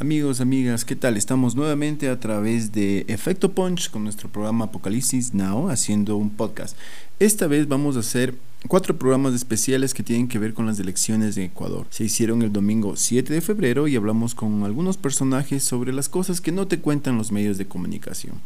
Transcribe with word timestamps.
Amigos, 0.00 0.40
amigas, 0.40 0.86
¿qué 0.86 0.96
tal? 0.96 1.18
Estamos 1.18 1.54
nuevamente 1.54 2.08
a 2.08 2.18
través 2.18 2.72
de 2.72 3.04
Efecto 3.08 3.52
Punch 3.52 3.90
con 3.90 4.02
nuestro 4.02 4.30
programa 4.30 4.64
Apocalipsis 4.64 5.34
Now 5.34 5.68
haciendo 5.68 6.16
un 6.16 6.30
podcast. 6.30 6.74
Esta 7.18 7.46
vez 7.46 7.68
vamos 7.68 7.98
a 7.98 8.00
hacer 8.00 8.34
cuatro 8.66 8.96
programas 8.96 9.34
especiales 9.34 9.92
que 9.92 10.02
tienen 10.02 10.26
que 10.26 10.38
ver 10.38 10.54
con 10.54 10.64
las 10.64 10.80
elecciones 10.80 11.36
en 11.36 11.42
Ecuador. 11.42 11.86
Se 11.90 12.04
hicieron 12.04 12.40
el 12.40 12.50
domingo 12.50 12.96
7 12.96 13.30
de 13.30 13.42
febrero 13.42 13.88
y 13.88 13.96
hablamos 13.96 14.34
con 14.34 14.64
algunos 14.64 14.96
personajes 14.96 15.64
sobre 15.64 15.92
las 15.92 16.08
cosas 16.08 16.40
que 16.40 16.50
no 16.50 16.66
te 16.66 16.80
cuentan 16.80 17.18
los 17.18 17.30
medios 17.30 17.58
de 17.58 17.66
comunicación. 17.66 18.40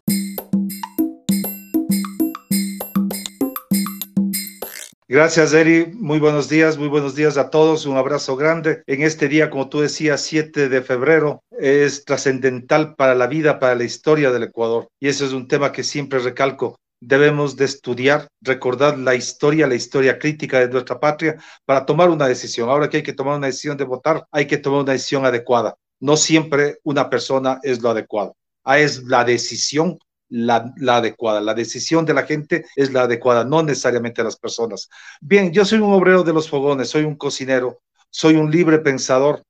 Gracias, 5.15 5.53
Eri. 5.53 5.93
Muy 5.95 6.19
buenos 6.19 6.49
días, 6.49 6.77
muy 6.77 6.89
buenos 6.89 7.14
días 7.14 7.37
a 7.37 7.49
todos. 7.49 7.87
Un 7.87 7.96
abrazo 7.96 8.35
grande. 8.35 8.82
En 8.89 9.03
este 9.03 9.29
día, 9.29 9.49
como 9.49 9.68
tú 9.68 9.81
decías, 9.81 10.22
7 10.22 10.68
de 10.68 10.82
febrero, 10.82 11.45
es 11.57 12.05
trascendental 12.05 12.96
para 12.96 13.14
la 13.14 13.29
vida, 13.29 13.61
para 13.61 13.77
la 13.77 13.85
historia 13.85 14.32
del 14.32 14.43
Ecuador. 14.43 14.89
Y 14.99 15.07
eso 15.07 15.25
es 15.25 15.32
un 15.32 15.46
tema 15.46 15.71
que 15.71 15.85
siempre 15.85 16.19
recalco. 16.19 16.81
Debemos 17.00 17.55
de 17.55 17.64
estudiar, 17.67 18.27
recordar 18.41 18.99
la 18.99 19.14
historia, 19.14 19.69
la 19.69 19.77
historia 19.77 20.19
crítica 20.19 20.58
de 20.58 20.69
nuestra 20.69 20.99
patria 20.99 21.36
para 21.64 21.86
tomar 21.86 22.11
una 22.11 22.27
decisión. 22.27 22.69
Ahora 22.69 22.91
que 22.91 22.96
hay 22.96 23.05
que 23.05 23.13
tomar 23.13 23.39
una 23.39 23.46
decisión 23.46 23.77
de 23.77 23.85
votar, 23.85 24.27
hay 24.33 24.49
que 24.49 24.58
tomar 24.58 24.81
una 24.81 24.94
decisión 24.94 25.25
adecuada. 25.25 25.77
No 26.00 26.17
siempre 26.17 26.79
una 26.83 27.08
persona 27.08 27.61
es 27.63 27.81
lo 27.81 27.91
adecuado. 27.91 28.35
Ah, 28.64 28.81
es 28.81 29.05
la 29.05 29.22
decisión 29.22 29.96
la, 30.34 30.74
adecuada. 30.88 31.40
La 31.40 31.54
decisión 31.54 32.05
de 32.05 32.14
la 32.14 32.24
gente 32.24 32.66
es 32.74 32.92
la 32.92 33.02
adecuada, 33.02 33.44
no 33.44 33.62
necesariamente 33.62 34.24
las 34.24 34.36
personas. 34.36 34.88
Bien, 35.20 35.52
yo 35.52 35.64
soy 35.64 35.78
un 35.78 35.92
obrero 35.92 36.24
de 36.24 36.33
los 36.33 36.48
fogones, 36.48 36.88
soy 36.88 37.05
un 37.05 37.16
cocinero, 37.16 37.83
soy 38.10 38.34
un 38.34 38.50
libre 38.50 38.80
pensador, 38.80 39.44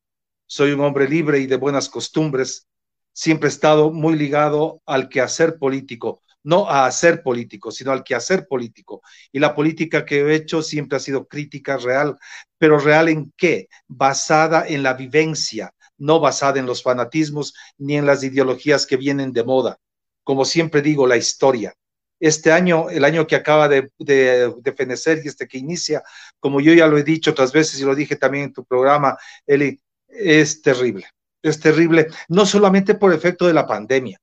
soy 0.46 0.72
un 0.72 0.80
hombre 0.80 1.08
libre 1.08 1.38
y 1.38 1.46
de 1.46 1.56
buenas 1.56 1.88
costumbres. 1.88 2.68
Siempre 3.14 3.48
he 3.48 3.52
estado 3.52 3.92
muy 3.92 4.16
ligado 4.16 4.82
al 4.84 5.08
quehacer 5.08 5.58
político, 5.58 6.20
no 6.42 6.68
a 6.68 6.84
hacer 6.84 7.22
político, 7.22 7.70
sino 7.70 7.90
al 7.90 8.04
quehacer 8.04 8.46
político. 8.46 9.00
Y 9.32 9.38
la 9.38 9.54
política 9.54 10.04
que 10.04 10.20
he 10.20 10.34
hecho 10.34 10.62
siempre 10.62 10.96
ha 10.96 11.00
sido 11.00 11.26
crítica 11.26 11.78
real, 11.78 12.18
pero 12.58 12.78
real 12.78 13.08
en 13.08 13.32
qué? 13.38 13.68
Basada 13.88 14.66
en 14.68 14.82
la 14.82 14.92
vivencia, 14.92 15.72
no 15.96 16.20
basada 16.20 16.58
en 16.58 16.66
los 16.66 16.82
fanatismos 16.82 17.54
ni 17.78 17.96
en 17.96 18.04
las 18.04 18.22
ideologías 18.22 18.84
que 18.84 18.98
vienen 18.98 19.32
de 19.32 19.44
moda 19.44 19.78
como 20.24 20.44
siempre 20.44 20.82
digo, 20.82 21.06
la 21.06 21.16
historia. 21.16 21.74
Este 22.18 22.50
año, 22.50 22.90
el 22.90 23.04
año 23.04 23.26
que 23.26 23.36
acaba 23.36 23.68
de, 23.68 23.90
de, 23.98 24.74
fenecer 24.76 25.20
y 25.22 25.28
este 25.28 25.46
que 25.46 25.58
inicia, 25.58 26.02
como 26.40 26.60
yo 26.60 26.72
ya 26.72 26.86
lo 26.86 26.96
he 26.96 27.04
dicho 27.04 27.32
otras 27.32 27.52
veces 27.52 27.80
y 27.80 27.84
lo 27.84 27.94
dije 27.94 28.16
también 28.16 28.44
en 28.44 28.52
tu 28.52 28.64
programa, 28.64 29.16
Eli, 29.46 29.80
es 30.08 30.62
terrible. 30.62 31.06
Es 31.42 31.60
terrible, 31.60 32.08
no 32.28 32.46
solamente 32.46 32.94
por 32.94 33.12
efecto 33.12 33.46
de 33.46 33.52
la 33.52 33.66
pandemia, 33.66 34.18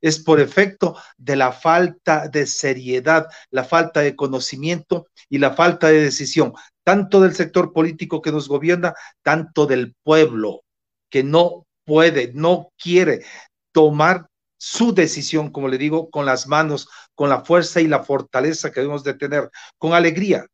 es 0.00 0.18
por 0.18 0.40
efecto 0.40 0.96
de 1.16 1.36
la 1.36 1.52
falta 1.52 2.28
de 2.28 2.46
seriedad, 2.46 3.28
la 3.50 3.62
falta 3.62 4.00
de 4.00 4.16
conocimiento 4.16 5.06
y 5.28 5.38
la 5.38 5.54
falta 5.54 5.88
de 5.88 6.00
decisión, 6.00 6.52
tanto 6.84 7.20
del 7.20 7.34
sector 7.34 7.72
político 7.72 8.20
que 8.20 8.32
nos 8.32 8.48
gobierna, 8.48 8.94
tanto 9.22 9.66
del 9.66 9.94
pueblo 10.02 10.62
que 11.08 11.22
no 11.22 11.66
puede, 11.84 12.32
no 12.34 12.72
quiere 12.76 13.24
tomar 13.72 14.26
su 14.68 14.92
decisión, 14.92 15.50
como 15.52 15.68
le 15.68 15.78
digo, 15.78 16.10
con 16.10 16.26
las 16.26 16.48
manos, 16.48 16.88
con 17.14 17.28
la 17.28 17.44
fuerza 17.44 17.80
y 17.80 17.86
la 17.86 18.02
fortaleza 18.02 18.72
que 18.72 18.80
debemos 18.80 19.04
de 19.04 19.14
tener, 19.14 19.48
con 19.78 19.94
alegría, 19.94 20.44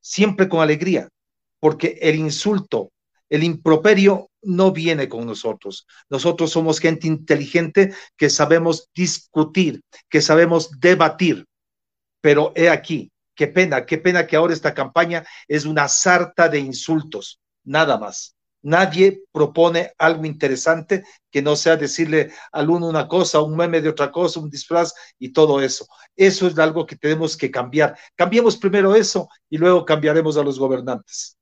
siempre 0.00 0.48
con 0.48 0.60
alegría, 0.60 1.08
porque 1.58 1.98
el 2.00 2.14
insulto, 2.14 2.92
el 3.28 3.42
improperio 3.42 4.30
no 4.40 4.70
viene 4.70 5.08
con 5.08 5.26
nosotros. 5.26 5.84
Nosotros 6.08 6.52
somos 6.52 6.78
gente 6.78 7.08
inteligente 7.08 7.92
que 8.16 8.30
sabemos 8.30 8.88
discutir, 8.94 9.82
que 10.08 10.22
sabemos 10.22 10.70
debatir, 10.78 11.44
pero 12.20 12.52
he 12.54 12.70
aquí, 12.70 13.10
qué 13.34 13.48
pena, 13.48 13.84
qué 13.84 13.98
pena 13.98 14.28
que 14.28 14.36
ahora 14.36 14.54
esta 14.54 14.74
campaña 14.74 15.26
es 15.48 15.64
una 15.64 15.88
sarta 15.88 16.48
de 16.48 16.60
insultos, 16.60 17.40
nada 17.64 17.98
más. 17.98 18.35
Nadie 18.62 19.22
propone 19.32 19.92
algo 19.98 20.24
interesante 20.24 21.04
que 21.30 21.42
no 21.42 21.54
sea 21.56 21.76
decirle 21.76 22.30
al 22.52 22.70
uno 22.70 22.88
una 22.88 23.06
cosa, 23.06 23.40
un 23.42 23.56
meme 23.56 23.80
de 23.80 23.88
otra 23.88 24.10
cosa, 24.10 24.40
un 24.40 24.50
disfraz 24.50 24.92
y 25.18 25.32
todo 25.32 25.60
eso. 25.60 25.86
Eso 26.16 26.46
es 26.48 26.58
algo 26.58 26.86
que 26.86 26.96
tenemos 26.96 27.36
que 27.36 27.50
cambiar. 27.50 27.96
Cambiemos 28.14 28.56
primero 28.56 28.94
eso 28.94 29.28
y 29.48 29.58
luego 29.58 29.84
cambiaremos 29.84 30.36
a 30.36 30.42
los 30.42 30.58
gobernantes. 30.58 31.36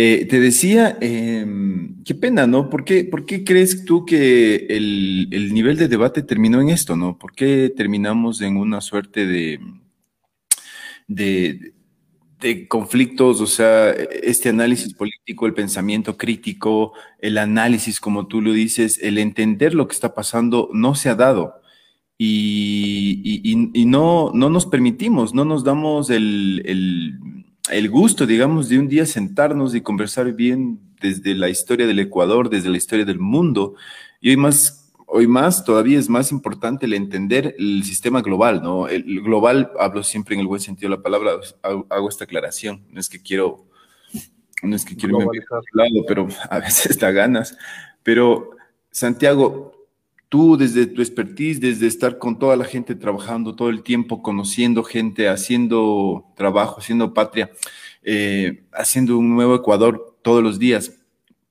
Eh, 0.00 0.26
te 0.26 0.38
decía, 0.38 0.96
em, 1.00 2.04
qué 2.04 2.14
pena, 2.14 2.46
¿no? 2.46 2.70
¿Por 2.70 2.84
qué, 2.84 3.02
¿Por 3.04 3.26
qué 3.26 3.42
crees 3.42 3.84
tú 3.84 4.04
que 4.04 4.66
el, 4.68 5.26
el, 5.32 5.52
nivel 5.52 5.76
de 5.76 5.88
debate 5.88 6.22
terminó 6.22 6.60
en 6.60 6.68
esto, 6.68 6.94
¿no? 6.94 7.18
¿Por 7.18 7.32
qué 7.32 7.72
terminamos 7.76 8.40
en 8.40 8.58
una 8.58 8.80
suerte 8.80 9.26
de, 9.26 9.58
de, 11.08 11.72
de 12.40 12.68
conflictos, 12.68 13.40
o 13.40 13.46
sea, 13.46 13.90
este 13.90 14.48
análisis 14.48 14.94
político, 14.94 15.46
el 15.46 15.54
pensamiento 15.54 16.16
crítico, 16.16 16.92
el 17.18 17.38
análisis, 17.38 18.00
como 18.00 18.28
tú 18.28 18.40
lo 18.40 18.52
dices, 18.52 18.98
el 19.02 19.18
entender 19.18 19.74
lo 19.74 19.88
que 19.88 19.94
está 19.94 20.14
pasando, 20.14 20.70
no 20.72 20.94
se 20.94 21.08
ha 21.08 21.14
dado. 21.14 21.60
Y, 22.16 23.54
no, 23.86 24.32
no 24.34 24.50
nos 24.50 24.66
permitimos, 24.66 25.34
no 25.34 25.44
nos 25.44 25.64
damos 25.64 26.10
el, 26.10 26.62
el, 27.70 27.90
gusto, 27.90 28.26
digamos, 28.26 28.68
de 28.68 28.78
un 28.78 28.88
día 28.88 29.06
sentarnos 29.06 29.74
y 29.74 29.80
conversar 29.80 30.32
bien 30.32 30.80
desde 31.00 31.34
la 31.34 31.48
historia 31.48 31.86
del 31.86 32.00
Ecuador, 32.00 32.50
desde 32.50 32.70
la 32.70 32.76
historia 32.76 33.04
del 33.04 33.20
mundo. 33.20 33.74
Y 34.20 34.30
hoy 34.30 34.36
más 34.36 34.87
hoy 35.08 35.26
más 35.26 35.64
todavía 35.64 35.98
es 35.98 36.08
más 36.08 36.30
importante 36.30 36.86
el 36.86 36.92
entender 36.92 37.54
el 37.58 37.82
sistema 37.84 38.20
global, 38.20 38.62
¿no? 38.62 38.88
El 38.88 39.22
global, 39.22 39.72
hablo 39.78 40.02
siempre 40.02 40.34
en 40.34 40.42
el 40.42 40.46
buen 40.46 40.60
sentido 40.60 40.90
de 40.90 40.96
la 40.96 41.02
palabra, 41.02 41.32
hago, 41.62 42.08
esta 42.08 42.24
aclaración, 42.24 42.84
no 42.90 43.00
es 43.00 43.08
que 43.08 43.20
quiero, 43.20 43.66
no 44.62 44.76
es 44.76 44.84
que 44.84 44.96
quiero 44.96 45.20
irme 45.20 45.40
lado, 45.72 46.04
pero 46.06 46.28
a 46.50 46.58
veces 46.60 46.98
da 46.98 47.10
ganas. 47.10 47.56
Pero, 48.02 48.50
Santiago, 48.90 49.72
tú 50.28 50.56
desde 50.56 50.86
tu 50.86 51.00
expertise, 51.00 51.58
desde 51.58 51.86
estar 51.86 52.18
con 52.18 52.38
toda 52.38 52.56
la 52.56 52.64
gente 52.64 52.94
trabajando 52.94 53.56
todo 53.56 53.70
el 53.70 53.82
tiempo, 53.82 54.22
conociendo 54.22 54.84
gente, 54.84 55.28
haciendo 55.28 56.26
trabajo, 56.36 56.80
haciendo 56.80 57.14
patria, 57.14 57.50
eh, 58.02 58.64
haciendo 58.72 59.18
un 59.18 59.34
nuevo 59.34 59.54
Ecuador 59.54 60.18
todos 60.22 60.42
los 60.42 60.58
días, 60.58 60.97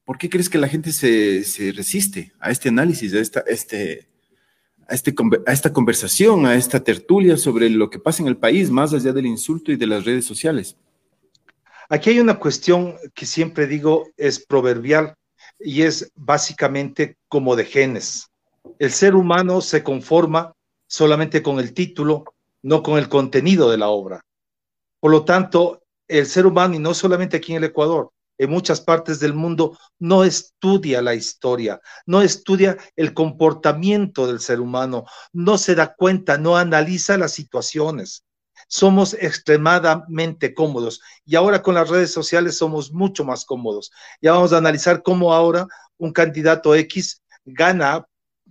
¿Por 0.07 0.17
qué 0.17 0.29
crees 0.29 0.49
que 0.49 0.57
la 0.57 0.69
gente 0.69 0.93
se, 0.93 1.73
resiste 1.75 2.31
a 2.39 2.49
este 2.49 2.69
análisis, 2.69 3.13
a 3.13 3.19
esta, 3.19 3.41
este, 3.41 4.07
a, 4.87 4.95
este, 4.95 5.13
a 5.45 5.51
esta 5.51 5.73
conversación, 5.73 6.45
a 6.45 6.55
esta 6.55 6.81
tertulia 6.81 7.35
sobre 7.35 7.69
lo 7.69 7.89
que 7.89 7.99
pasa 7.99 8.23
en 8.23 8.29
el 8.29 8.37
país, 8.37 8.71
más 8.71 8.93
allá 8.93 9.11
del 9.11 9.25
insulto 9.25 9.69
y 9.69 9.75
de 9.75 9.85
las 9.85 10.05
redes 10.05 10.23
sociales? 10.23 10.77
Aquí 11.89 12.11
hay 12.11 12.21
una 12.21 12.39
cuestión 12.39 12.95
que 13.13 13.25
siempre 13.25 13.67
digo 13.67 14.07
es 14.15 14.39
proverbial 14.39 15.13
y 15.59 15.81
es 15.81 16.09
básicamente 16.15 17.17
como 17.27 17.57
de 17.57 17.65
genes. 17.65 18.29
El 18.79 18.91
ser 18.91 19.13
humano 19.13 19.59
se 19.59 19.83
conforma 19.83 20.53
solamente 20.87 21.43
con 21.43 21.59
el 21.59 21.73
título, 21.73 22.23
no 22.61 22.81
con 22.81 22.97
el 22.97 23.09
contenido 23.09 23.69
de 23.69 23.77
la 23.77 23.89
obra. 23.89 24.23
Por 25.01 25.11
lo 25.11 25.25
tanto, 25.25 25.83
el 26.07 26.27
ser 26.27 26.45
humano, 26.45 26.75
y 26.75 26.79
no 26.79 26.93
solamente 26.93 27.35
aquí 27.35 27.51
en 27.51 27.57
el 27.57 27.65
Ecuador, 27.65 28.09
en 28.37 28.49
muchas 28.49 28.81
partes 28.81 29.19
del 29.19 29.33
mundo 29.33 29.77
no 29.99 30.23
estudia 30.23 31.01
la 31.01 31.15
historia, 31.15 31.81
no 32.05 32.21
estudia 32.21 32.77
el 32.95 33.13
comportamiento 33.13 34.27
del 34.27 34.39
ser 34.39 34.59
humano, 34.59 35.05
no 35.33 35.57
se 35.57 35.75
da 35.75 35.95
cuenta, 35.95 36.37
no 36.37 36.57
analiza 36.57 37.17
las 37.17 37.33
situaciones. 37.33 38.23
Somos 38.67 39.13
extremadamente 39.13 40.53
cómodos 40.53 41.01
y 41.25 41.35
ahora 41.35 41.61
con 41.61 41.75
las 41.75 41.89
redes 41.89 42.11
sociales 42.11 42.57
somos 42.57 42.91
mucho 42.91 43.23
más 43.23 43.45
cómodos. 43.45 43.91
Ya 44.21 44.33
vamos 44.33 44.51
a 44.51 44.57
analizar 44.57 45.03
cómo 45.03 45.33
ahora 45.33 45.67
un 45.97 46.11
candidato 46.11 46.75
X 46.75 47.21
gana 47.45 48.05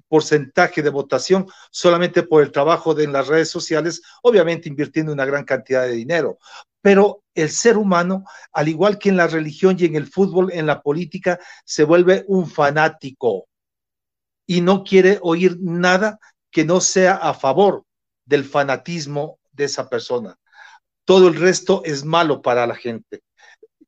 porcentaje 0.08 0.82
de 0.82 0.90
votación 0.90 1.46
solamente 1.70 2.22
por 2.22 2.42
el 2.42 2.52
trabajo 2.52 2.94
de 2.94 3.04
en 3.04 3.12
las 3.12 3.26
redes 3.26 3.50
sociales, 3.50 4.02
obviamente 4.22 4.68
invirtiendo 4.68 5.12
una 5.12 5.24
gran 5.24 5.44
cantidad 5.44 5.82
de 5.82 5.92
dinero. 5.92 6.38
Pero 6.86 7.24
el 7.34 7.50
ser 7.50 7.76
humano, 7.76 8.22
al 8.52 8.68
igual 8.68 8.96
que 8.96 9.08
en 9.08 9.16
la 9.16 9.26
religión 9.26 9.74
y 9.76 9.86
en 9.86 9.96
el 9.96 10.06
fútbol, 10.06 10.52
en 10.52 10.66
la 10.66 10.82
política, 10.82 11.36
se 11.64 11.82
vuelve 11.82 12.24
un 12.28 12.48
fanático 12.48 13.48
y 14.46 14.60
no 14.60 14.84
quiere 14.84 15.18
oír 15.20 15.58
nada 15.60 16.20
que 16.48 16.64
no 16.64 16.80
sea 16.80 17.16
a 17.16 17.34
favor 17.34 17.82
del 18.24 18.44
fanatismo 18.44 19.40
de 19.50 19.64
esa 19.64 19.88
persona. 19.88 20.36
Todo 21.04 21.26
el 21.26 21.34
resto 21.34 21.82
es 21.84 22.04
malo 22.04 22.40
para 22.40 22.68
la 22.68 22.76
gente. 22.76 23.24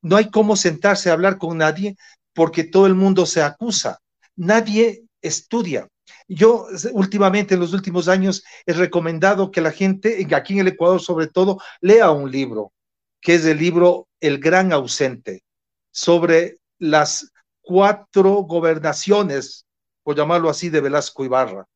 No 0.02 0.16
hay 0.16 0.28
cómo 0.28 0.56
sentarse 0.56 1.08
a 1.08 1.12
hablar 1.12 1.38
con 1.38 1.56
nadie 1.56 1.96
porque 2.34 2.64
todo 2.64 2.88
el 2.88 2.96
mundo 2.96 3.26
se 3.26 3.42
acusa. 3.42 4.00
Nadie 4.34 5.04
estudia. 5.22 5.86
Yo 6.26 6.66
últimamente, 6.94 7.54
en 7.54 7.60
los 7.60 7.72
últimos 7.72 8.08
años, 8.08 8.42
he 8.66 8.72
recomendado 8.72 9.52
que 9.52 9.60
la 9.60 9.70
gente, 9.70 10.26
aquí 10.34 10.54
en 10.54 10.58
el 10.58 10.68
Ecuador 10.72 11.00
sobre 11.00 11.28
todo, 11.28 11.60
lea 11.80 12.10
un 12.10 12.32
libro 12.32 12.72
que 13.20 13.34
es 13.34 13.44
el 13.44 13.58
libro 13.58 14.08
El 14.20 14.38
Gran 14.38 14.72
Ausente, 14.72 15.42
sobre 15.90 16.58
las 16.78 17.32
cuatro 17.60 18.34
gobernaciones 18.42 19.66
por 20.08 20.16
llamarlo 20.16 20.48
así, 20.48 20.70
de 20.70 20.80
Velasco 20.80 21.22
Ibarra, 21.22 21.66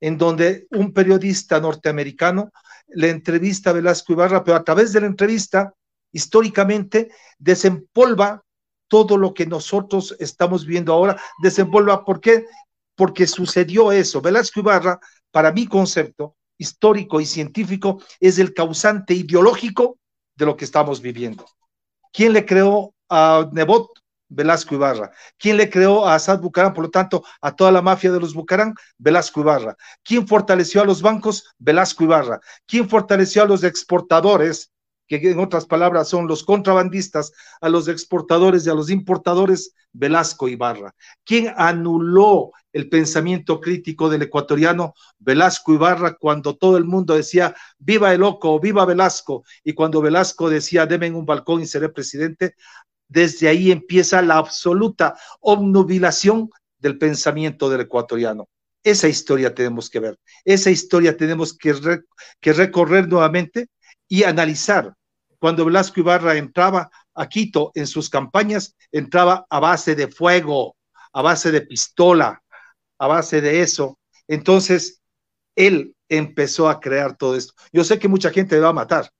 en 0.00 0.16
donde 0.16 0.66
un 0.70 0.94
periodista 0.94 1.60
norteamericano 1.60 2.50
le 2.88 3.10
entrevista 3.10 3.68
a 3.68 3.72
Velasco 3.74 4.14
Ibarra, 4.14 4.42
pero 4.42 4.56
a 4.56 4.64
través 4.64 4.94
de 4.94 5.02
la 5.02 5.06
entrevista, 5.06 5.74
históricamente, 6.10 7.10
desempolva 7.38 8.42
todo 8.88 9.18
lo 9.18 9.34
que 9.34 9.44
nosotros 9.44 10.16
estamos 10.18 10.64
viendo 10.64 10.94
ahora, 10.94 11.20
desempolva. 11.42 12.06
¿Por 12.06 12.22
qué? 12.22 12.46
Porque 12.94 13.26
sucedió 13.26 13.92
eso. 13.92 14.22
Velasco 14.22 14.60
Ibarra, 14.60 14.98
para 15.30 15.52
mi 15.52 15.66
concepto 15.66 16.36
histórico 16.56 17.20
y 17.20 17.26
científico, 17.26 18.02
es 18.18 18.38
el 18.38 18.54
causante 18.54 19.12
ideológico 19.12 19.98
de 20.36 20.46
lo 20.46 20.56
que 20.56 20.64
estamos 20.64 21.00
viviendo. 21.00 21.46
¿Quién 22.12 22.32
le 22.32 22.44
creó 22.44 22.94
a 23.08 23.48
Nebot? 23.52 23.88
Velasco 24.28 24.74
Ibarra. 24.74 25.12
¿Quién 25.38 25.56
le 25.56 25.70
creó 25.70 26.06
a 26.06 26.14
Asad 26.14 26.40
Bucarán? 26.40 26.74
Por 26.74 26.84
lo 26.84 26.90
tanto, 26.90 27.24
a 27.40 27.54
toda 27.54 27.70
la 27.70 27.82
mafia 27.82 28.10
de 28.10 28.20
los 28.20 28.34
Bucarán, 28.34 28.74
Velasco 28.98 29.40
Ibarra. 29.40 29.76
¿Quién 30.02 30.26
fortaleció 30.26 30.82
a 30.82 30.84
los 30.84 31.02
bancos? 31.02 31.54
Velasco 31.58 32.04
Ibarra. 32.04 32.40
¿Quién 32.66 32.88
fortaleció 32.88 33.42
a 33.42 33.46
los 33.46 33.62
exportadores? 33.62 34.70
Que 35.06 35.16
en 35.16 35.38
otras 35.38 35.66
palabras 35.66 36.08
son 36.08 36.26
los 36.26 36.44
contrabandistas, 36.44 37.32
a 37.60 37.68
los 37.68 37.88
exportadores 37.88 38.66
y 38.66 38.70
a 38.70 38.74
los 38.74 38.90
importadores, 38.90 39.74
Velasco 39.92 40.48
Ibarra. 40.48 40.94
¿Quién 41.24 41.54
anuló 41.56 42.52
el 42.72 42.88
pensamiento 42.88 43.60
crítico 43.60 44.10
del 44.10 44.22
ecuatoriano 44.22 44.94
Velasco 45.18 45.72
Ibarra 45.72 46.16
cuando 46.16 46.56
todo 46.56 46.76
el 46.76 46.84
mundo 46.84 47.14
decía 47.14 47.54
viva 47.78 48.12
el 48.12 48.20
loco, 48.20 48.58
viva 48.58 48.84
Velasco? 48.84 49.44
Y 49.62 49.72
cuando 49.72 50.02
Velasco 50.02 50.50
decía 50.50 50.86
deme 50.86 51.10
un 51.12 51.24
balcón 51.24 51.62
y 51.62 51.66
seré 51.66 51.88
presidente, 51.90 52.54
desde 53.08 53.48
ahí 53.48 53.70
empieza 53.70 54.20
la 54.20 54.36
absoluta 54.36 55.16
obnubilación 55.40 56.50
del 56.78 56.98
pensamiento 56.98 57.70
del 57.70 57.82
ecuatoriano. 57.82 58.48
Esa 58.82 59.08
historia 59.08 59.54
tenemos 59.54 59.88
que 59.88 60.00
ver, 60.00 60.18
esa 60.44 60.70
historia 60.70 61.16
tenemos 61.16 61.56
que, 61.56 61.74
que 62.40 62.52
recorrer 62.52 63.08
nuevamente 63.08 63.68
y 64.08 64.24
analizar. 64.24 64.94
Cuando 65.38 65.64
Velasco 65.64 66.00
Ibarra 66.00 66.36
entraba 66.36 66.90
a 67.14 67.28
Quito 67.28 67.70
en 67.74 67.86
sus 67.86 68.08
campañas, 68.08 68.76
entraba 68.90 69.46
a 69.50 69.60
base 69.60 69.94
de 69.94 70.08
fuego, 70.08 70.76
a 71.12 71.22
base 71.22 71.52
de 71.52 71.60
pistola, 71.62 72.42
a 72.98 73.06
base 73.06 73.40
de 73.40 73.60
eso. 73.60 73.98
Entonces, 74.26 75.02
él 75.54 75.94
empezó 76.08 76.68
a 76.68 76.80
crear 76.80 77.16
todo 77.16 77.36
esto. 77.36 77.54
Yo 77.72 77.84
sé 77.84 77.98
que 77.98 78.08
mucha 78.08 78.30
gente 78.30 78.58
va 78.58 78.70
a 78.70 78.74
matar, 78.74 79.10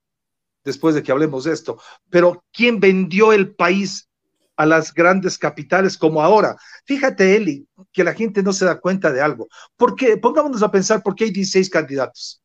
después 0.63 0.95
de 0.95 1.03
que 1.03 1.11
hablemos 1.11 1.45
de 1.45 1.53
esto. 1.53 1.79
Pero 2.09 2.43
¿quién 2.51 2.79
vendió 2.79 3.31
el 3.33 3.55
país 3.55 4.09
a 4.57 4.65
las 4.65 4.93
grandes 4.93 5.37
capitales 5.37 5.97
como 5.97 6.21
ahora? 6.21 6.57
Fíjate, 6.85 7.35
Eli, 7.35 7.67
que 7.91 8.03
la 8.03 8.13
gente 8.13 8.43
no 8.43 8.53
se 8.53 8.65
da 8.65 8.79
cuenta 8.79 9.11
de 9.11 9.21
algo. 9.21 9.47
¿Por 9.77 9.95
qué? 9.95 10.17
Pongámonos 10.17 10.63
a 10.63 10.71
pensar 10.71 11.01
por 11.03 11.15
qué 11.15 11.25
hay 11.25 11.31
16 11.31 11.69
candidatos. 11.69 12.41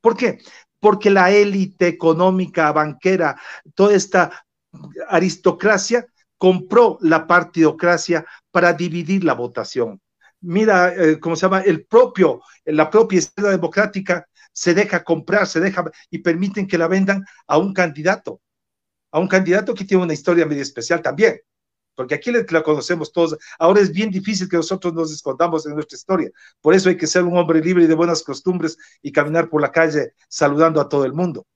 ¿Por 0.00 0.16
qué? 0.16 0.38
Porque 0.82 1.10
la 1.10 1.30
élite 1.30 1.86
económica, 1.86 2.72
banquera, 2.72 3.40
toda 3.76 3.94
esta 3.94 4.44
aristocracia 5.08 6.04
compró 6.36 6.98
la 7.02 7.24
partidocracia 7.28 8.26
para 8.50 8.72
dividir 8.72 9.22
la 9.22 9.34
votación. 9.34 10.00
Mira, 10.40 10.92
eh, 10.92 11.20
¿cómo 11.20 11.36
se 11.36 11.42
llama? 11.42 11.60
El 11.60 11.86
propio, 11.86 12.42
la 12.64 12.90
propia 12.90 13.20
izquierda 13.20 13.52
democrática 13.52 14.26
se 14.52 14.74
deja 14.74 15.04
comprar, 15.04 15.46
se 15.46 15.60
deja 15.60 15.84
y 16.10 16.18
permiten 16.18 16.66
que 16.66 16.78
la 16.78 16.88
vendan 16.88 17.24
a 17.46 17.58
un 17.58 17.72
candidato, 17.72 18.40
a 19.12 19.20
un 19.20 19.28
candidato 19.28 19.74
que 19.74 19.84
tiene 19.84 20.02
una 20.02 20.14
historia 20.14 20.46
medio 20.46 20.62
especial 20.62 21.00
también, 21.00 21.38
porque 21.94 22.14
aquí 22.14 22.30
la 22.32 22.62
conocemos 22.62 23.12
todos. 23.12 23.36
Ahora 23.58 23.80
es 23.80 23.92
bien 23.92 24.10
difícil 24.10 24.48
que 24.48 24.56
nosotros 24.56 24.94
nos 24.94 25.12
escondamos 25.12 25.66
en 25.66 25.74
nuestra 25.74 25.96
historia. 25.96 26.30
Por 26.60 26.74
eso 26.74 26.88
hay 26.88 26.96
que 26.96 27.06
ser 27.06 27.24
un 27.24 27.36
hombre 27.36 27.60
libre 27.60 27.84
y 27.84 27.86
de 27.86 27.94
buenas 27.94 28.22
costumbres 28.22 28.76
y 29.02 29.12
caminar 29.12 29.48
por 29.48 29.60
la 29.60 29.72
calle 29.72 30.14
saludando 30.28 30.80
a 30.80 30.88
todo 30.88 31.04
el 31.04 31.12
mundo. 31.12 31.46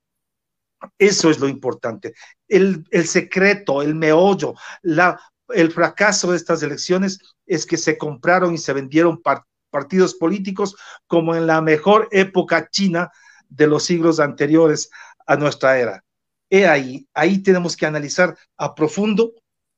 Eso 0.99 1.31
es 1.31 1.39
lo 1.41 1.49
importante. 1.49 2.15
El, 2.49 2.85
secreto, 3.07 3.83
el 3.83 3.95
meollo, 3.95 4.55
el 4.83 5.73
fracaso 5.73 6.31
de 6.31 6.37
estas 6.37 6.63
elecciones 6.63 7.19
es 7.47 7.65
que 7.67 7.77
se 7.77 7.97
compraron 7.97 8.55
y 8.55 8.59
se 8.59 8.73
vendieron 8.73 9.23
partidos 9.71 10.15
políticos 10.15 10.77
como 11.07 11.35
en 11.35 11.47
la 11.47 11.61
mejor 11.63 12.09
época 12.13 12.69
china 12.71 13.11
de 13.49 13.67
los 13.67 13.85
siglos 13.85 14.21
anteriores 14.21 14.91
a 15.27 15.37
nuestra 15.37 15.79
era. 15.79 16.05
He 16.51 16.67
ahí, 16.67 17.09
ahí 17.15 17.43
tenemos 17.43 17.77
que 17.77 17.87
analizar 17.87 18.37
a 18.57 18.75
profundo 18.75 19.33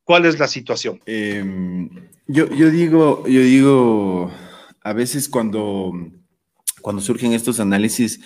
cuál 0.09 0.25
es 0.25 0.39
la 0.39 0.49
situación. 0.49 1.03
Em, 1.05 1.91
yo, 2.27 2.49
yo, 2.49 2.71
digo, 2.71 3.29
yo 3.29 3.43
digo, 3.43 4.31
a 4.81 4.95
veces 4.95 5.29
cuando, 5.29 5.93
cuando 6.81 7.03
surgen 7.03 7.35
estos 7.35 7.61
análisis, 7.61 8.19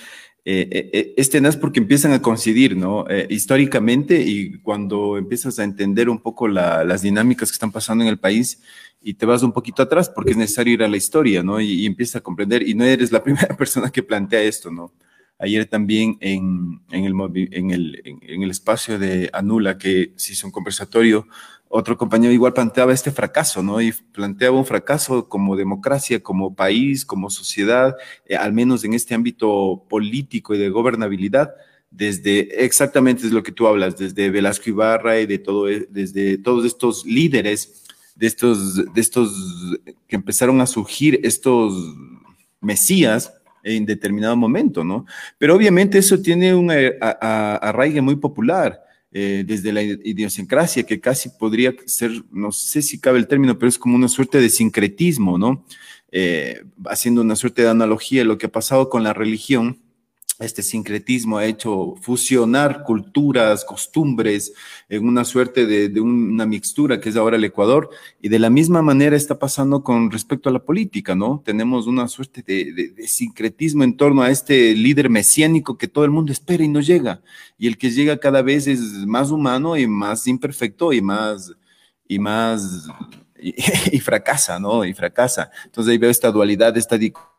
eh, 0.44 0.68
eh, 0.70 0.90
eh, 0.92 1.14
es 1.16 1.28
tenaz 1.28 1.56
porque 1.56 1.80
empiezan 1.80 2.12
a 2.12 2.22
coincidir, 2.22 2.76
¿no? 2.76 3.04
históricamente 3.28 4.22
y 4.22 4.60
cuando 4.60 5.16
empiezas 5.16 5.58
a 5.58 5.64
entender 5.64 6.08
un 6.08 6.20
poco 6.20 6.46
las 6.46 7.02
dinámicas 7.02 7.50
que 7.50 7.54
están 7.54 7.72
pasando 7.72 8.04
en 8.04 8.10
el 8.10 8.20
país, 8.20 8.62
y 9.00 9.14
te 9.14 9.26
vas 9.26 9.42
un 9.42 9.50
poquito 9.50 9.82
atrás 9.82 10.08
porque 10.08 10.30
es 10.30 10.36
necesario 10.36 10.74
ir 10.74 10.84
a 10.84 10.88
la 10.88 10.96
historia, 10.96 11.42
¿no? 11.42 11.60
Y, 11.60 11.84
empiezas 11.84 12.16
a 12.16 12.20
comprender, 12.20 12.62
y 12.62 12.74
no 12.74 12.84
eres 12.84 13.10
la 13.10 13.24
primera 13.24 13.56
persona 13.56 13.90
que 13.90 14.04
plantea 14.04 14.40
esto, 14.42 14.70
¿no? 14.70 14.92
Ayer 15.36 15.66
también 15.66 16.16
en, 16.20 16.80
en, 16.92 17.04
el, 17.04 17.14
en, 17.50 17.70
el, 17.72 18.02
en, 18.04 18.42
el, 18.44 18.50
espacio 18.52 19.00
de 19.00 19.28
Anula, 19.32 19.76
que 19.76 20.12
se 20.14 20.34
hizo 20.34 20.46
un 20.46 20.52
conversatorio, 20.52 21.26
otro 21.74 21.96
compañero 21.96 22.34
igual 22.34 22.52
planteaba 22.52 22.92
este 22.92 23.10
fracaso, 23.10 23.62
¿no? 23.62 23.80
Y 23.80 23.92
planteaba 23.92 24.58
un 24.58 24.66
fracaso 24.66 25.26
como 25.26 25.56
democracia, 25.56 26.22
como 26.22 26.54
país, 26.54 27.06
como 27.06 27.30
sociedad, 27.30 27.96
eh, 28.26 28.36
al 28.36 28.52
menos 28.52 28.84
en 28.84 28.92
este 28.92 29.14
ámbito 29.14 29.86
político 29.88 30.54
y 30.54 30.58
de 30.58 30.68
gobernabilidad, 30.68 31.54
desde 31.90 32.62
exactamente 32.62 33.26
es 33.26 33.32
lo 33.32 33.42
que 33.42 33.52
tú 33.52 33.66
hablas, 33.66 33.96
desde 33.96 34.28
Velasco 34.28 34.68
Ibarra 34.68 35.18
y 35.18 35.24
de 35.24 35.38
todo, 35.38 35.66
e, 35.70 35.88
desde 35.90 36.36
todos 36.36 36.66
estos 36.66 37.06
líderes 37.06 37.84
de 38.16 38.26
estos, 38.26 38.92
de 38.92 39.00
estos 39.00 39.32
que 40.06 40.16
empezaron 40.16 40.60
a 40.60 40.66
surgir 40.66 41.20
estos 41.22 41.72
mesías 42.60 43.32
en 43.62 43.86
determinado 43.86 44.36
momento, 44.36 44.84
¿no? 44.84 45.06
Pero 45.38 45.56
obviamente 45.56 45.96
eso 45.96 46.20
tiene 46.20 46.54
un 46.54 46.70
arraigue 46.70 48.02
muy 48.02 48.16
popular. 48.16 48.91
Eh, 49.14 49.44
desde 49.46 49.74
la 49.74 49.82
idiosincrasia, 49.82 50.84
que 50.84 50.98
casi 50.98 51.28
podría 51.28 51.74
ser, 51.84 52.12
no 52.30 52.50
sé 52.50 52.80
si 52.80 52.98
cabe 52.98 53.18
el 53.18 53.26
término, 53.26 53.58
pero 53.58 53.68
es 53.68 53.76
como 53.76 53.94
una 53.94 54.08
suerte 54.08 54.40
de 54.40 54.48
sincretismo, 54.48 55.36
¿no? 55.36 55.66
Eh, 56.10 56.64
haciendo 56.86 57.20
una 57.20 57.36
suerte 57.36 57.60
de 57.60 57.68
analogía, 57.68 58.24
lo 58.24 58.38
que 58.38 58.46
ha 58.46 58.52
pasado 58.52 58.88
con 58.88 59.02
la 59.02 59.12
religión, 59.12 59.82
este 60.44 60.62
sincretismo 60.62 61.38
ha 61.38 61.46
hecho 61.46 61.94
fusionar 62.00 62.84
culturas, 62.84 63.64
costumbres 63.64 64.52
en 64.88 65.06
una 65.06 65.24
suerte 65.24 65.66
de, 65.66 66.00
una 66.00 66.46
mixtura 66.46 67.00
que 67.00 67.08
es 67.08 67.16
ahora 67.16 67.36
el 67.36 67.44
Ecuador. 67.44 67.90
Y 68.20 68.28
de 68.28 68.38
la 68.38 68.50
misma 68.50 68.82
manera 68.82 69.16
está 69.16 69.38
pasando 69.38 69.82
con 69.82 70.10
respecto 70.10 70.48
a 70.48 70.52
la 70.52 70.64
política, 70.64 71.14
¿no? 71.14 71.42
Tenemos 71.44 71.86
una 71.86 72.08
suerte 72.08 72.42
de, 72.42 72.94
sincretismo 73.06 73.84
en 73.84 73.96
torno 73.96 74.22
a 74.22 74.30
este 74.30 74.74
líder 74.74 75.10
mesiánico 75.10 75.78
que 75.78 75.88
todo 75.88 76.04
el 76.04 76.10
mundo 76.10 76.32
espera 76.32 76.64
y 76.64 76.68
no 76.68 76.80
llega. 76.80 77.22
Y 77.58 77.66
el 77.66 77.78
que 77.78 77.90
llega 77.90 78.18
cada 78.18 78.42
vez 78.42 78.66
es 78.66 78.80
más 79.06 79.30
humano 79.30 79.76
y 79.76 79.86
más 79.86 80.26
imperfecto 80.26 80.92
y 80.92 81.00
más, 81.00 81.52
y 82.06 82.18
más, 82.18 82.88
y, 83.40 83.54
y 83.96 84.00
fracasa, 84.00 84.58
¿no? 84.58 84.84
Y 84.84 84.94
fracasa. 84.94 85.50
Entonces 85.64 85.92
ahí 85.92 85.98
veo 85.98 86.10
esta 86.10 86.30
dualidad, 86.30 86.76
esta 86.76 86.98
dicotomía 86.98 87.31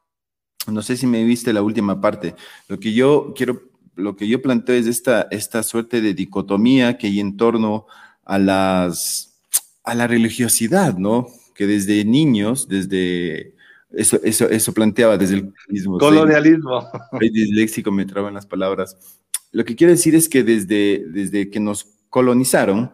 no 0.72 0.82
sé 0.82 0.98
si 0.98 1.08
me 1.08 1.24
viste 1.24 1.53
la 1.53 1.62
última 1.62 2.00
parte. 2.00 2.36
Lo 2.67 2.79
que 2.79 2.93
yo 2.93 3.34
quiero, 3.36 3.63
lo 3.96 4.15
que 4.15 4.27
yo 4.27 4.41
planteo 4.41 4.75
es 4.75 4.88
esta, 4.88 5.27
esta 5.32 5.63
suerte 5.63 6.01
de 6.01 6.13
dicotomía 6.13 6.98
que 6.98 7.08
hay 7.08 7.20
en 7.20 7.38
torno 7.38 7.86
a 8.25 8.39
las, 8.39 9.39
a 9.84 9.96
la 9.96 10.08
religiosidad, 10.08 10.98
¿no? 10.98 11.27
Que 11.53 11.67
desde 11.67 12.05
niños, 12.05 12.67
desde, 12.67 13.53
eso, 13.91 14.20
eso, 14.24 14.50
eso 14.50 14.74
planteaba 14.74 15.17
desde 15.17 15.36
el 15.36 15.53
colonialismo. 16.00 16.88
El 17.20 17.32
disléxico 17.32 17.91
me 17.91 18.05
traban 18.05 18.34
las 18.34 18.46
palabras. 18.46 19.20
Lo 19.51 19.65
que 19.65 19.75
quiero 19.75 19.91
decir 19.91 20.15
es 20.15 20.29
que 20.29 20.43
desde, 20.43 21.05
desde 21.10 21.50
que 21.50 21.60
nos 21.60 21.88
colonizaron, 22.10 22.91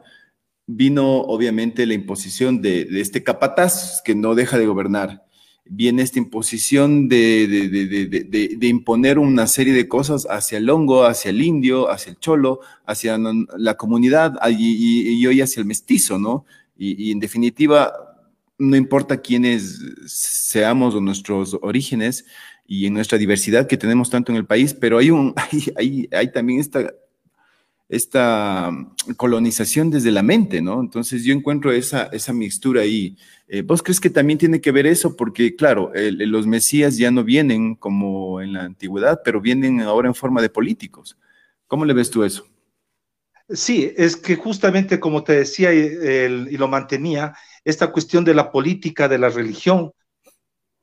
vino 0.67 1.21
obviamente 1.21 1.85
la 1.85 1.93
imposición 1.93 2.61
de, 2.61 2.85
de 2.85 3.01
este 3.01 3.23
capataz 3.23 4.01
que 4.03 4.13
no 4.13 4.35
deja 4.35 4.57
de 4.57 4.67
gobernar 4.67 5.23
viene 5.69 6.01
esta 6.01 6.17
imposición 6.17 7.07
de, 7.07 8.57
imponer 8.61 9.19
una 9.19 9.45
serie 9.45 9.73
de 9.73 9.87
cosas 9.87 10.27
hacia 10.29 10.57
el 10.57 10.69
hongo, 10.69 11.05
hacia 11.05 11.29
el 11.29 11.41
indio, 11.41 11.91
hacia 11.91 12.09
el 12.09 12.19
cholo, 12.19 12.61
hacia 12.85 13.19
la 13.57 13.77
comunidad 13.77 14.33
y, 14.49 15.25
hoy 15.27 15.41
hacia 15.41 15.61
el 15.61 15.67
mestizo, 15.67 16.17
¿no? 16.17 16.45
Y, 16.75 17.11
en 17.11 17.19
definitiva, 17.19 17.93
no 18.57 18.75
importa 18.75 19.21
quiénes 19.21 19.79
seamos 20.07 20.95
o 20.95 21.01
nuestros 21.01 21.57
orígenes 21.61 22.25
y 22.67 22.87
en 22.87 22.93
nuestra 22.95 23.17
diversidad 23.17 23.67
que 23.67 23.77
tenemos 23.77 24.09
tanto 24.09 24.31
en 24.31 24.37
el 24.37 24.45
país, 24.45 24.73
pero 24.73 24.97
hay, 24.97 25.11
un, 25.11 25.33
hay, 25.51 25.63
hay, 25.77 26.09
hay 26.11 26.31
también 26.31 26.59
esta 26.59 26.91
esta 27.89 28.71
colonización 29.17 29.89
desde 29.89 30.11
la 30.11 30.21
mente, 30.21 30.61
¿no? 30.61 30.79
Entonces 30.79 31.23
yo 31.23 31.33
encuentro 31.33 31.71
esa, 31.71 32.03
esa 32.11 32.31
mixtura 32.33 32.81
ahí. 32.81 33.17
Eh, 33.47 33.63
¿Vos 33.63 33.81
crees 33.81 33.99
que 33.99 34.11
también 34.11 34.37
tiene 34.37 34.61
que 34.61 34.71
ver 34.71 34.85
eso? 34.85 35.15
Porque, 35.15 35.55
claro, 35.55 35.91
los 35.95 36.45
mesías 36.45 36.97
ya 36.97 37.09
no 37.09 37.23
vienen 37.23 37.73
como 37.73 38.41
en 38.41 38.53
la 38.53 38.63
antigüedad, 38.63 39.21
pero 39.25 39.41
vienen 39.41 39.81
ahora 39.81 40.07
en 40.07 40.13
forma 40.13 40.39
de 40.39 40.49
políticos. 40.49 41.17
¿Cómo 41.65 41.83
le 41.83 41.93
ves 41.93 42.11
tú 42.11 42.23
eso? 42.23 42.45
Sí, 43.49 43.91
es 43.97 44.15
que 44.15 44.35
justamente 44.35 44.99
como 44.99 45.23
te 45.23 45.33
decía 45.33 45.73
y 45.73 46.55
lo 46.55 46.67
mantenía, 46.67 47.33
esta 47.63 47.91
cuestión 47.91 48.23
de 48.23 48.35
la 48.35 48.51
política, 48.51 49.07
de 49.07 49.17
la 49.17 49.29
religión, 49.29 49.91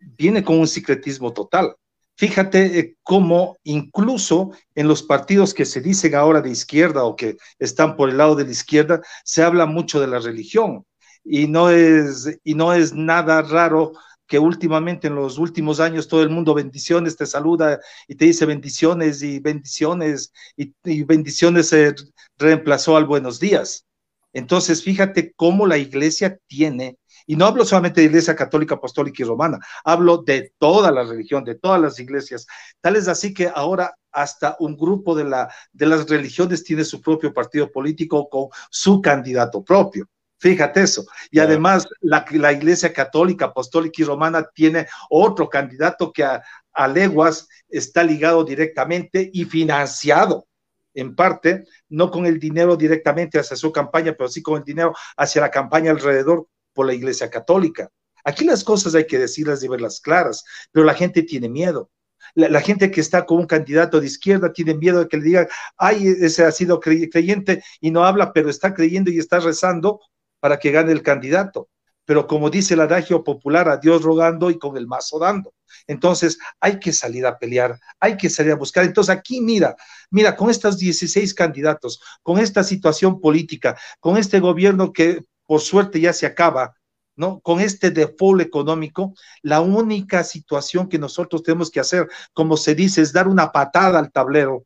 viene 0.01 0.43
con 0.43 0.59
un 0.59 0.67
secretismo 0.67 1.33
total. 1.33 1.77
Fíjate 2.17 2.79
eh, 2.79 2.97
cómo 3.03 3.59
incluso 3.63 4.53
en 4.75 4.89
los 4.89 5.03
partidos 5.03 5.53
que 5.53 5.67
se 5.67 5.81
dicen 5.81 6.15
ahora 6.15 6.41
de 6.41 6.51
izquierda 6.51 7.05
o 7.05 7.15
que 7.15 7.37
están 7.59 7.97
por 7.97 8.09
el 8.09 8.17
lado 8.17 8.35
de 8.35 8.45
la 8.45 8.53
izquierda, 8.53 9.03
se 9.25 9.43
habla 9.43 9.67
mucho 9.67 10.01
de 10.01 10.07
la 10.07 10.19
religión. 10.19 10.85
Y 11.25 11.47
no 11.47 11.71
es, 11.71 12.39
y 12.43 12.55
no 12.55 12.73
es 12.73 12.95
nada 12.95 13.43
raro 13.43 13.93
que 14.27 14.39
últimamente 14.39 15.09
en 15.09 15.15
los 15.15 15.39
últimos 15.39 15.79
años 15.79 16.09
todo 16.09 16.23
el 16.23 16.31
mundo 16.31 16.55
bendiciones 16.55 17.17
te 17.17 17.27
saluda 17.27 17.81
y 18.09 18.17
te 18.17 18.25
dice 18.25 18.47
bendiciones 18.47 19.23
y 19.23 19.39
bendiciones 19.39 20.33
y, 20.57 21.03
bendiciones 21.05 21.69
se 21.69 21.95
reemplazó 22.39 22.97
al 22.97 23.05
buenos 23.05 23.39
días. 23.39 23.87
Entonces, 24.33 24.83
fíjate 24.83 25.33
cómo 25.35 25.67
la 25.67 25.79
iglesia 25.79 26.39
tiene 26.47 26.99
y 27.27 27.37
no 27.37 27.47
hablo 27.47 27.65
solamente 27.65 28.01
de 28.01 28.07
Iglesia 28.07 28.37
Católica, 28.37 28.77
Apostólica 28.77 29.23
y 29.23 29.27
Romana, 29.27 29.59
hablo 29.85 30.19
de 30.19 30.53
toda 30.59 30.91
la 30.91 31.05
religión, 31.05 31.45
de 31.45 31.57
todas 31.57 31.81
las 31.81 31.99
iglesias. 31.99 32.47
Tal 32.81 32.97
es 32.97 33.09
así 33.09 33.35
que 33.35 33.51
ahora 33.53 33.95
hasta 34.13 34.57
un 34.61 34.77
grupo 34.77 35.15
de, 35.15 35.25
la, 35.25 35.53
de 35.73 35.87
las 35.87 36.09
religiones 36.09 36.65
tiene 36.65 36.85
su 36.85 37.01
propio 37.01 37.35
partido 37.35 37.71
político 37.71 38.29
con 38.29 38.49
su 38.71 39.03
candidato 39.03 39.63
propio. 39.63 40.07
Fíjate 40.39 40.83
eso. 40.83 41.05
Y 41.31 41.39
además 41.39 41.87
la, 42.01 42.25
la, 42.31 42.53
Iglesia 42.53 42.93
Católica, 42.93 43.47
Apostólica 43.47 44.03
y 44.03 44.05
Romana 44.05 44.47
tiene 44.55 44.87
otro 45.11 45.49
candidato 45.49 46.13
que 46.13 46.25
a, 46.25 46.43
a 46.73 46.89
leguas 46.89 47.49
está 47.69 48.05
ligado 48.05 48.45
directamente 48.45 49.31
y 49.33 49.45
financiado 49.47 50.47
en 50.95 51.15
parte, 51.15 51.65
no 51.89 52.11
con 52.11 52.27
el 52.27 52.39
dinero 52.39 52.77
directamente 52.77 53.39
hacia 53.39 53.57
su 53.57 53.71
campaña, 53.71 54.15
pero 54.17 54.29
sí 54.29 54.43
con 54.43 54.59
el 54.59 54.65
dinero 54.65 54.95
hacia 55.17 55.43
la 55.43 55.51
campaña 55.51 55.91
alrededor 55.91 56.49
por 56.77 56.87
la 56.87 56.95
Iglesia 56.95 57.31
Católica. 57.31 57.91
Aquí 58.23 58.45
las 58.45 58.63
cosas 58.63 58.95
hay 58.95 59.07
que 59.07 59.19
decirlas 59.19 59.65
y 59.65 59.69
verlas 59.69 60.01
claras, 60.01 60.45
pero 60.71 60.85
la 60.85 60.95
gente 60.95 61.23
tiene 61.23 61.49
miedo. 61.49 61.91
La, 62.35 62.61
gente 62.61 62.91
que 62.91 63.01
está 63.01 63.25
con 63.25 63.39
un 63.39 63.47
candidato 63.47 64.01
de 64.01 64.07
izquierda 64.07 64.53
tiene 64.53 64.75
miedo 64.75 64.99
de 65.01 65.09
que 65.09 65.17
le 65.17 65.25
digan, 65.25 65.49
ay, 65.79 66.09
ese 66.09 66.45
ha 66.45 66.53
sido 66.53 66.81
creyente 66.81 67.63
y 67.81 67.91
no 67.91 68.05
habla, 68.05 68.33
pero 68.33 68.51
está 68.51 68.75
creyendo 68.75 69.11
y 69.11 69.19
está 69.19 69.41
rezando 69.41 70.01
para 70.41 70.59
que 70.59 70.71
gane 70.71 70.93
el 70.93 71.03
candidato. 71.03 71.71
Pero 72.05 72.27
como 72.27 72.51
dice 72.51 72.75
el 72.75 72.81
adagio 72.81 73.25
popular, 73.25 73.69
a 73.69 73.79
Dios 73.79 74.03
rogando 74.03 74.51
y 74.51 74.59
con 74.59 74.77
el 74.77 74.87
mazo 74.87 75.19
dando. 75.19 75.55
Entonces 75.87 76.39
hay 76.61 76.79
que 76.79 76.93
salir 76.93 77.27
a 77.27 77.39
pelear, 77.39 77.79
hay 78.01 78.17
que 78.17 78.29
salir 78.29 78.53
a 78.53 78.57
buscar. 78.57 78.85
Entonces 78.85 79.15
aquí 79.15 79.41
mira, 79.41 79.77
mira, 80.11 80.37
con 80.37 80.51
estos 80.51 80.79
16 80.79 81.33
candidatos, 81.33 82.01
con 82.23 82.39
esta 82.39 82.65
situación 82.65 83.21
política, 83.21 83.79
con 84.01 84.17
este 84.17 84.41
gobierno 84.41 84.93
que 84.93 85.25
por 85.47 85.61
suerte 85.61 86.01
ya 86.01 86.13
se 86.13 86.27
acaba, 86.27 86.75
¿no? 87.17 87.41
Con 87.41 87.61
este 87.61 87.91
default 87.91 88.43
económico, 88.43 89.15
la 89.43 89.61
única 89.61 90.25
situación 90.25 90.89
que 90.89 90.99
nosotros 90.99 91.43
tenemos 91.43 91.71
que 91.71 91.81
hacer, 91.81 92.09
como 92.33 92.57
se 92.57 92.75
dice, 92.75 93.03
es 93.03 93.13
dar 93.13 93.29
una 93.29 93.53
patada 93.53 93.99
al 93.99 94.13
tablero 94.13 94.65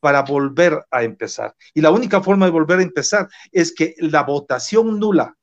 para 0.00 0.22
volver 0.22 0.84
a 0.90 1.02
empezar. 1.02 1.54
Y 1.72 1.80
la 1.80 1.90
única 1.90 2.20
forma 2.20 2.46
de 2.46 2.52
volver 2.52 2.80
a 2.80 2.82
empezar 2.82 3.28
es 3.52 3.72
que 3.74 3.94
la 3.98 4.22
votación 4.22 4.98
nula 4.98 5.36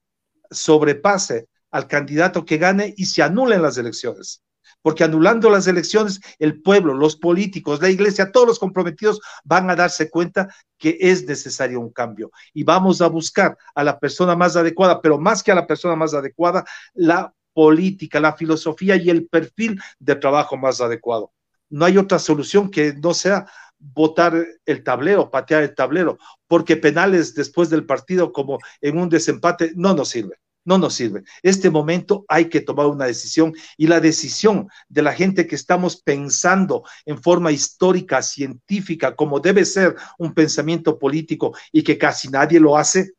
sobrepase 0.50 1.47
al 1.71 1.88
candidato 1.88 2.45
que 2.45 2.57
gane 2.57 2.93
y 2.97 3.05
se 3.05 3.23
anulen 3.23 3.61
las 3.61 3.77
elecciones 3.77 4.43
porque 4.81 5.03
anulando 5.03 5.50
las 5.50 5.67
elecciones, 5.67 6.19
el 6.39 6.61
pueblo, 6.61 6.93
los 6.93 7.15
políticos, 7.15 7.81
la 7.81 7.89
iglesia, 7.89 8.31
todos 8.31 8.47
los 8.47 8.59
comprometidos 8.59 9.19
van 9.43 9.69
a 9.69 9.75
darse 9.75 10.09
cuenta 10.09 10.53
que 10.77 10.97
es 11.00 11.25
necesario 11.25 11.79
un 11.79 11.91
cambio 11.91 12.31
y 12.53 12.63
vamos 12.63 13.01
a 13.01 13.07
buscar 13.07 13.57
a 13.75 13.83
la 13.83 14.00
persona 14.00 14.35
más 14.35 14.55
adecuada, 14.55 15.01
pero 15.01 15.17
más 15.17 15.43
que 15.43 15.51
a 15.51 15.55
la 15.55 15.67
persona 15.67 15.95
más 15.95 16.13
adecuada, 16.13 16.65
la 16.93 17.33
política, 17.53 18.19
la 18.19 18.33
filosofía 18.33 18.95
y 18.95 19.09
el 19.09 19.27
perfil 19.27 19.79
de 20.00 20.15
trabajo 20.15 20.57
más 20.57 20.81
adecuado. 20.81 21.31
No 21.69 21.85
hay 21.85 21.97
otra 21.97 22.19
solución 22.19 22.69
que 22.69 22.93
no 22.93 23.13
sea 23.13 23.45
votar 23.77 24.45
el 24.65 24.83
tablero, 24.83 25.31
patear 25.31 25.63
el 25.63 25.75
tablero, 25.75 26.17
porque 26.47 26.77
penales 26.77 27.33
después 27.33 27.69
del 27.69 27.85
partido 27.85 28.31
como 28.31 28.59
en 28.79 28.97
un 28.97 29.09
desempate 29.09 29.71
no 29.75 29.93
nos 29.93 30.09
sirve 30.09 30.35
no 30.63 30.77
nos 30.77 30.93
sirve. 30.93 31.23
Este 31.41 31.69
momento 31.69 32.25
hay 32.27 32.45
que 32.45 32.61
tomar 32.61 32.87
una 32.87 33.05
decisión 33.05 33.53
y 33.77 33.87
la 33.87 33.99
decisión 33.99 34.67
de 34.89 35.01
la 35.01 35.13
gente 35.13 35.47
que 35.47 35.55
estamos 35.55 36.01
pensando 36.01 36.83
en 37.05 37.21
forma 37.21 37.51
histórica, 37.51 38.21
científica, 38.21 39.15
como 39.15 39.39
debe 39.39 39.65
ser 39.65 39.95
un 40.17 40.33
pensamiento 40.33 40.99
político 40.99 41.55
y 41.71 41.83
que 41.83 41.97
casi 41.97 42.29
nadie 42.29 42.59
lo 42.59 42.77
hace, 42.77 43.13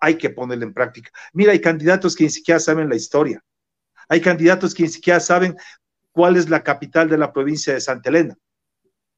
hay 0.00 0.16
que 0.16 0.30
ponerlo 0.30 0.64
en 0.64 0.74
práctica. 0.74 1.10
Mira, 1.32 1.52
hay 1.52 1.60
candidatos 1.60 2.14
que 2.14 2.24
ni 2.24 2.30
siquiera 2.30 2.60
saben 2.60 2.88
la 2.88 2.96
historia. 2.96 3.42
Hay 4.08 4.20
candidatos 4.20 4.74
que 4.74 4.84
ni 4.84 4.88
siquiera 4.88 5.20
saben 5.20 5.56
cuál 6.12 6.36
es 6.36 6.48
la 6.48 6.62
capital 6.62 7.08
de 7.08 7.18
la 7.18 7.32
provincia 7.32 7.74
de 7.74 7.80
Santa 7.80 8.08
Elena. 8.08 8.36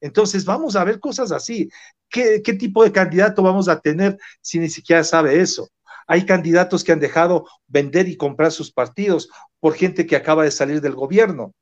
Entonces, 0.01 0.43
vamos 0.43 0.75
a 0.75 0.83
ver 0.83 0.99
cosas 0.99 1.31
así. 1.31 1.69
¿Qué, 2.09 2.41
qué 2.43 2.53
tipo 2.53 2.83
de 2.83 2.91
candidato 2.91 3.43
vamos 3.43 3.69
a 3.69 3.79
tener 3.79 4.17
si 4.41 4.59
ni 4.59 4.67
siquiera 4.67 5.03
sabe 5.03 5.39
eso? 5.39 5.69
Hay 6.11 6.25
candidatos 6.25 6.83
que 6.83 6.91
han 6.91 6.99
dejado 6.99 7.47
vender 7.67 8.09
y 8.09 8.17
comprar 8.17 8.51
sus 8.51 8.69
partidos 8.69 9.29
por 9.61 9.75
gente 9.75 10.05
que 10.05 10.17
acaba 10.17 10.43
de 10.43 10.51
salir 10.51 10.81
del 10.81 10.93
gobierno. 10.93 11.53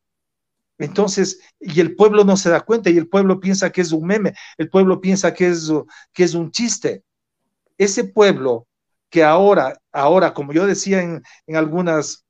Entonces, 0.79 1.39
y 1.59 1.79
el 1.79 1.95
pueblo 1.95 2.23
no 2.23 2.35
se 2.35 2.49
da 2.49 2.61
cuenta 2.61 2.89
y 2.89 2.97
el 2.97 3.07
pueblo 3.07 3.39
piensa 3.39 3.69
que 3.69 3.81
es 3.81 3.91
un 3.91 4.07
meme, 4.07 4.33
el 4.57 4.67
pueblo 4.67 5.01
piensa 5.01 5.35
que 5.35 5.49
es, 5.49 5.71
que 6.13 6.23
es 6.23 6.33
un 6.33 6.49
chiste. 6.49 7.03
Ese 7.77 8.05
pueblo 8.05 8.65
que 9.11 9.23
ahora, 9.23 9.79
ahora, 9.91 10.33
como 10.33 10.51
yo 10.51 10.65
decía 10.65 11.03
en, 11.03 11.21
en 11.45 11.55
algunas 11.55 12.25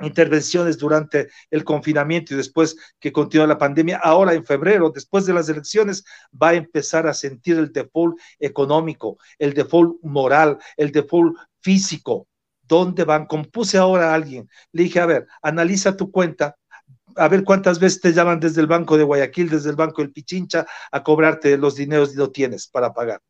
intervenciones 0.00 0.78
durante 0.78 1.28
el 1.50 1.64
confinamiento 1.64 2.34
y 2.34 2.36
después 2.36 2.76
que 2.98 3.12
continúa 3.12 3.46
la 3.46 3.58
pandemia, 3.58 4.00
ahora 4.02 4.34
en 4.34 4.44
febrero, 4.44 4.90
después 4.90 5.26
de 5.26 5.34
las 5.34 5.48
elecciones, 5.48 6.04
va 6.40 6.48
a 6.50 6.54
empezar 6.54 7.06
a 7.06 7.14
sentir 7.14 7.58
el 7.58 7.72
default 7.72 8.18
económico, 8.38 9.18
el 9.38 9.54
default 9.54 10.02
moral, 10.02 10.58
el 10.76 10.90
default 10.90 11.36
físico. 11.60 12.26
¿Dónde 12.62 13.04
van? 13.04 13.26
Compuse 13.26 13.76
ahora 13.76 14.10
a 14.10 14.14
alguien. 14.14 14.48
Le 14.72 14.84
dije, 14.84 14.98
a 14.98 15.06
ver, 15.06 15.26
analiza 15.42 15.96
tu 15.96 16.10
cuenta, 16.10 16.56
a 17.16 17.28
ver 17.28 17.44
cuántas 17.44 17.78
veces 17.78 18.00
te 18.00 18.12
llaman 18.12 18.40
desde 18.40 18.60
el 18.60 18.66
Banco 18.66 18.96
de 18.96 19.04
Guayaquil, 19.04 19.50
desde 19.50 19.70
el 19.70 19.76
Banco 19.76 20.02
del 20.02 20.12
Pichincha, 20.12 20.66
a 20.90 21.02
cobrarte 21.02 21.56
los 21.58 21.76
dineros 21.76 22.14
y 22.14 22.16
no 22.16 22.30
tienes 22.30 22.66
para 22.66 22.92
pagar. 22.92 23.20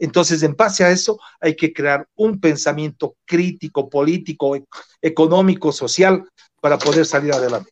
Entonces, 0.00 0.42
en 0.42 0.56
base 0.56 0.82
a 0.82 0.90
eso, 0.90 1.20
hay 1.40 1.54
que 1.54 1.72
crear 1.72 2.08
un 2.16 2.40
pensamiento 2.40 3.16
crítico, 3.24 3.88
político, 3.88 4.56
e-, 4.56 4.64
económico, 5.02 5.70
social, 5.70 6.24
para 6.60 6.78
poder 6.78 7.06
salir 7.06 7.32
adelante. 7.32 7.70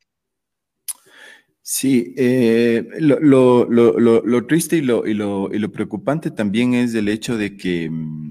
Sí, 1.62 2.14
eh, 2.16 2.87
lo, 3.00 4.47
triste 4.47 4.76
y 4.76 4.80
lo, 4.82 5.06
y 5.06 5.14
lo 5.14 5.73
preocupante 5.73 6.30
también 6.30 6.75
es 6.75 6.94
el 6.94 7.08
hecho 7.08 7.37
de 7.37 7.56
que 7.56 7.90
mm, 7.90 8.27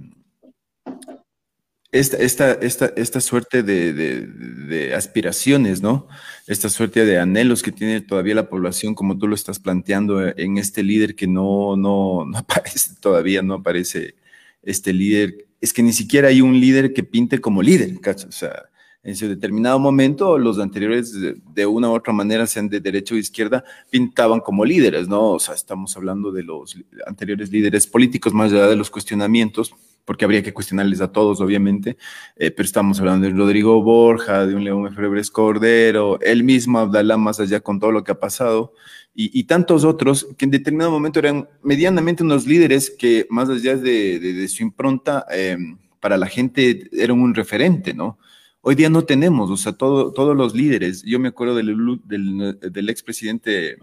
esta, 2.00 2.18
esta, 2.18 2.51
esta, 2.54 2.94
esta 2.96 3.22
suerte 3.22 3.63
de, 3.63 4.94
aspiraciones, 4.96 5.82
¿no? 5.82 6.08
Esta 6.48 6.70
suerte 6.70 7.06
de 7.06 7.20
anhelos 7.20 7.63
que 7.63 7.72
tiene 7.72 8.01
todavía 8.01 8.36
la 8.36 8.50
población, 8.50 8.96
como 8.96 9.18
tú 9.18 9.27
lo 9.27 9.36
estás 9.36 9.60
planteando, 9.60 10.25
eh, 10.25 10.34
en 10.38 10.58
este 10.58 10.84
líder 10.84 11.16
que 11.16 11.27
no, 11.27 11.75
no, 11.75 12.25
no 12.25 12.38
aparece 12.38 12.96
todavía, 13.00 13.42
no 13.42 13.56
aparece 13.56 14.16
este 14.62 14.94
líder. 14.94 15.48
Es 15.60 15.74
que 15.74 15.84
ni 15.84 15.94
siquiera 15.94 16.27
hay 16.30 16.42
un 16.42 16.60
líder 16.60 16.94
que 16.94 17.04
pinte 17.04 17.39
como 17.39 17.62
líder, 17.62 18.00
¿cacho? 18.00 18.27
O 18.27 18.32
sea, 18.32 18.66
en 19.04 19.16
su 19.16 19.27
determinado 19.27 19.80
momento, 19.80 20.38
los 20.38 20.60
anteriores, 20.60 21.13
de, 21.13 21.66
una 21.66 21.89
u 21.89 21.96
otra 21.96 22.13
manera, 22.13 22.46
sean 22.46 22.70
de 22.70 22.80
derecha 22.80 23.16
o 23.16 23.18
izquierda, 23.18 23.63
pintaban 23.89 24.39
como 24.42 24.66
líderes, 24.66 25.08
¿no? 25.08 25.32
O 25.32 25.39
sea, 25.39 25.56
estamos 25.56 25.96
hablando 25.96 26.32
de 26.32 26.44
los 26.44 26.75
anteriores 27.06 27.51
líderes 27.51 27.88
políticos, 27.88 28.34
más 28.34 28.51
allá 28.51 28.68
de 28.68 28.75
los 28.75 28.89
cuestionamientos 28.89 29.74
porque 30.08 30.24
habría 30.24 30.42
que 30.42 30.54
cuestionarles 30.54 31.02
a 31.02 31.12
todos, 31.12 31.42
obviamente, 31.42 31.98
eh, 32.38 32.50
pero 32.50 32.66
estamos 32.66 32.98
hablando 33.02 33.28
de 33.28 33.34
Rodrigo 33.34 33.84
Borja, 33.84 34.48
de 34.48 34.56
un 34.56 34.64
León 34.64 34.96
Febres 34.96 35.30
Cordero, 35.30 36.18
él 36.22 36.46
mismo, 36.46 36.80
Abdalá, 36.80 37.18
más 37.18 37.42
allá 37.42 37.60
con 37.60 37.78
todo 37.78 37.92
lo 37.92 38.06
que 38.06 38.14
ha 38.14 38.20
pasado, 38.20 38.74
y, 39.14 39.44
tantos 39.46 39.84
otros 39.84 40.28
que 40.38 40.46
en 40.46 40.52
determinado 40.52 40.92
momento 40.92 41.20
eran 41.20 41.50
medianamente 41.62 42.24
unos 42.24 42.46
líderes 42.46 42.90
que, 42.90 43.26
más 43.30 43.50
allá 43.50 43.76
de, 43.76 44.48
su 44.48 44.64
impronta, 44.64 45.26
em, 45.30 45.78
para 46.00 46.18
la 46.18 46.28
gente 46.28 46.88
eran 46.94 47.20
un 47.20 47.34
referente, 47.36 47.94
¿no? 47.94 48.18
Hoy 48.62 48.76
día 48.76 48.90
no 48.90 49.04
tenemos, 49.04 49.50
o 49.50 49.58
sea, 49.58 49.74
todos 49.74 50.38
los 50.38 50.56
líderes, 50.56 51.04
yo 51.04 51.20
me 51.20 51.30
acuerdo 51.30 51.56
del, 51.56 52.00
del, 52.06 52.90
expresidente 52.90 53.78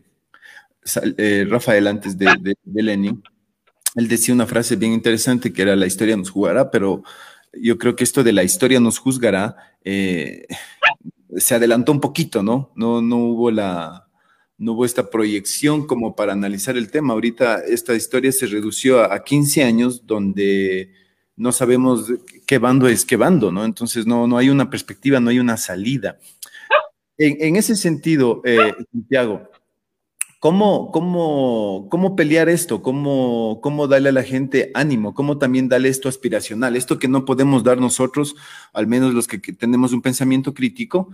eh, 1.19 1.47
Rafael 1.51 1.87
antes 1.89 2.17
de, 2.17 2.57
de 2.63 2.83
Lenin, 2.83 3.23
él 3.95 4.09
decía 4.09 4.35
una 4.35 4.47
frase 4.47 4.77
bien 4.77 4.93
interesante 4.93 5.53
que 5.53 5.63
era 5.63 5.77
la 5.77 5.87
historia 5.87 6.17
nos 6.17 6.31
jugará, 6.31 6.71
pero 6.71 7.03
yo 7.53 7.79
creo 7.79 7.95
que 7.95 8.05
esto 8.05 8.25
de 8.25 8.33
la 8.33 8.43
historia 8.43 8.81
nos 8.81 8.99
juzgará 8.99 9.57
eh, 9.85 10.47
se 11.37 11.55
adelantó 11.55 11.93
un 11.93 12.01
poquito, 12.01 12.43
¿no? 12.43 12.73
No, 12.75 13.03
no 13.03 13.17
hubo 13.19 13.51
la, 13.51 14.09
no 14.59 14.73
hubo 14.73 14.85
esta 14.85 15.11
proyección 15.11 15.87
como 15.87 16.15
para 16.15 16.33
analizar 16.33 16.77
el 16.77 16.91
tema. 16.91 17.15
Ahorita 17.15 17.61
esta 17.67 17.95
historia 17.95 18.33
se 18.33 18.47
redució 18.47 19.03
a, 19.03 19.23
15 19.23 19.63
años 19.63 20.07
donde 20.07 20.93
no 21.37 21.53
sabemos 21.53 22.13
qué 22.47 22.59
bando 22.59 22.89
es 22.89 23.05
qué 23.05 23.17
bando, 23.17 23.51
¿no? 23.51 23.65
Entonces 23.65 24.07
no, 24.07 24.27
no 24.27 24.39
hay 24.39 24.49
una 24.51 24.71
perspectiva, 24.71 25.21
no 25.21 25.31
hay 25.31 25.39
una 25.39 25.57
salida. 25.57 26.19
En, 27.17 27.55
ese 27.55 27.77
sentido, 27.77 28.43
eh, 28.45 28.75
Santiago, 28.91 29.49
¿Cómo, 30.45 30.91
cómo, 30.93 31.89
cómo 31.91 32.17
pelear 32.17 32.51
esto? 32.51 32.83
¿Cómo, 32.83 33.61
¿Cómo 33.63 33.89
darle 33.89 34.11
a 34.11 34.13
la 34.13 34.23
gente 34.23 34.71
ánimo? 34.75 35.15
¿Cómo 35.15 35.39
también 35.39 35.71
darle 35.71 35.89
esto 35.89 36.07
aspiracional? 36.07 36.77
Esto 36.77 36.99
que 36.99 37.09
no 37.09 37.25
podemos 37.25 37.65
dar 37.65 37.81
nosotros, 37.81 38.37
al 38.75 38.87
menos 38.87 39.15
los 39.15 39.27
que, 39.27 39.39
tenemos 39.39 39.95
un 39.95 40.03
pensamiento 40.03 40.53
crítico, 40.53 41.09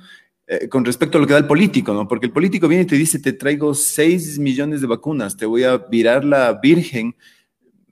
eh, 0.49 0.69
con 0.69 0.85
respecto 0.85 1.17
a 1.17 1.21
lo 1.21 1.29
que 1.29 1.35
da 1.35 1.39
el 1.39 1.47
político, 1.47 1.95
¿no? 1.95 2.09
Porque 2.09 2.27
el 2.27 2.33
político 2.33 2.67
viene 2.67 2.83
y 2.83 2.87
te 2.89 2.97
dice, 2.97 3.21
te 3.21 3.33
traigo 3.33 3.73
6 3.73 4.41
millones 4.41 4.81
de 4.81 4.89
vacunas, 4.89 5.37
te 5.37 5.47
voy 5.47 5.63
a 5.63 5.77
virar 5.77 6.25
la 6.25 6.55
virgen 6.55 7.15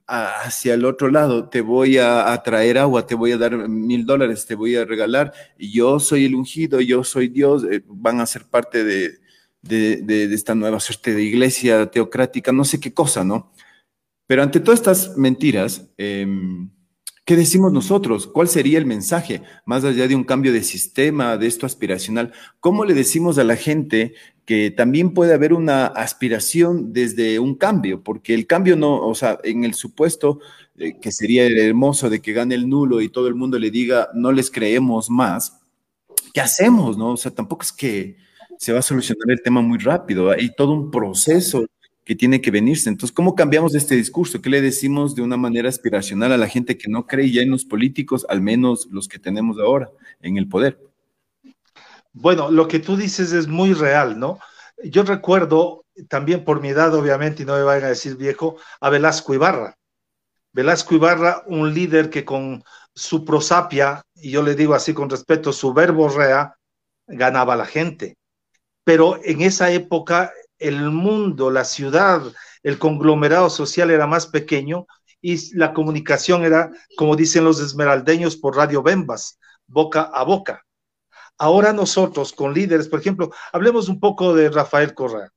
hacia 0.07 0.73
el 0.73 0.83
otro 0.83 1.09
lado, 1.09 1.47
te 1.47 1.61
voy 1.61 1.99
a, 1.99 2.37
traer 2.43 2.79
agua, 2.79 3.07
te 3.07 3.15
voy 3.15 3.31
a 3.31 3.37
dar 3.37 3.69
mil 3.69 4.05
dólares, 4.05 4.45
te 4.45 4.55
voy 4.55 4.75
a 4.75 4.83
regalar, 4.83 5.31
yo 5.57 6.01
soy 6.01 6.25
el 6.25 6.35
ungido, 6.35 6.81
yo 6.81 7.05
soy 7.05 7.29
Dios, 7.29 7.63
eh, 7.63 7.81
van 7.87 8.19
a 8.19 8.25
ser 8.25 8.43
parte 8.43 8.83
de 8.83 9.28
de, 9.61 10.33
esta 10.33 10.55
nueva 10.55 10.79
suerte 10.79 11.13
de 11.13 11.23
iglesia 11.23 11.89
teocrática, 11.91 12.51
no 12.51 12.65
sé 12.65 12.79
qué 12.79 12.93
cosa, 12.93 13.23
¿no? 13.23 13.51
Pero 14.27 14.43
ante 14.43 14.59
todas 14.59 14.79
estas 14.79 15.17
mentiras, 15.17 15.89
em, 15.97 16.69
¿qué 17.25 17.35
decimos 17.35 17.71
nosotros? 17.71 18.27
¿Cuál 18.27 18.47
sería 18.47 18.77
el 18.77 18.85
mensaje? 18.85 19.41
Más 19.65 19.83
allá 19.83 20.07
de 20.07 20.15
un 20.15 20.23
cambio 20.23 20.53
de 20.53 20.63
sistema, 20.63 21.37
de 21.37 21.47
esto 21.47 21.65
aspiracional, 21.65 22.31
¿cómo 22.59 22.85
le 22.85 22.93
decimos 22.93 23.37
a 23.37 23.43
la 23.43 23.55
gente 23.55 24.13
que 24.45 24.71
también 24.71 25.13
puede 25.13 25.33
haber 25.33 25.53
una 25.53 25.87
aspiración 25.87 26.93
desde 26.93 27.39
un 27.39 27.55
cambio? 27.55 28.03
Porque 28.03 28.33
el 28.33 28.47
cambio 28.47 28.75
no, 28.75 29.05
o 29.05 29.15
sea, 29.15 29.39
en 29.43 29.63
el 29.63 29.73
supuesto 29.73 30.39
eh, 30.77 30.99
que 30.99 31.11
sería 31.11 31.45
hermoso 31.45 32.09
de 32.09 32.21
que 32.21 32.33
gane 32.33 32.55
el 32.55 32.69
nulo 32.69 33.01
y 33.01 33.09
todo 33.09 33.27
el 33.27 33.35
mundo 33.35 33.59
le 33.59 33.71
diga, 33.71 34.09
no 34.13 34.31
les 34.31 34.51
creemos 34.51 35.09
más, 35.09 35.59
¿qué 36.33 36.41
hacemos? 36.41 36.97
No? 36.97 37.11
O 37.13 37.17
sea, 37.17 37.31
tampoco 37.31 37.63
es 37.63 37.71
que 37.71 38.28
se 38.59 38.73
va 38.73 38.79
a 38.79 38.81
solucionar 38.81 39.31
el 39.31 39.41
tema 39.41 39.61
muy 39.61 39.77
rápido. 39.77 40.31
Hay 40.31 40.53
todo 40.53 40.73
un 40.73 40.91
proceso 40.91 41.65
que 42.03 42.13
tiene 42.13 42.41
que 42.41 42.51
venirse. 42.51 42.89
Entonces, 42.89 43.15
¿cómo 43.15 43.33
cambiamos 43.33 43.73
este 43.73 43.95
discurso? 43.95 44.41
¿Qué 44.41 44.49
le 44.49 44.61
decimos 44.61 45.15
de 45.15 45.21
una 45.21 45.37
manera 45.37 45.69
aspiracional 45.69 46.33
a 46.33 46.37
la 46.37 46.47
gente 46.47 46.77
que 46.77 46.89
no 46.89 47.07
cree 47.07 47.31
ya 47.31 47.41
en 47.41 47.51
los 47.51 47.63
políticos, 47.63 48.25
al 48.27 48.41
menos 48.41 48.87
los 48.91 49.07
que 49.07 49.17
tenemos 49.17 49.57
ahora 49.59 49.89
en 50.19 50.35
el 50.35 50.49
poder? 50.49 50.77
Bueno, 52.11 52.51
lo 52.51 52.67
que 52.67 52.79
tú 52.79 52.97
dices 52.97 53.31
es 53.31 53.47
muy 53.47 53.73
real, 53.73 54.19
¿no? 54.19 54.39
Yo 54.83 55.03
recuerdo, 55.03 55.85
también 56.09 56.43
por 56.43 56.59
mi 56.59 56.69
edad, 56.69 56.93
obviamente, 56.93 57.43
y 57.43 57.45
no 57.45 57.55
me 57.55 57.63
vayan 57.63 57.85
a 57.85 57.89
decir 57.89 58.17
viejo, 58.17 58.57
a 58.81 58.89
Velasco 58.89 59.33
Ibarra. 59.33 59.77
Velasco 60.51 60.95
Ibarra, 60.95 61.43
un 61.47 61.73
líder 61.73 62.09
que 62.09 62.25
con 62.25 62.61
su 62.93 63.23
prosapia, 63.23 64.01
y 64.15 64.31
yo 64.31 64.43
le 64.43 64.55
digo 64.55 64.73
así 64.73 64.93
con 64.93 65.09
respeto, 65.09 65.53
su 65.53 65.73
verbo 65.73 66.09
rea, 66.09 66.55
ganaba 67.07 67.53
a 67.53 67.57
la 67.57 67.65
gente 67.65 68.18
pero 68.89 69.19
en 69.23 69.41
esa 69.41 69.69
época 69.69 70.33
el 70.57 70.89
mundo, 70.89 71.51
la 71.51 71.63
ciudad, 71.63 72.23
el 72.63 72.79
conglomerado 72.79 73.51
social 73.51 73.91
era 73.91 74.07
más 74.07 74.25
pequeño 74.25 74.87
y 75.21 75.55
la 75.55 75.75
comunicación 75.75 76.43
era, 76.43 76.71
como 76.97 77.15
dicen 77.15 77.43
los 77.43 77.61
esmeraldeños, 77.61 78.35
por 78.35 78.55
radio 78.55 78.81
Bembas, 78.81 79.37
boca 79.67 80.09
a 80.11 80.23
boca. 80.23 80.65
Ahora 81.37 81.71
nosotros 81.71 82.33
con 82.33 82.51
líderes, 82.51 82.87
por 82.87 82.99
ejemplo, 82.99 83.31
hablemos 83.53 83.89
un 83.89 83.99
poco 83.99 84.33
de 84.33 84.49
Rafael 84.49 84.95
Correa, 84.95 85.29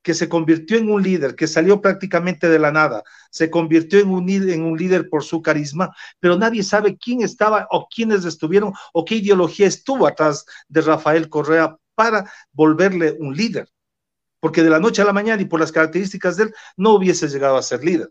que 0.00 0.14
se 0.14 0.28
convirtió 0.28 0.78
en 0.78 0.88
un 0.88 1.02
líder, 1.02 1.34
que 1.34 1.48
salió 1.48 1.80
prácticamente 1.80 2.48
de 2.48 2.60
la 2.60 2.70
nada, 2.70 3.02
se 3.32 3.50
convirtió 3.50 3.98
en 3.98 4.10
un, 4.10 4.30
en 4.30 4.62
un 4.62 4.78
líder 4.78 5.08
por 5.08 5.24
su 5.24 5.42
carisma, 5.42 5.92
pero 6.20 6.38
nadie 6.38 6.62
sabe 6.62 6.96
quién 6.96 7.22
estaba 7.22 7.66
o 7.72 7.88
quiénes 7.92 8.24
estuvieron 8.24 8.72
o 8.92 9.04
qué 9.04 9.16
ideología 9.16 9.66
estuvo 9.66 10.06
atrás 10.06 10.44
de 10.68 10.82
Rafael 10.82 11.28
Correa 11.28 11.76
para 11.94 12.30
volverle 12.52 13.16
un 13.18 13.34
líder, 13.34 13.68
porque 14.40 14.62
de 14.62 14.70
la 14.70 14.80
noche 14.80 15.02
a 15.02 15.04
la 15.04 15.12
mañana 15.12 15.42
y 15.42 15.46
por 15.46 15.60
las 15.60 15.72
características 15.72 16.36
de 16.36 16.44
él 16.44 16.54
no 16.76 16.94
hubiese 16.94 17.28
llegado 17.28 17.56
a 17.56 17.62
ser 17.62 17.84
líder, 17.84 18.10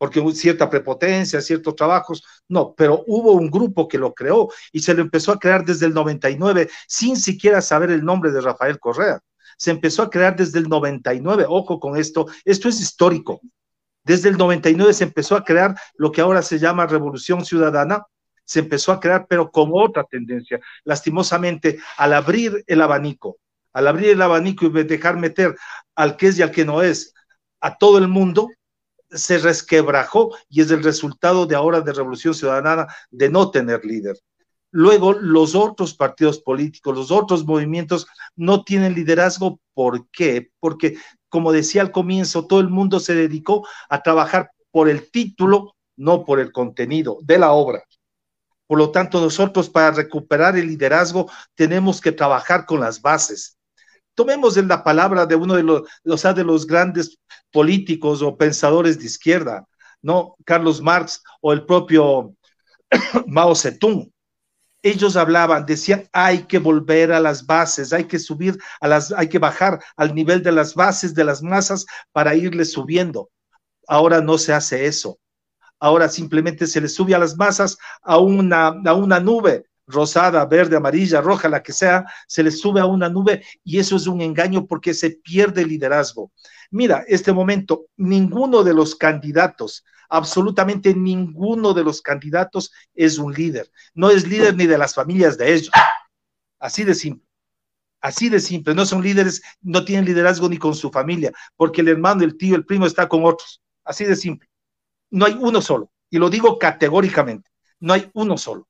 porque 0.00 0.22
cierta 0.32 0.70
prepotencia, 0.70 1.42
ciertos 1.42 1.76
trabajos, 1.76 2.24
no, 2.48 2.74
pero 2.74 3.04
hubo 3.06 3.32
un 3.32 3.50
grupo 3.50 3.86
que 3.86 3.98
lo 3.98 4.14
creó 4.14 4.48
y 4.72 4.80
se 4.80 4.94
lo 4.94 5.02
empezó 5.02 5.30
a 5.32 5.38
crear 5.38 5.64
desde 5.64 5.84
el 5.84 5.92
99 5.92 6.70
sin 6.88 7.16
siquiera 7.16 7.60
saber 7.60 7.90
el 7.90 8.02
nombre 8.02 8.32
de 8.32 8.40
Rafael 8.40 8.80
Correa. 8.80 9.20
Se 9.58 9.70
empezó 9.70 10.02
a 10.02 10.08
crear 10.08 10.34
desde 10.34 10.58
el 10.58 10.70
99, 10.70 11.44
ojo 11.46 11.78
con 11.78 11.98
esto, 11.98 12.26
esto 12.46 12.70
es 12.70 12.80
histórico. 12.80 13.42
Desde 14.02 14.30
el 14.30 14.38
99 14.38 14.94
se 14.94 15.04
empezó 15.04 15.36
a 15.36 15.44
crear 15.44 15.78
lo 15.96 16.10
que 16.10 16.22
ahora 16.22 16.40
se 16.40 16.58
llama 16.58 16.86
Revolución 16.86 17.44
Ciudadana, 17.44 18.06
se 18.50 18.58
empezó 18.58 18.90
a 18.90 18.98
crear, 18.98 19.26
pero 19.28 19.48
con 19.48 19.70
otra 19.72 20.02
tendencia. 20.02 20.58
Lastimosamente, 20.82 21.78
al 21.96 22.12
abrir 22.12 22.64
el 22.66 22.82
abanico, 22.82 23.36
al 23.72 23.86
abrir 23.86 24.10
el 24.10 24.22
abanico 24.22 24.66
y 24.66 24.70
dejar 24.82 25.18
meter 25.18 25.54
al 25.94 26.16
que 26.16 26.26
es 26.26 26.38
y 26.38 26.42
al 26.42 26.50
que 26.50 26.64
no 26.64 26.82
es 26.82 27.14
a 27.60 27.78
todo 27.78 27.96
el 27.98 28.08
mundo, 28.08 28.48
se 29.08 29.38
resquebrajó 29.38 30.36
y 30.48 30.62
es 30.62 30.70
el 30.72 30.82
resultado 30.82 31.46
de 31.46 31.54
ahora 31.54 31.80
de 31.80 31.92
Revolución 31.92 32.34
Ciudadana 32.34 32.88
de 33.12 33.30
no 33.30 33.52
tener 33.52 33.84
líder. 33.84 34.16
Luego, 34.72 35.12
los 35.12 35.54
otros 35.54 35.94
partidos 35.94 36.40
políticos, 36.40 36.96
los 36.96 37.12
otros 37.12 37.44
movimientos 37.44 38.08
no 38.34 38.64
tienen 38.64 38.96
liderazgo. 38.96 39.60
¿Por 39.74 40.08
qué? 40.10 40.50
Porque, 40.58 40.96
como 41.28 41.52
decía 41.52 41.82
al 41.82 41.92
comienzo, 41.92 42.48
todo 42.48 42.58
el 42.58 42.68
mundo 42.68 42.98
se 42.98 43.14
dedicó 43.14 43.64
a 43.88 44.02
trabajar 44.02 44.50
por 44.72 44.88
el 44.88 45.08
título, 45.12 45.76
no 45.96 46.24
por 46.24 46.40
el 46.40 46.50
contenido 46.50 47.18
de 47.22 47.38
la 47.38 47.52
obra. 47.52 47.84
Por 48.70 48.78
lo 48.78 48.92
tanto, 48.92 49.20
nosotros 49.20 49.68
para 49.68 49.90
recuperar 49.90 50.56
el 50.56 50.68
liderazgo 50.68 51.28
tenemos 51.56 52.00
que 52.00 52.12
trabajar 52.12 52.66
con 52.66 52.78
las 52.78 53.02
bases. 53.02 53.58
Tomemos 54.14 54.56
en 54.56 54.68
la 54.68 54.84
palabra 54.84 55.26
de 55.26 55.34
uno 55.34 55.56
de 55.56 55.64
los, 55.64 55.82
de 56.04 56.44
los 56.44 56.68
grandes 56.68 57.18
políticos 57.50 58.22
o 58.22 58.36
pensadores 58.36 58.96
de 59.00 59.06
izquierda, 59.06 59.66
¿no? 60.02 60.36
Carlos 60.44 60.80
Marx 60.80 61.20
o 61.40 61.52
el 61.52 61.66
propio 61.66 62.36
Mao 63.26 63.56
Zedong. 63.56 64.08
Ellos 64.84 65.16
hablaban, 65.16 65.66
decían, 65.66 66.08
hay 66.12 66.44
que 66.44 66.60
volver 66.60 67.10
a 67.10 67.18
las 67.18 67.44
bases, 67.44 67.92
hay 67.92 68.04
que 68.04 68.20
subir 68.20 68.56
a 68.80 68.86
las, 68.86 69.10
hay 69.10 69.28
que 69.28 69.40
bajar 69.40 69.82
al 69.96 70.14
nivel 70.14 70.44
de 70.44 70.52
las 70.52 70.76
bases 70.76 71.12
de 71.12 71.24
las 71.24 71.42
masas 71.42 71.86
para 72.12 72.36
irles 72.36 72.70
subiendo. 72.70 73.30
Ahora 73.88 74.20
no 74.20 74.38
se 74.38 74.52
hace 74.52 74.86
eso 74.86 75.18
ahora 75.80 76.08
simplemente 76.08 76.66
se 76.66 76.80
le 76.80 76.88
sube 76.88 77.14
a 77.14 77.18
las 77.18 77.36
masas 77.36 77.78
a 78.02 78.18
una, 78.18 78.68
a 78.68 78.94
una 78.94 79.18
nube 79.18 79.64
rosada, 79.86 80.44
verde, 80.46 80.76
amarilla, 80.76 81.20
roja, 81.20 81.48
la 81.48 81.62
que 81.62 81.72
sea, 81.72 82.04
se 82.28 82.42
le 82.42 82.52
sube 82.52 82.80
a 82.80 82.86
una 82.86 83.08
nube 83.08 83.44
y 83.64 83.78
eso 83.78 83.96
es 83.96 84.06
un 84.06 84.20
engaño 84.20 84.66
porque 84.66 84.94
se 84.94 85.10
pierde 85.10 85.62
el 85.62 85.68
liderazgo. 85.68 86.30
Mira, 86.70 87.04
este 87.08 87.32
momento, 87.32 87.86
ninguno 87.96 88.62
de 88.62 88.72
los 88.72 88.94
candidatos, 88.94 89.84
absolutamente 90.08 90.94
ninguno 90.94 91.74
de 91.74 91.82
los 91.82 92.02
candidatos 92.02 92.72
es 92.94 93.18
un 93.18 93.32
líder. 93.32 93.70
No 93.94 94.10
es 94.10 94.28
líder 94.28 94.54
ni 94.54 94.66
de 94.66 94.78
las 94.78 94.94
familias 94.94 95.36
de 95.36 95.54
ellos. 95.54 95.70
Así 96.60 96.84
de 96.84 96.94
simple. 96.94 97.26
Así 98.00 98.28
de 98.28 98.40
simple. 98.40 98.74
No 98.74 98.86
son 98.86 99.02
líderes, 99.02 99.42
no 99.60 99.84
tienen 99.84 100.04
liderazgo 100.04 100.48
ni 100.48 100.58
con 100.58 100.74
su 100.74 100.90
familia, 100.90 101.32
porque 101.56 101.80
el 101.80 101.88
hermano, 101.88 102.22
el 102.22 102.36
tío, 102.36 102.54
el 102.54 102.64
primo 102.64 102.86
está 102.86 103.08
con 103.08 103.24
otros. 103.24 103.60
Así 103.84 104.04
de 104.04 104.14
simple 104.14 104.49
no 105.10 105.26
hay 105.26 105.36
uno 105.38 105.60
solo, 105.60 105.90
y 106.08 106.18
lo 106.18 106.30
digo 106.30 106.58
categóricamente, 106.58 107.50
no 107.80 107.92
hay 107.92 108.10
uno 108.14 108.36
solo. 108.36 108.68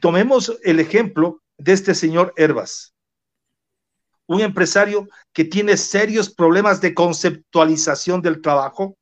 Tomemos 0.00 0.58
el 0.62 0.80
ejemplo 0.80 1.42
de 1.58 1.72
este 1.72 1.94
señor 1.94 2.32
Herbas, 2.36 2.94
un 4.26 4.40
empresario 4.40 5.08
que 5.32 5.44
tiene 5.44 5.76
serios 5.76 6.32
problemas 6.32 6.80
de 6.80 6.94
conceptualización 6.94 8.22
del 8.22 8.40
trabajo, 8.40 8.96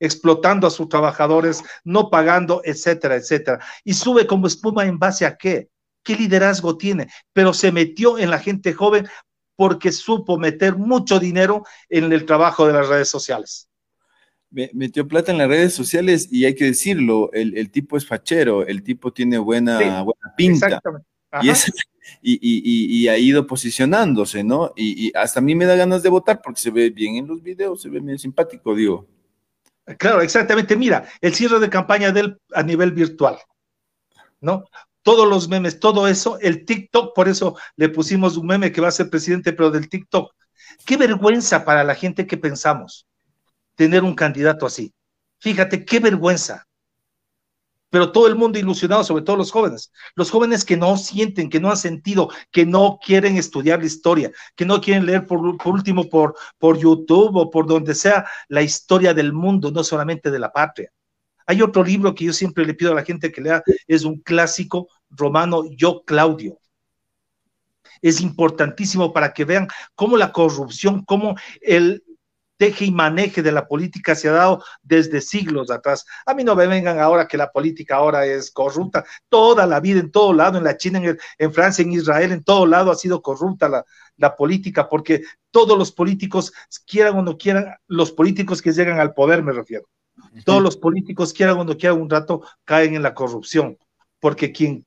explotando 0.00 0.66
a 0.66 0.70
sus 0.70 0.88
trabajadores, 0.88 1.62
no 1.84 2.10
pagando, 2.10 2.60
etcétera, 2.64 3.16
etcétera. 3.16 3.60
Y 3.84 3.94
sube 3.94 4.26
como 4.26 4.46
espuma 4.46 4.84
en 4.84 4.98
base 4.98 5.24
a 5.24 5.36
qué? 5.36 5.68
¿Qué 6.02 6.16
liderazgo 6.16 6.76
tiene? 6.76 7.08
Pero 7.32 7.54
se 7.54 7.72
metió 7.72 8.18
en 8.18 8.30
la 8.30 8.38
gente 8.38 8.74
joven 8.74 9.08
porque 9.56 9.92
supo 9.92 10.36
meter 10.36 10.76
mucho 10.76 11.18
dinero 11.18 11.64
en 11.88 12.12
el 12.12 12.26
trabajo 12.26 12.66
de 12.66 12.74
las 12.74 12.88
redes 12.88 13.08
sociales 13.08 13.68
metió 14.72 15.06
plata 15.08 15.32
en 15.32 15.38
las 15.38 15.48
redes 15.48 15.74
sociales 15.74 16.28
y 16.30 16.44
hay 16.44 16.54
que 16.54 16.64
decirlo, 16.64 17.30
el, 17.32 17.70
tipo 17.70 17.96
es 17.96 18.06
fachero, 18.06 18.66
el 18.66 18.82
tipo 18.82 19.12
tiene 19.12 19.38
buena, 19.38 20.02
buena 20.02 20.34
pinta. 20.36 20.80
Y, 22.22 22.38
y, 23.02 23.08
ha 23.08 23.18
ido 23.18 23.46
posicionándose, 23.46 24.44
¿no? 24.44 24.72
Y, 24.76 25.14
hasta 25.16 25.40
a 25.40 25.42
mí 25.42 25.54
me 25.54 25.64
da 25.64 25.74
ganas 25.74 26.02
de 26.02 26.08
votar 26.08 26.40
porque 26.42 26.60
se 26.60 26.70
ve 26.70 26.90
bien 26.90 27.16
en 27.16 27.26
los 27.26 27.42
videos, 27.42 27.82
se 27.82 27.88
ve 27.88 28.00
bien 28.00 28.18
simpático, 28.18 28.74
digo. 28.74 29.06
Claro, 29.98 30.22
exactamente. 30.22 30.76
Mira, 30.76 31.08
el 31.20 31.34
cierre 31.34 31.58
de 31.58 31.68
campaña 31.68 32.12
de 32.12 32.20
él 32.20 32.38
a 32.54 32.62
nivel 32.62 32.92
virtual, 32.92 33.38
¿no? 34.40 34.64
Todos 35.02 35.28
los 35.28 35.48
memes, 35.48 35.80
todo 35.80 36.08
eso, 36.08 36.38
el 36.40 36.64
TikTok, 36.64 37.14
por 37.14 37.28
eso 37.28 37.56
le 37.76 37.90
pusimos 37.90 38.36
un 38.36 38.46
meme 38.46 38.72
que 38.72 38.80
va 38.80 38.88
a 38.88 38.92
ser 38.92 39.10
presidente, 39.10 39.52
pero 39.52 39.70
del 39.70 39.88
TikTok. 39.88 40.32
Qué 40.86 40.96
vergüenza 40.96 41.64
para 41.64 41.84
la 41.84 41.94
gente 41.94 42.26
que 42.26 42.38
pensamos 42.38 43.06
tener 43.74 44.02
un 44.02 44.14
candidato 44.14 44.66
así. 44.66 44.92
Fíjate, 45.38 45.84
qué 45.84 46.00
vergüenza 46.00 46.66
pero 47.94 48.10
todo 48.10 48.26
el 48.26 48.34
mundo 48.34 48.58
ilusionado, 48.58 49.04
sobre 49.04 49.22
todo 49.22 49.36
los 49.36 49.52
jóvenes. 49.52 49.92
Los 50.16 50.28
jóvenes 50.28 50.64
que 50.64 50.76
no 50.76 50.96
sienten, 50.96 51.48
que 51.48 51.60
no 51.60 51.70
han 51.70 51.76
sentido, 51.76 52.28
que 52.50 52.66
no 52.66 52.98
quieren 53.00 53.36
estudiar 53.36 53.78
la 53.78 53.86
historia, 53.86 54.32
que 54.56 54.64
no 54.64 54.80
quieren 54.80 55.06
leer 55.06 55.28
por, 55.28 55.38
último 55.38 56.08
por, 56.08 56.34
por 56.58 56.76
YouTube 56.76 57.36
o 57.36 57.50
por 57.52 57.68
donde 57.68 57.94
sea 57.94 58.26
la 58.48 58.62
historia 58.62 59.14
del 59.14 59.32
mundo, 59.32 59.70
no 59.70 59.84
solamente 59.84 60.32
de 60.32 60.40
la 60.40 60.50
patria. 60.50 60.90
Hay 61.46 61.62
otro 61.62 61.84
libro 61.84 62.16
que 62.16 62.24
yo 62.24 62.32
siempre 62.32 62.66
le 62.66 62.74
pido 62.74 62.90
a 62.90 62.96
la 62.96 63.04
gente 63.04 63.30
que 63.30 63.40
lea, 63.40 63.62
es 63.86 64.02
un 64.02 64.18
clásico 64.22 64.88
romano, 65.08 65.62
Yo 65.76 66.02
Claudio. 66.04 66.58
Es 68.02 68.20
importantísimo 68.20 69.12
para 69.12 69.32
que 69.32 69.44
vean 69.44 69.68
cómo 69.94 70.16
la 70.16 70.32
corrupción, 70.32 71.04
cómo 71.04 71.36
el, 71.60 72.02
teje 72.56 72.86
y 72.86 72.90
maneje 72.90 73.42
de 73.42 73.52
la 73.52 73.66
política 73.66 74.14
se 74.14 74.28
ha 74.28 74.32
dado 74.32 74.64
desde 74.82 75.20
siglos 75.20 75.70
atrás. 75.70 76.04
A 76.26 76.34
mí 76.34 76.44
no 76.44 76.54
me 76.54 76.66
vengan 76.66 76.98
ahora 76.98 77.26
que 77.26 77.36
la 77.36 77.50
política 77.50 77.96
ahora 77.96 78.26
es 78.26 78.50
corrupta. 78.50 79.04
Toda 79.28 79.66
la 79.66 79.80
vida, 79.80 80.00
en 80.00 80.10
todo 80.10 80.32
lado, 80.32 80.58
en 80.58 80.64
la 80.64 80.76
China, 80.76 81.00
en, 81.38 81.52
Francia, 81.52 81.82
en 81.82 81.92
Israel, 81.92 82.32
en 82.32 82.44
todo 82.44 82.66
lado 82.66 82.90
ha 82.90 82.96
sido 82.96 83.22
corrupta 83.22 83.68
la, 83.68 83.84
la 84.16 84.36
política, 84.36 84.88
porque 84.88 85.22
todos 85.50 85.78
los 85.78 85.92
políticos, 85.92 86.52
quieran 86.86 87.16
o 87.18 87.22
no 87.22 87.36
quieran, 87.36 87.74
los 87.86 88.12
políticos 88.12 88.62
que 88.62 88.72
llegan 88.72 89.00
al 89.00 89.14
poder, 89.14 89.42
me 89.42 89.52
refiero. 89.52 89.86
Todos 90.44 90.62
los 90.62 90.76
políticos, 90.76 91.32
quieran 91.32 91.58
o 91.58 91.64
no 91.64 91.76
quieran, 91.76 92.00
un 92.00 92.10
rato 92.10 92.42
caen 92.64 92.94
en 92.94 93.02
la 93.02 93.14
corrupción, 93.14 93.76
porque 94.20 94.52
quien, 94.52 94.86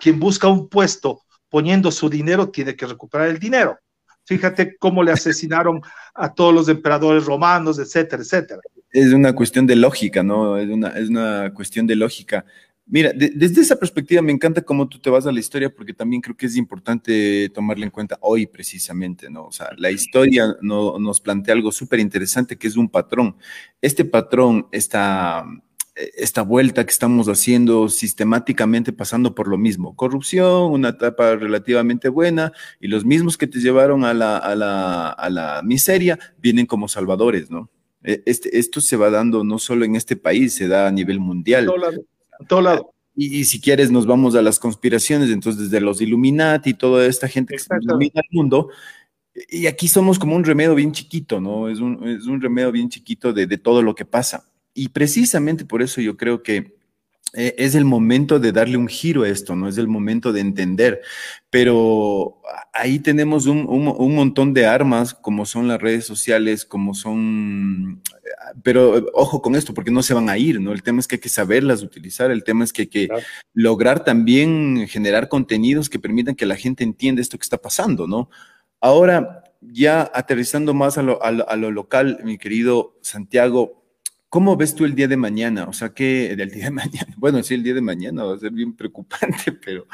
quien 0.00 0.18
busca 0.18 0.48
un 0.48 0.68
puesto 0.68 1.22
poniendo 1.48 1.90
su 1.90 2.08
dinero 2.08 2.48
tiene 2.50 2.74
que 2.74 2.86
recuperar 2.86 3.28
el 3.28 3.38
dinero. 3.38 3.78
Fíjate 4.24 4.76
cómo 4.76 5.02
le 5.02 5.12
asesinaron 5.12 5.80
a 6.14 6.32
todos 6.32 6.54
los 6.54 6.68
emperadores 6.68 7.24
romanos, 7.24 7.78
etcétera, 7.78 8.22
etcétera. 8.22 8.60
Es 8.90 9.12
una 9.12 9.34
cuestión 9.34 9.66
de 9.66 9.76
lógica, 9.76 10.22
¿no? 10.22 10.56
Es 10.56 10.68
una, 10.68 10.88
es 10.88 11.08
una 11.08 11.52
cuestión 11.54 11.86
de 11.86 11.96
lógica. 11.96 12.44
Mira, 12.84 13.12
desde 13.14 13.62
esa 13.62 13.76
perspectiva 13.76 14.20
me 14.22 14.32
encanta 14.32 14.60
cómo 14.60 14.88
tú 14.88 14.98
te 14.98 15.08
vas 15.08 15.26
a 15.26 15.32
la 15.32 15.40
historia, 15.40 15.74
porque 15.74 15.94
también 15.94 16.20
creo 16.20 16.36
que 16.36 16.46
es 16.46 16.56
importante 16.56 17.48
tomarla 17.50 17.84
en 17.84 17.90
cuenta 17.90 18.18
hoy 18.20 18.46
precisamente, 18.46 19.30
¿no? 19.30 19.46
O 19.46 19.52
sea, 19.52 19.70
la 19.78 19.90
historia 19.90 20.56
no, 20.60 20.98
nos 20.98 21.20
plantea 21.20 21.54
algo 21.54 21.72
súper 21.72 22.00
interesante, 22.00 22.58
que 22.58 22.66
es 22.66 22.76
un 22.76 22.88
patrón. 22.88 23.36
Este 23.80 24.04
patrón, 24.04 24.66
está 24.72 25.44
esta 25.94 26.42
vuelta 26.42 26.84
que 26.84 26.90
estamos 26.90 27.28
haciendo 27.28 27.88
sistemáticamente 27.88 28.92
pasando 28.92 29.34
por 29.34 29.48
lo 29.48 29.58
mismo. 29.58 29.94
Corrupción, 29.94 30.72
una 30.72 30.90
etapa 30.90 31.36
relativamente 31.36 32.08
buena, 32.08 32.52
y 32.80 32.88
los 32.88 33.04
mismos 33.04 33.36
que 33.36 33.46
te 33.46 33.60
llevaron 33.60 34.04
a 34.04 34.14
la, 34.14 34.38
a 34.38 34.54
la, 34.54 35.08
a 35.08 35.30
la 35.30 35.60
miseria 35.62 36.18
vienen 36.38 36.66
como 36.66 36.88
salvadores, 36.88 37.50
¿no? 37.50 37.70
E, 38.02 38.22
este, 38.26 38.58
esto 38.58 38.80
se 38.80 38.96
va 38.96 39.10
dando 39.10 39.44
no 39.44 39.58
solo 39.58 39.84
en 39.84 39.96
este 39.96 40.16
país, 40.16 40.54
se 40.54 40.68
da 40.68 40.88
a 40.88 40.92
nivel 40.92 41.20
mundial. 41.20 41.66
todo 41.66 41.76
lado. 41.76 42.04
todo 42.48 42.60
lado. 42.62 42.94
Y, 43.14 43.44
si 43.44 43.60
quieres, 43.60 43.90
nos 43.90 44.06
vamos 44.06 44.34
a 44.36 44.40
las 44.40 44.58
conspiraciones, 44.58 45.28
entonces 45.28 45.64
desde 45.64 45.84
los 45.84 46.00
Illuminati 46.00 46.70
y 46.70 46.74
toda 46.74 47.04
esta 47.04 47.28
gente 47.28 47.54
que 47.54 47.62
ilumina 47.82 48.22
el 48.22 48.28
mundo, 48.36 48.70
y 49.50 49.66
aquí 49.66 49.86
somos 49.86 50.18
como 50.18 50.34
un 50.34 50.44
remedio 50.44 50.74
bien 50.74 50.92
chiquito, 50.92 51.38
¿no? 51.38 51.68
Es 51.68 51.78
un, 51.78 52.08
es 52.08 52.26
un 52.26 52.40
remedio 52.40 52.72
bien 52.72 52.88
chiquito 52.88 53.34
de, 53.34 53.46
de 53.46 53.58
todo 53.58 53.82
lo 53.82 53.94
que 53.94 54.06
pasa. 54.06 54.50
Y 54.74 54.88
precisamente 54.88 55.64
por 55.64 55.82
eso 55.82 56.00
yo 56.00 56.16
creo 56.16 56.42
que 56.42 56.76
eh, 57.34 57.54
es 57.56 57.74
el 57.74 57.86
momento 57.86 58.38
de 58.38 58.52
darle 58.52 58.76
un 58.76 58.88
giro 58.88 59.22
a 59.22 59.28
esto, 59.28 59.56
¿no? 59.56 59.66
Es 59.66 59.78
el 59.78 59.88
momento 59.88 60.32
de 60.32 60.40
entender. 60.40 61.00
Pero 61.48 62.42
ahí 62.74 62.98
tenemos 62.98 63.46
un, 63.46 64.14
montón 64.14 64.52
de 64.52 64.66
armas, 64.66 65.14
como 65.14 65.46
son 65.46 65.66
las 65.68 65.80
redes 65.80 66.04
sociales, 66.04 66.66
como 66.66 66.94
son... 66.94 68.02
Pero 68.62 69.06
ojo 69.14 69.40
con 69.40 69.54
esto, 69.54 69.72
porque 69.72 69.90
no 69.90 70.02
se 70.02 70.12
van 70.14 70.28
a 70.28 70.36
ir, 70.36 70.60
¿no? 70.60 70.72
El 70.72 70.82
tema 70.82 71.00
es 71.00 71.08
que 71.08 71.16
hay 71.16 71.20
que 71.20 71.28
saberlas 71.30 71.82
utilizar, 71.82 72.30
el 72.30 72.44
tema 72.44 72.64
es 72.64 72.72
que 72.72 72.82
hay 72.82 72.88
que 72.88 73.08
lograr 73.54 74.04
también 74.04 74.86
generar 74.88 75.28
contenidos 75.28 75.88
que 75.88 75.98
permitan 75.98 76.34
que 76.34 76.46
la 76.46 76.56
gente 76.56 76.84
entienda 76.84 77.22
esto 77.22 77.38
que 77.38 77.44
está 77.44 77.58
pasando, 77.58 78.06
¿no? 78.06 78.28
Ahora, 78.80 79.44
ya 79.62 80.10
aterrizando 80.14 80.74
más 80.74 80.98
a 80.98 81.02
lo, 81.02 81.22
a 81.22 81.56
lo 81.56 81.70
local, 81.70 82.18
mi 82.24 82.36
querido 82.36 82.98
Santiago, 83.00 83.81
¿Cómo 84.32 84.56
ves 84.56 84.74
tú 84.74 84.86
el 84.86 84.94
día 84.94 85.08
de 85.08 85.18
mañana? 85.18 85.64
O 85.64 85.74
sea, 85.74 85.90
que 85.90 86.34
del 86.36 86.50
día 86.50 86.64
de 86.64 86.70
mañana, 86.82 87.12
bueno, 87.18 87.42
sí, 87.42 87.52
el 87.52 87.62
día 87.62 87.74
de 87.74 87.82
mañana 87.82 88.24
va 88.24 88.34
a 88.34 88.38
ser 88.38 88.50
bien 88.50 88.72
preocupante, 88.72 89.52
pero, 89.62 89.86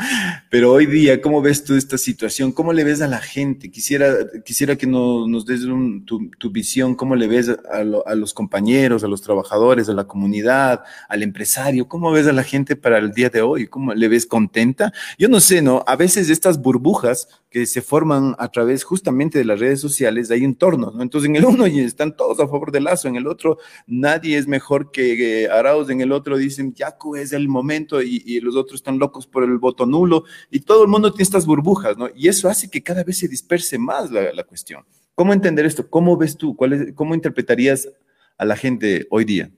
pero 0.49 0.73
hoy 0.73 0.87
día, 0.87 1.21
¿cómo 1.21 1.43
ves 1.43 1.65
tú 1.65 1.75
esta 1.75 1.99
situación? 1.99 2.53
¿Cómo 2.53 2.73
le 2.73 2.85
ves 2.85 3.01
a 3.01 3.09
la 3.09 3.19
gente? 3.19 3.69
Quisiera, 3.69 4.15
quisiera 4.45 4.77
que 4.77 4.87
nos 4.87 5.45
des 5.45 5.63
tu, 6.07 6.51
visión, 6.53 6.95
¿cómo 6.95 7.17
le 7.17 7.27
ves 7.27 7.49
a, 7.49 7.79
a, 8.07 8.15
los 8.15 8.33
compañeros, 8.33 9.03
a 9.03 9.09
los 9.09 9.23
trabajadores, 9.23 9.89
a 9.89 9.93
la 9.93 10.05
comunidad, 10.05 10.85
al 11.09 11.25
empresario? 11.25 11.89
¿Cómo 11.89 12.13
ves 12.13 12.29
a 12.29 12.33
la 12.33 12.45
gente 12.45 12.77
para 12.77 12.99
el 12.99 13.11
día 13.11 13.31
de 13.31 13.43
hoy? 13.43 13.67
¿Cómo 13.67 13.93
le 13.93 14.07
ves 14.07 14.25
contenta? 14.25 14.93
Yo 15.19 15.29
no 15.29 15.41
sé, 15.41 15.63
¿no? 15.63 15.83
A 15.85 15.97
veces 15.97 16.31
estas 16.31 16.63
burbujas 16.63 17.27
que 17.51 17.65
se 17.65 17.81
forman 17.81 18.35
a 18.39 18.49
través 18.49 18.85
justamente 18.85 19.39
de 19.39 19.45
las 19.45 19.59
redes 19.59 19.81
sociales, 19.81 20.31
hay 20.31 20.45
entornos, 20.45 20.95
¿no? 20.95 21.03
Entonces 21.03 21.31
en 21.31 21.37
el 21.37 21.47
uno 21.47 21.67
están 21.67 22.15
todos 22.15 22.39
a 22.41 22.47
favor 22.47 22.73
del 22.73 22.85
Lazo, 22.85 23.09
en 23.09 23.17
el 23.17 23.27
otro 23.27 23.59
nadie 23.87 24.37
es 24.37 24.47
mejor 24.47 24.91
que 24.91 25.49
Arauz, 25.51 25.89
en 25.91 26.01
el 26.01 26.13
otro 26.13 26.37
dicen, 26.37 26.75
Yacu 26.75 27.17
es 27.17 27.33
el 27.33 27.49
momento 27.49 28.03
y, 28.03 28.39
los 28.41 28.55
otros 28.57 28.81
están 28.81 28.99
locos 28.99 29.27
por 29.27 29.43
el 29.43 29.59
voto 29.59 29.85
nulo 29.85 30.25
y 30.51 30.61
todo 30.61 30.83
el 30.83 30.89
mundo 30.89 31.11
tiene 31.11 31.25
estas 31.25 31.47
burbujas, 31.47 31.97
¿no? 31.97 32.09
Y 32.15 32.29
eso 32.29 32.49
hace 32.49 32.71
que 32.71 32.83
cada 32.83 33.03
vez 33.03 33.19
se 33.19 33.29
disperse 33.29 33.79
más 33.79 34.11
la, 34.11 34.45
cuestión. 34.45 34.85
¿Cómo 35.15 35.33
entender 35.33 35.67
esto? 35.67 35.89
¿Cómo 35.91 36.17
ves 36.17 36.37
tú? 36.37 36.55
¿Cuál 36.55 36.95
¿Cómo 36.95 37.15
interpretarías 37.15 37.89
a 38.37 38.45
la 38.45 38.57
gente 38.57 39.07
hoy 39.11 39.25
día? 39.25 39.51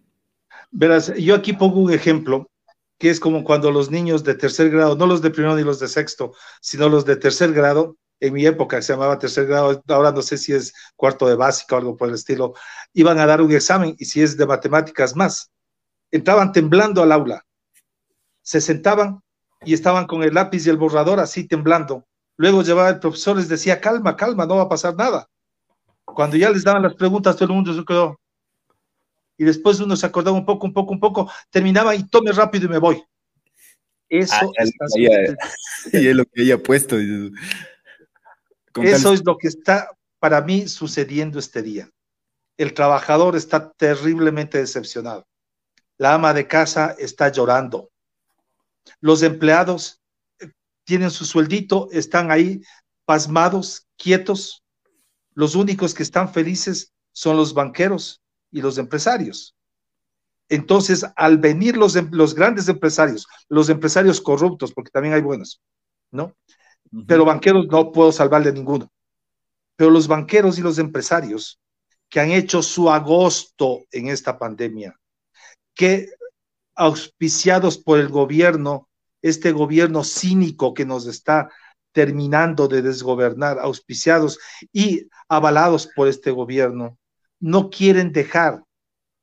Verás, 0.71 1.15
yo 1.17 1.35
aquí 1.35 1.53
pongo 1.53 1.81
un 1.81 1.93
ejemplo 1.93 2.50
que 3.01 3.09
es 3.09 3.19
como 3.19 3.45
cuando 3.45 3.73
los 3.73 3.91
niños 3.91 4.25
de 4.25 4.35
tercer 4.35 4.69
grado, 4.69 4.95
no 4.95 5.07
los 5.07 5.23
de 5.23 5.31
primero 5.31 5.57
ni 5.57 5.65
los 5.65 5.81
de 5.81 5.89
sexto, 5.89 6.35
sino 6.61 6.91
los 6.91 7.07
de 7.07 7.17
tercer 7.17 7.51
grado, 7.55 7.97
en 8.21 8.35
mi 8.35 8.45
época 8.45 8.83
se 8.83 8.93
llamaba 8.93 9.19
tercer 9.19 9.47
grado, 9.47 9.83
ahora 9.89 10.13
no 10.13 10.21
sé 10.21 10.37
si 10.37 10.53
es 10.53 10.75
cuarto 10.97 11.27
de 11.27 11.35
básica 11.35 11.77
o 11.77 11.79
algo 11.79 11.97
por 11.97 12.09
el 12.09 12.15
estilo, 12.15 12.53
iban 12.93 13.19
a 13.19 13.25
dar 13.25 13.41
un 13.41 13.51
examen 13.53 13.97
y 13.99 14.05
si 14.05 14.21
es 14.21 14.37
de 14.37 14.47
matemáticas 14.47 15.17
más. 15.17 15.51
Entraban 16.11 16.53
temblando 16.53 17.03
al 17.03 17.13
aula, 17.13 17.47
se 18.43 18.61
sentaban 18.61 19.23
y 19.65 19.73
estaban 19.73 20.07
con 20.07 20.23
el 20.23 20.35
lápiz 20.35 20.67
y 20.67 20.71
el 20.71 20.77
borrador 20.77 21.21
así 21.21 21.49
temblando. 21.49 22.07
Luego 22.37 22.63
llevaba 22.63 22.91
el 22.91 22.99
profesor, 22.99 23.39
les 23.39 23.49
decía, 23.49 23.81
calma, 23.81 24.15
calma, 24.15 24.45
no 24.45 24.57
va 24.57 24.65
a 24.65 24.69
pasar 24.69 24.95
nada. 24.95 25.27
Cuando 26.05 26.37
ya 26.37 26.51
les 26.51 26.65
daban 26.65 26.83
las 26.83 26.97
preguntas, 26.97 27.35
todo 27.35 27.47
el 27.47 27.55
mundo 27.55 27.73
se 27.73 27.83
quedó, 27.83 28.21
y 29.41 29.45
después 29.45 29.81
uno 29.81 29.97
se 29.97 30.05
acordaba 30.05 30.37
un 30.37 30.45
poco, 30.45 30.67
un 30.67 30.75
poco, 30.75 30.93
un 30.93 31.01
poco, 31.01 31.33
terminaba 31.49 31.95
y 31.95 32.07
tome 32.07 32.31
rápido 32.31 32.67
y 32.67 32.69
me 32.69 32.77
voy. 32.77 33.03
Eso 34.07 34.35
ah, 34.35 34.53
es 34.59 36.15
lo 36.15 36.25
que 36.27 36.43
ella 36.43 36.59
puesto. 36.59 36.99
Eso 38.83 39.15
es 39.15 39.25
lo 39.25 39.39
que 39.39 39.49
está 39.49 39.97
para 40.19 40.43
mí 40.43 40.69
sucediendo 40.69 41.39
este 41.39 41.63
día. 41.63 41.91
El 42.59 42.75
trabajador 42.75 43.35
está 43.35 43.73
terriblemente 43.73 44.59
decepcionado. 44.59 45.27
La 45.97 46.13
ama 46.13 46.35
de 46.35 46.47
casa 46.47 46.95
está 46.99 47.33
llorando. 47.33 47.91
Los 49.01 49.23
empleados 49.23 50.03
eh, 50.39 50.51
tienen 50.85 51.11
su 51.11 51.25
sueldito, 51.25 51.89
están 51.93 52.31
ahí 52.31 52.61
pasmados, 53.07 53.87
quietos. 53.97 54.63
Los 55.33 55.55
únicos 55.55 55.95
que 55.95 56.03
están 56.03 56.31
felices 56.31 56.93
son 57.13 57.39
los 57.39 57.55
banqueros 57.55 58.21
y 58.51 58.61
los 58.61 58.79
empresarios. 58.79 59.55
Entonces, 60.49 61.07
al 61.17 61.39
venir 61.39 61.77
los, 61.77 61.95
em, 61.97 62.09
los 62.13 62.35
grandes 62.35 62.69
empresarios, 62.69 63.27
los 63.49 63.69
empresarios 63.69 64.21
corruptos, 64.21 64.73
porque 64.73 64.91
también 64.91 65.15
hay 65.15 65.23
buenos, 65.23 65.61
¿no? 66.11 66.35
Pero 67.07 67.25
banqueros 67.25 67.67
no 67.69 67.93
puedo 67.93 68.11
salvarle 68.11 68.53
ninguno. 68.53 68.91
Pero 69.77 69.91
los 69.91 70.09
banqueros 70.09 70.59
y 70.59 70.63
los 70.63 70.79
empresarios 70.79 71.61
que 72.09 72.19
han 72.19 72.33
hecho 72.33 72.63
su 72.63 72.91
agosto 72.91 73.85
en 73.93 74.09
esta 74.09 74.37
pandemia, 74.37 74.99
que 75.75 76.09
auspiciados 76.75 77.79
por 77.79 78.01
el 78.01 78.09
gobierno, 78.09 78.89
este 79.23 79.53
gobierno 79.53 80.03
cínico 80.03 80.75
que 80.75 80.85
nos 80.85 81.07
está 81.07 81.49
terminando 81.93 82.69
de 82.69 82.83
desgobernar, 82.83 83.59
auspiciados 83.59 84.39
y 84.73 85.09
avalados 85.29 85.89
por 85.95 86.09
este 86.09 86.31
gobierno, 86.31 86.99
no 87.41 87.71
quieren 87.71 88.13
dejar 88.13 88.63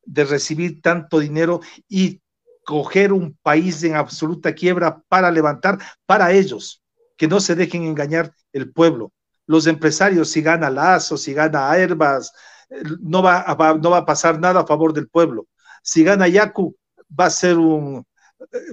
de 0.03 0.25
recibir 0.25 0.82
tanto 0.82 1.19
dinero 1.19 1.62
y 1.88 2.21
coger 2.65 3.13
un 3.13 3.38
país 3.41 3.84
en 3.84 3.95
absoluta 3.95 4.53
quiebra 4.53 5.01
para 5.08 5.32
levantar 5.32 5.80
para 6.06 6.32
ellos, 6.34 6.82
que 7.15 7.27
no 7.27 7.39
se 7.39 7.56
dejen 7.56 7.84
engañar 7.84 8.34
el 8.51 8.71
pueblo. 8.71 9.12
Los 9.45 9.67
empresarios, 9.67 10.30
si 10.30 10.41
gana 10.41 10.69
Lazo, 10.69 11.17
si 11.17 11.34
gana 11.34 11.71
Airbus, 11.71 12.32
no 12.99 13.23
va, 13.23 13.45
no 13.82 13.91
va 13.91 13.97
a 13.99 14.06
pasar 14.06 14.39
nada 14.39 14.62
a 14.62 14.67
favor 14.67 14.93
del 14.93 15.08
pueblo. 15.08 15.47
Si 15.82 16.03
gana 16.03 16.27
Yacu, 16.27 16.75
va 17.17 17.25
a 17.25 17.30
ser 17.30 17.58
un, 17.58 18.06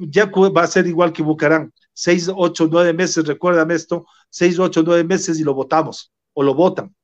Yacu 0.01 0.53
va 0.53 0.63
a 0.63 0.67
ser 0.67 0.87
igual 0.87 1.13
que 1.13 1.23
Bucarán, 1.23 1.73
seis, 1.93 2.31
ocho, 2.35 2.69
nueve 2.71 2.93
meses, 2.93 3.27
recuérdame 3.27 3.75
esto, 3.75 4.07
seis, 4.29 4.59
ocho, 4.59 4.83
nueve 4.83 5.05
meses 5.05 5.39
y 5.39 5.45
lo 5.45 5.55
votamos, 5.55 6.13
o 6.33 6.43
lo 6.43 6.55
votan. 6.55 6.95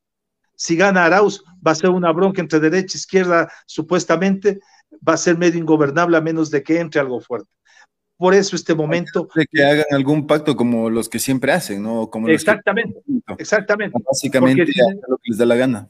Si 0.61 0.75
gana 0.75 1.05
Arauz, 1.05 1.43
va 1.65 1.71
a 1.71 1.75
ser 1.75 1.89
una 1.89 2.11
bronca 2.11 2.39
entre 2.39 2.59
derecha 2.59 2.95
e 2.95 2.99
izquierda, 2.99 3.51
supuestamente, 3.65 4.59
va 4.95 5.13
a 5.13 5.17
ser 5.17 5.35
medio 5.35 5.59
ingobernable 5.59 6.15
a 6.17 6.21
menos 6.21 6.51
de 6.51 6.61
que 6.61 6.79
entre 6.79 7.01
algo 7.01 7.19
fuerte. 7.19 7.49
Por 8.15 8.35
eso 8.35 8.55
este 8.55 8.75
momento... 8.75 9.27
De 9.33 9.47
que 9.47 9.65
hagan 9.65 9.87
algún 9.89 10.27
pacto 10.27 10.55
como 10.55 10.91
los 10.91 11.09
que 11.09 11.17
siempre 11.17 11.51
hacen, 11.51 11.81
¿no? 11.81 12.11
Como 12.11 12.27
exactamente, 12.27 13.01
exactamente. 13.39 13.97
Básicamente 14.05 14.71
lo 15.07 15.17
que 15.17 15.31
les 15.31 15.39
da 15.39 15.47
la 15.47 15.55
gana. 15.55 15.89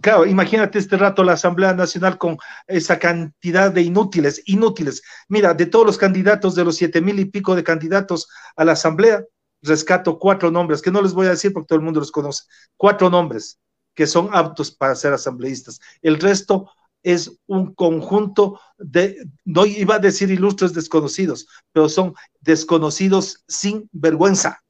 Claro, 0.00 0.24
imagínate 0.24 0.78
este 0.78 0.96
rato 0.96 1.22
la 1.22 1.34
Asamblea 1.34 1.74
Nacional 1.74 2.16
con 2.16 2.38
esa 2.68 2.98
cantidad 2.98 3.70
de 3.70 3.82
inútiles, 3.82 4.42
inútiles. 4.46 5.02
Mira, 5.28 5.52
de 5.52 5.66
todos 5.66 5.84
los 5.84 5.98
candidatos, 5.98 6.54
de 6.54 6.64
los 6.64 6.76
siete 6.76 7.02
mil 7.02 7.18
y 7.18 7.26
pico 7.26 7.54
de 7.54 7.62
candidatos 7.62 8.30
a 8.56 8.64
la 8.64 8.72
Asamblea, 8.72 9.22
rescato 9.60 10.18
cuatro 10.18 10.50
nombres, 10.50 10.80
que 10.80 10.90
no 10.90 11.02
les 11.02 11.12
voy 11.12 11.26
a 11.26 11.36
decir 11.36 11.52
porque 11.52 11.66
todo 11.66 11.78
el 11.78 11.84
mundo 11.84 12.00
los 12.00 12.10
conoce, 12.10 12.44
cuatro 12.78 13.10
nombres 13.10 13.58
que 13.94 14.06
son 14.06 14.30
aptos 14.32 14.70
para 14.70 14.94
ser 14.94 15.12
asambleístas. 15.12 15.80
El 16.00 16.18
resto 16.18 16.70
es 17.02 17.38
un 17.46 17.74
conjunto 17.74 18.60
de, 18.78 19.16
no 19.44 19.66
iba 19.66 19.96
a 19.96 19.98
decir 19.98 20.30
ilustres 20.30 20.72
desconocidos, 20.72 21.46
pero 21.72 21.88
son 21.88 22.14
desconocidos 22.40 23.44
sin 23.48 23.88
vergüenza. 23.92 24.62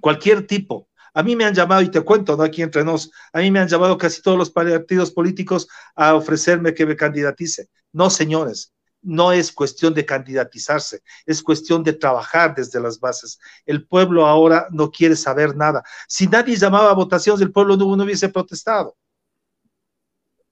Cualquier 0.00 0.46
tipo. 0.46 0.88
A 1.14 1.22
mí 1.22 1.36
me 1.36 1.44
han 1.44 1.54
llamado, 1.54 1.82
y 1.82 1.90
te 1.90 2.00
cuento, 2.00 2.36
¿no? 2.36 2.42
Aquí 2.42 2.62
entre 2.62 2.84
nos, 2.84 3.10
a 3.34 3.40
mí 3.40 3.50
me 3.50 3.60
han 3.60 3.68
llamado 3.68 3.98
casi 3.98 4.22
todos 4.22 4.38
los 4.38 4.50
partidos 4.50 5.10
políticos 5.10 5.68
a 5.94 6.14
ofrecerme 6.14 6.72
que 6.72 6.86
me 6.86 6.96
candidatice. 6.96 7.68
No, 7.92 8.08
señores, 8.08 8.72
no 9.02 9.32
es 9.32 9.52
cuestión 9.52 9.94
de 9.94 10.06
candidatizarse, 10.06 11.02
es 11.26 11.42
cuestión 11.42 11.82
de 11.82 11.92
trabajar 11.92 12.54
desde 12.54 12.80
las 12.80 13.00
bases. 13.00 13.38
El 13.66 13.86
pueblo 13.86 14.26
ahora 14.26 14.66
no 14.70 14.90
quiere 14.90 15.16
saber 15.16 15.56
nada. 15.56 15.82
Si 16.08 16.26
nadie 16.26 16.56
llamaba 16.56 16.90
a 16.90 16.94
votaciones, 16.94 17.42
el 17.42 17.52
pueblo 17.52 17.76
no, 17.76 17.96
no 17.96 18.04
hubiese 18.04 18.28
protestado 18.28 18.96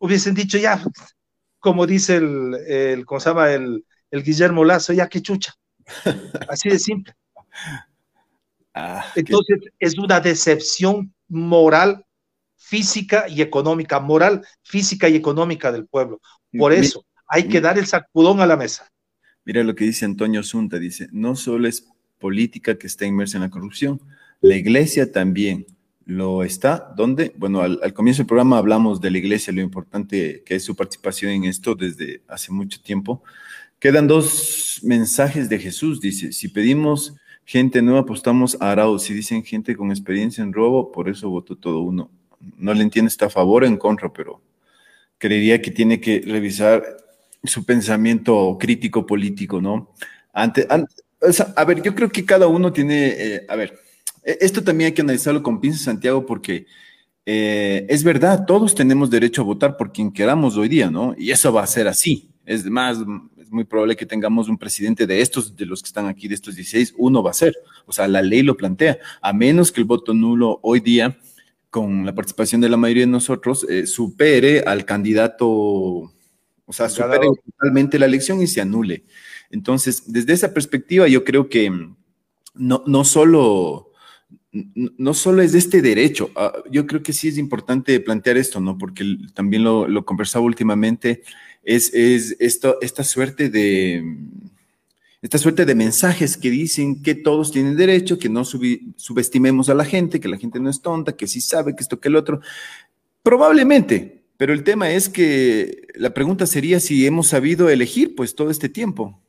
hubiesen 0.01 0.35
dicho 0.35 0.59
ya, 0.59 0.83
como 1.61 1.87
dice 1.87 2.17
el, 2.17 2.55
el 2.67 3.07
¿cómo 3.07 3.21
se 3.21 3.31
llama? 3.31 3.53
El, 3.53 3.85
Guillermo 4.13 4.65
Lazo, 4.65 4.93
ya 4.93 5.09
que 5.09 5.23
chucha. 5.23 5.55
Así 6.49 6.69
de 6.69 6.79
simple. 6.79 7.15
Ah, 8.73 9.05
Entonces 9.17 9.59
es 9.81 9.99
una 9.99 10.21
decepción 10.21 11.13
moral, 11.27 12.07
física 12.55 13.27
y 13.29 13.43
económica, 13.43 13.99
moral, 13.99 14.47
física 14.63 15.09
y 15.09 15.17
económica 15.17 15.73
del 15.73 15.89
pueblo. 15.89 16.21
Por 16.57 16.73
eso 16.73 17.05
hay 17.31 17.45
que 17.45 17.61
dar 17.61 17.79
el 17.79 17.87
sacudón 17.87 18.41
a 18.41 18.47
la 18.47 18.57
mesa. 18.57 18.91
Mira 19.45 19.63
lo 19.63 19.75
que 19.75 19.85
dice 19.85 20.05
Antonio 20.05 20.43
Zunta, 20.43 20.79
dice, 20.79 21.09
no 21.13 21.37
solo 21.37 21.69
es 21.69 21.87
política 22.19 22.77
que 22.77 22.89
está 22.89 23.07
inmersa 23.07 23.39
en 23.39 23.45
la 23.45 23.51
corrupción, 23.51 24.01
la 24.41 24.57
iglesia 24.57 25.11
también 25.11 25.65
lo 26.05 26.43
está. 26.43 26.93
¿Dónde? 26.97 27.33
Bueno, 27.37 27.63
al, 27.63 27.95
comienzo 27.95 28.23
del 28.23 28.27
programa 28.27 28.59
hablamos 28.59 29.01
de 29.01 29.13
la 29.13 29.19
iglesia, 29.19 29.53
lo 29.53 29.63
importante 29.63 30.43
que 30.45 30.57
es 30.57 30.65
su 30.65 30.75
participación 30.75 31.31
en 31.31 31.45
esto 31.45 31.77
desde 31.77 32.23
hace 32.27 32.53
mucho 32.53 32.83
tiempo. 32.83 33.23
Quedan 33.79 34.09
dos 34.09 34.81
mensajes 34.83 35.49
de 35.49 35.59
Jesús, 35.59 36.01
dice, 36.01 36.33
si 36.33 36.49
pedimos 36.49 37.15
gente 37.45 37.81
nueva, 37.81 38.01
apostamos 38.01 38.57
a 38.61 38.73
Arauz, 38.73 39.05
si 39.05 39.15
dicen 39.15 39.45
gente 39.45 39.77
con 39.77 39.91
experiencia 39.91 40.43
en 40.43 40.53
robo, 40.53 40.91
por 40.91 41.09
eso 41.09 41.31
votó 41.31 41.57
todo 41.57 41.81
uno. 41.81 42.11
No 42.57 42.75
le 42.75 42.83
entiende, 42.83 43.09
está 43.09 43.27
a 43.27 43.31
favor 43.31 43.63
o 43.63 43.67
en 43.67 43.77
contra, 43.77 44.13
pero 44.13 44.43
creería 45.19 45.63
que 45.63 45.71
tiene 45.71 46.01
que 46.01 46.23
revisar 46.27 46.83
su 47.45 47.65
pensamiento 47.65 48.57
crítico 48.59 49.07
político, 49.07 49.61
¿no? 49.61 49.95
Ante, 50.33 50.67
a 51.57 51.65
ver, 51.65 51.83
yo 51.83 51.95
creo 51.95 52.09
que 52.09 52.25
cada 52.25 52.47
uno 52.47 52.73
tiene, 52.73 53.09
eh, 53.09 53.47
a 53.49 53.57
ver, 53.57 53.79
e, 54.25 54.39
esto 54.41 54.63
también 54.63 54.87
hay 54.87 54.93
que 54.93 55.03
analizarlo 55.03 55.43
con 55.43 55.61
pinzas, 55.61 55.83
Santiago, 55.83 56.25
porque 56.27 56.67
eh, 57.27 57.87
es 57.89 58.03
verdad, 58.05 58.45
todos 58.47 58.75
tenemos 58.75 59.11
derecho 59.11 59.43
a 59.43 59.45
votar 59.45 59.77
por 59.77 59.93
quien 59.93 60.11
queramos 60.13 60.57
hoy 60.57 60.69
día, 60.69 60.91
¿no? 60.91 61.15
Y 61.17 61.31
eso 61.31 61.53
va 61.53 61.63
a 61.63 61.67
ser 61.67 61.89
así. 61.89 62.31
Es 62.47 62.65
más, 62.67 62.99
es 63.39 63.51
muy 63.51 63.65
probable 63.65 63.97
que 63.97 64.07
tengamos 64.07 64.49
un 64.49 64.59
presidente 64.59 65.07
de 65.07 65.21
estos, 65.21 65.55
de 65.55 65.67
los 65.67 65.83
que 65.83 65.89
están 65.89 66.07
aquí, 66.07 66.29
de 66.29 66.35
estos 66.35 66.57
16, 66.57 66.95
uno 66.97 67.23
va 67.23 67.31
a 67.31 67.35
ser. 67.35 67.55
O 67.87 67.93
sea, 67.93 68.09
la 68.09 68.23
ley 68.23 68.43
lo 68.43 68.57
plantea, 68.57 68.99
a 69.21 69.33
menos 69.33 69.71
que 69.71 69.81
el 69.81 69.87
voto 69.87 70.15
nulo 70.15 70.59
hoy 70.63 70.81
día, 70.81 71.19
con 71.69 72.05
la 72.05 72.15
participación 72.15 72.61
de 72.61 72.69
la 72.69 72.77
mayoría 72.77 73.05
de 73.05 73.13
nosotros, 73.13 73.65
eh, 73.69 73.87
supere 73.87 74.61
al 74.61 74.85
candidato, 74.85 76.13
o 76.71 76.73
sea, 76.73 76.89
supere 76.89 77.27
totalmente 77.45 77.99
la 77.99 78.07
elección 78.07 78.41
y 78.41 78.47
se 78.47 78.61
anule. 78.61 79.03
Entonces, 79.51 80.05
desde 80.07 80.35
esa 80.35 80.55
perspectiva, 80.55 81.09
yo 81.09 81.25
creo 81.25 81.49
que 81.49 81.69
no, 82.55 82.85
no 82.87 83.05
solo 83.05 83.91
no 84.53 85.15
solo 85.15 85.43
es 85.43 85.51
de 85.51 85.59
este 85.59 85.83
derecho, 85.83 86.31
ah, 86.37 86.53
yo 86.71 86.87
creo 86.87 87.03
que 87.03 87.13
sí 87.13 87.27
es 87.27 87.39
importante 87.39 87.99
plantear 87.99 88.37
esto, 88.37 88.61
¿no? 88.61 88.79
Porque 88.79 89.17
también 89.35 89.65
lo, 89.65 90.05
conversaba 90.05 90.45
últimamente, 90.45 91.25
es, 91.65 91.93
esto, 91.93 92.79
esta 92.81 93.03
suerte 93.03 93.51
de 93.51 94.05
esta 95.23 95.39
suerte 95.39 95.67
de 95.67 95.75
mensajes 95.75 96.37
que 96.37 96.51
dicen 96.51 97.03
que 97.03 97.17
todos 97.17 97.51
tienen 97.51 97.77
derecho, 97.77 98.17
que 98.17 98.29
no 98.29 98.45
subestimemos 98.45 99.69
a 99.69 99.75
la 99.75 99.85
gente, 99.85 100.21
que 100.21 100.29
la 100.29 100.39
gente 100.39 100.61
no 100.61 100.71
es 100.71 100.81
tonta, 100.81 101.17
que 101.17 101.27
sí 101.27 101.41
sabe 101.41 101.75
que 101.75 101.83
esto, 101.83 101.99
que 101.99 102.09
el 102.09 102.17
otro. 102.17 102.41
Probablemente, 103.25 104.20
pero 104.41 104.55
el 104.55 104.65
tema 104.65 104.91
es 104.91 105.11
que 105.11 105.87
la 105.97 106.15
pregunta 106.15 106.47
sería 106.47 106.81
si 106.81 107.07
hemos 107.07 107.27
sabido 107.27 107.69
elegir 107.69 108.15
pues 108.15 108.35
todo 108.35 108.51
este 108.51 108.71
tiempo 108.71 109.21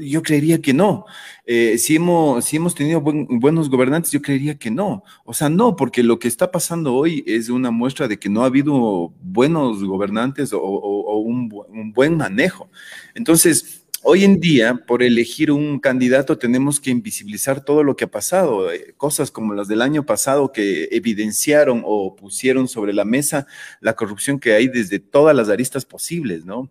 yo 0.00 0.22
creería 0.22 0.60
que 0.60 0.74
no. 0.74 1.06
Eh, 1.46 1.78
si, 1.78 1.96
hemos, 1.96 2.44
si 2.44 2.56
hemos 2.56 2.74
tenido 2.74 3.00
buenos 3.00 3.70
gobernantes, 3.70 4.10
yo 4.10 4.20
creería 4.20 4.58
que 4.58 4.70
no. 4.70 5.04
O 5.24 5.32
sea, 5.32 5.48
no, 5.48 5.76
porque 5.76 6.02
lo 6.02 6.18
que 6.18 6.26
está 6.26 6.50
pasando 6.50 6.94
hoy 6.94 7.22
es 7.26 7.48
una 7.48 7.70
muestra 7.70 8.08
de 8.08 8.18
que 8.18 8.28
no 8.28 8.42
ha 8.42 8.46
habido 8.46 9.12
buenos 9.22 9.84
gobernantes 9.84 10.52
o, 10.52 10.60
un, 10.60 11.52
un, 11.68 11.92
buen 11.92 12.16
manejo. 12.16 12.68
Entonces, 13.14 13.79
hoy 14.02 14.24
en 14.24 14.40
día, 14.40 14.82
por 14.86 15.02
elegir 15.02 15.50
un 15.50 15.78
candidato, 15.78 16.38
tenemos 16.38 16.80
que 16.80 16.90
invisibilizar 16.90 17.64
todo 17.64 17.82
lo 17.82 17.96
que 17.96 18.04
ha 18.04 18.10
pasado. 18.10 18.72
Eh, 18.72 18.94
cosas 18.96 19.30
como 19.30 19.54
las 19.54 19.68
del 19.68 19.82
año 19.82 20.04
pasado 20.04 20.52
que 20.52 20.88
evidenciaron 20.92 21.82
o 21.84 22.16
pusieron 22.16 22.68
sobre 22.68 22.92
la 22.92 23.04
mesa 23.04 23.46
la 23.80 23.94
corrupción 23.94 24.40
que 24.40 24.54
hay 24.54 24.68
desde 24.68 24.98
todas 24.98 25.34
las 25.36 25.48
aristas 25.48 25.84
posibles, 25.84 26.44
¿no? 26.44 26.70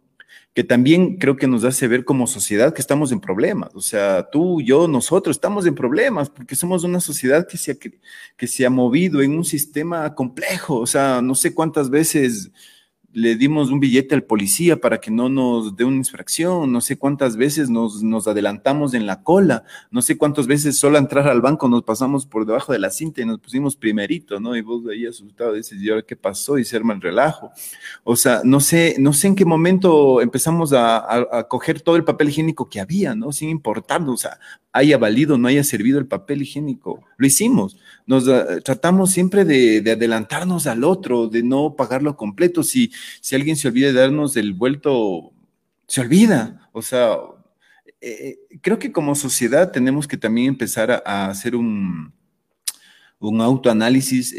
que 0.54 0.63
también 0.63 1.18
creo 1.18 1.38
que 1.38 1.48
nos 1.48 1.63
hace 1.63 1.88
ver 1.88 2.04
como 2.04 2.28
sociedad 2.28 2.74
que 2.74 2.82
estamos 2.82 3.12
en 3.12 3.20
problemas. 3.20 3.70
O 3.76 3.82
sea, 3.82 4.30
tú, 4.30 4.62
yo, 4.62 4.88
nosotros 4.88 5.38
estamos 5.38 5.65
en 5.65 5.76
problemas 5.76 6.30
porque 6.30 6.56
somos 6.56 6.84
una 6.84 7.00
sociedad 7.00 7.48
que 7.48 7.58
se 7.58 7.72
ha, 7.72 7.76
que 7.76 8.48
se 8.48 8.65
ha 8.65 8.70
movido 8.70 9.22
en 9.22 9.38
un 9.38 9.46
sistema 9.46 10.13
complejo. 10.15 10.78
O 10.80 10.88
sea, 10.88 11.22
no 11.22 11.36
sé 11.36 11.54
cuántas 11.54 11.89
veces 11.89 12.52
le 13.13 13.36
dimos 13.36 13.72
un 13.72 13.80
billete 13.80 14.13
al 14.13 14.24
policía 14.24 14.80
para 14.80 15.00
que 15.00 15.10
no 15.10 15.30
nos 15.30 15.76
dé 15.76 15.84
una 15.84 15.98
infracción, 15.98 16.72
no 16.72 16.80
sé 16.80 16.98
cuántas 16.98 17.38
veces 17.38 17.69
nos, 17.69 18.04
nos, 18.04 18.28
adelantamos 18.28 18.93
en 18.93 19.06
la 19.06 19.24
cola, 19.24 19.63
no 19.89 20.02
sé 20.02 20.17
cuántas 20.17 20.45
veces 20.45 20.78
solo 20.78 20.98
entrar 20.98 21.28
al 21.28 21.41
banco 21.41 21.67
nos 21.67 21.84
pasamos 21.84 22.26
por 22.26 22.45
debajo 22.45 22.72
de 22.72 22.80
la 22.80 22.91
cinta 22.91 23.22
y 23.22 23.26
nos 23.26 23.39
pusimos 23.39 23.76
primerito, 23.76 24.39
¿no? 24.39 24.56
Y 24.56 24.62
vos 24.62 24.84
ahí 24.91 25.06
asustado 25.06 25.54
dices, 25.54 25.82
¿y 25.82 25.89
ahora 25.89 26.04
qué 26.04 26.15
pasó? 26.15 26.58
Y 26.58 26.65
se 26.65 26.76
arma 26.78 26.93
el 26.93 27.02
relajo. 27.02 27.52
O 28.04 28.15
sea, 28.15 28.41
no 28.43 28.60
sé, 28.60 28.95
no 29.00 29.13
sé 29.13 29.28
en 29.28 29.36
qué 29.36 29.45
momento 29.45 30.22
empezamos 30.22 30.74
a, 30.74 30.98
a, 30.98 31.39
a 31.39 31.48
coger 31.48 31.82
todo 31.82 31.95
el 31.95 32.04
papel 32.04 32.30
higiénico 32.30 32.69
que 32.69 32.80
había, 32.80 33.15
¿no? 33.15 33.32
Sin 33.32 33.50
importarnos, 33.50 34.13
o 34.13 34.17
sea, 34.17 34.39
haya 34.72 34.98
valido, 34.98 35.38
no 35.38 35.48
haya 35.48 35.63
servido 35.63 36.00
el 36.00 36.06
papel 36.06 36.43
higiénico. 36.43 37.04
Lo 37.17 37.28
hicimos. 37.28 37.78
Nos 38.06 38.28
eh, 38.28 38.62
tratamos 38.63 39.12
siempre 39.12 39.45
de, 39.45 39.84
adelantarnos 39.91 40.67
al 40.67 40.84
otro, 40.84 41.28
de 41.28 41.43
no 41.43 41.76
pagarlo 41.76 42.15
completo. 42.15 42.63
Si, 42.63 42.91
si 43.21 43.35
alguien 43.35 43.55
se 43.55 43.67
olvida 43.67 43.88
de 43.88 43.99
darnos 43.99 44.35
el 44.38 44.53
vuelto, 44.53 45.31
se 45.88 46.01
olvida. 46.01 46.69
O 46.71 46.81
sea, 46.81 47.17
eh, 48.01 48.38
eh, 48.51 48.59
creo 48.62 48.79
que 48.79 48.91
como 48.91 49.15
sociedad 49.15 49.71
tenemos 49.71 50.07
que 50.07 50.17
también 50.17 50.47
empezar 50.47 51.03
a, 51.05 51.27
hacer 51.27 51.55
un, 51.55 52.13
un 53.19 53.41
autoanálisis. 53.41 54.35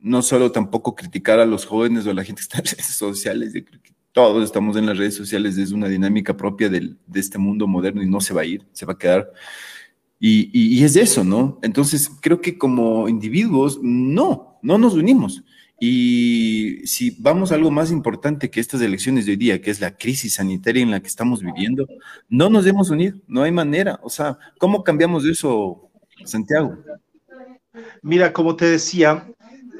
no 0.00 0.22
solo 0.22 0.50
tampoco 0.52 0.94
criticar 0.94 1.38
a 1.40 1.46
los 1.46 1.64
jóvenes 1.64 2.06
o 2.06 2.10
a 2.10 2.14
la 2.14 2.24
gente 2.24 2.40
que 2.40 2.44
está 2.44 2.58
en 2.58 2.64
redes 2.76 2.86
sociales, 2.86 3.52
yo 3.54 3.64
creo 3.64 3.82
que 3.82 3.92
todos 4.12 4.44
estamos 4.44 4.76
en 4.76 4.86
las 4.86 4.98
redes 4.98 5.14
sociales, 5.14 5.56
es 5.56 5.72
una 5.72 5.88
dinámica 5.88 6.36
propia 6.36 6.68
de 6.68 6.96
este 7.14 7.38
mundo 7.38 7.66
moderno 7.66 8.02
y 8.02 8.08
no 8.08 8.20
se 8.20 8.34
va 8.34 8.42
a 8.42 8.44
ir, 8.44 8.66
se 8.72 8.84
va 8.84 8.92
a 8.92 8.98
quedar. 8.98 9.32
Y, 10.24 10.50
y, 10.52 10.84
es 10.84 10.94
eso, 10.94 11.24
¿no? 11.24 11.58
Entonces, 11.62 12.08
creo 12.20 12.40
que 12.40 12.56
como 12.56 13.08
individuos, 13.08 13.80
no, 13.82 14.56
no 14.62 14.78
nos 14.78 14.94
unimos. 14.94 15.42
Y 15.84 16.86
si 16.86 17.16
vamos 17.18 17.50
a 17.50 17.56
algo 17.56 17.72
más 17.72 17.90
importante 17.90 18.50
que 18.50 18.60
estas 18.60 18.80
elecciones 18.82 19.26
de 19.26 19.32
hoy 19.32 19.36
día, 19.36 19.60
que 19.60 19.72
es 19.72 19.80
la 19.80 19.96
crisis 19.96 20.34
sanitaria 20.34 20.80
en 20.80 20.92
la 20.92 21.00
que 21.00 21.08
estamos 21.08 21.42
viviendo, 21.42 21.88
no 22.28 22.48
nos 22.48 22.64
hemos 22.66 22.90
unido, 22.90 23.18
no 23.26 23.42
hay 23.42 23.50
manera. 23.50 23.98
O 24.04 24.08
sea, 24.08 24.38
¿cómo 24.58 24.84
cambiamos 24.84 25.24
eso, 25.24 25.90
Santiago? 26.24 26.78
Mira, 28.00 28.32
como 28.32 28.54
te 28.54 28.66
decía, 28.66 29.26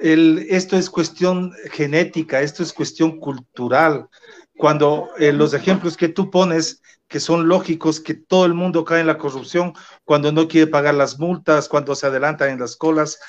esto 0.00 0.76
es 0.76 0.90
cuestión 0.90 1.52
genética, 1.70 2.40
esto 2.40 2.64
es 2.64 2.72
cuestión 2.72 3.20
cultural. 3.20 4.08
Cuando 4.56 5.10
eh, 5.20 5.32
los 5.32 5.54
ejemplos 5.54 5.96
que 5.96 6.08
tú 6.08 6.32
pones, 6.32 6.82
que 7.12 7.20
son 7.20 7.46
lógicos, 7.46 8.00
que 8.00 8.14
todo 8.14 8.46
el 8.46 8.54
mundo 8.54 8.84
cae 8.84 9.02
en 9.02 9.06
la 9.06 9.18
corrupción 9.18 9.74
cuando 10.04 10.32
no 10.32 10.48
quiere 10.48 10.66
pagar 10.66 10.94
las 10.94 11.20
multas, 11.20 11.68
cuando 11.68 11.94
se 11.94 12.06
adelantan 12.06 12.48
en 12.48 12.58
las 12.58 12.74
colas. 12.74 13.20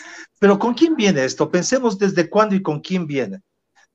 Pero 0.44 0.60
¿con 0.60 0.74
quién 0.74 0.98
viene 0.98 1.24
esto? 1.24 1.50
Pensemos 1.50 1.98
desde 1.98 2.30
cuándo 2.30 2.54
y 2.54 2.62
con 2.62 2.82
quién 2.82 3.08
viene 3.08 3.40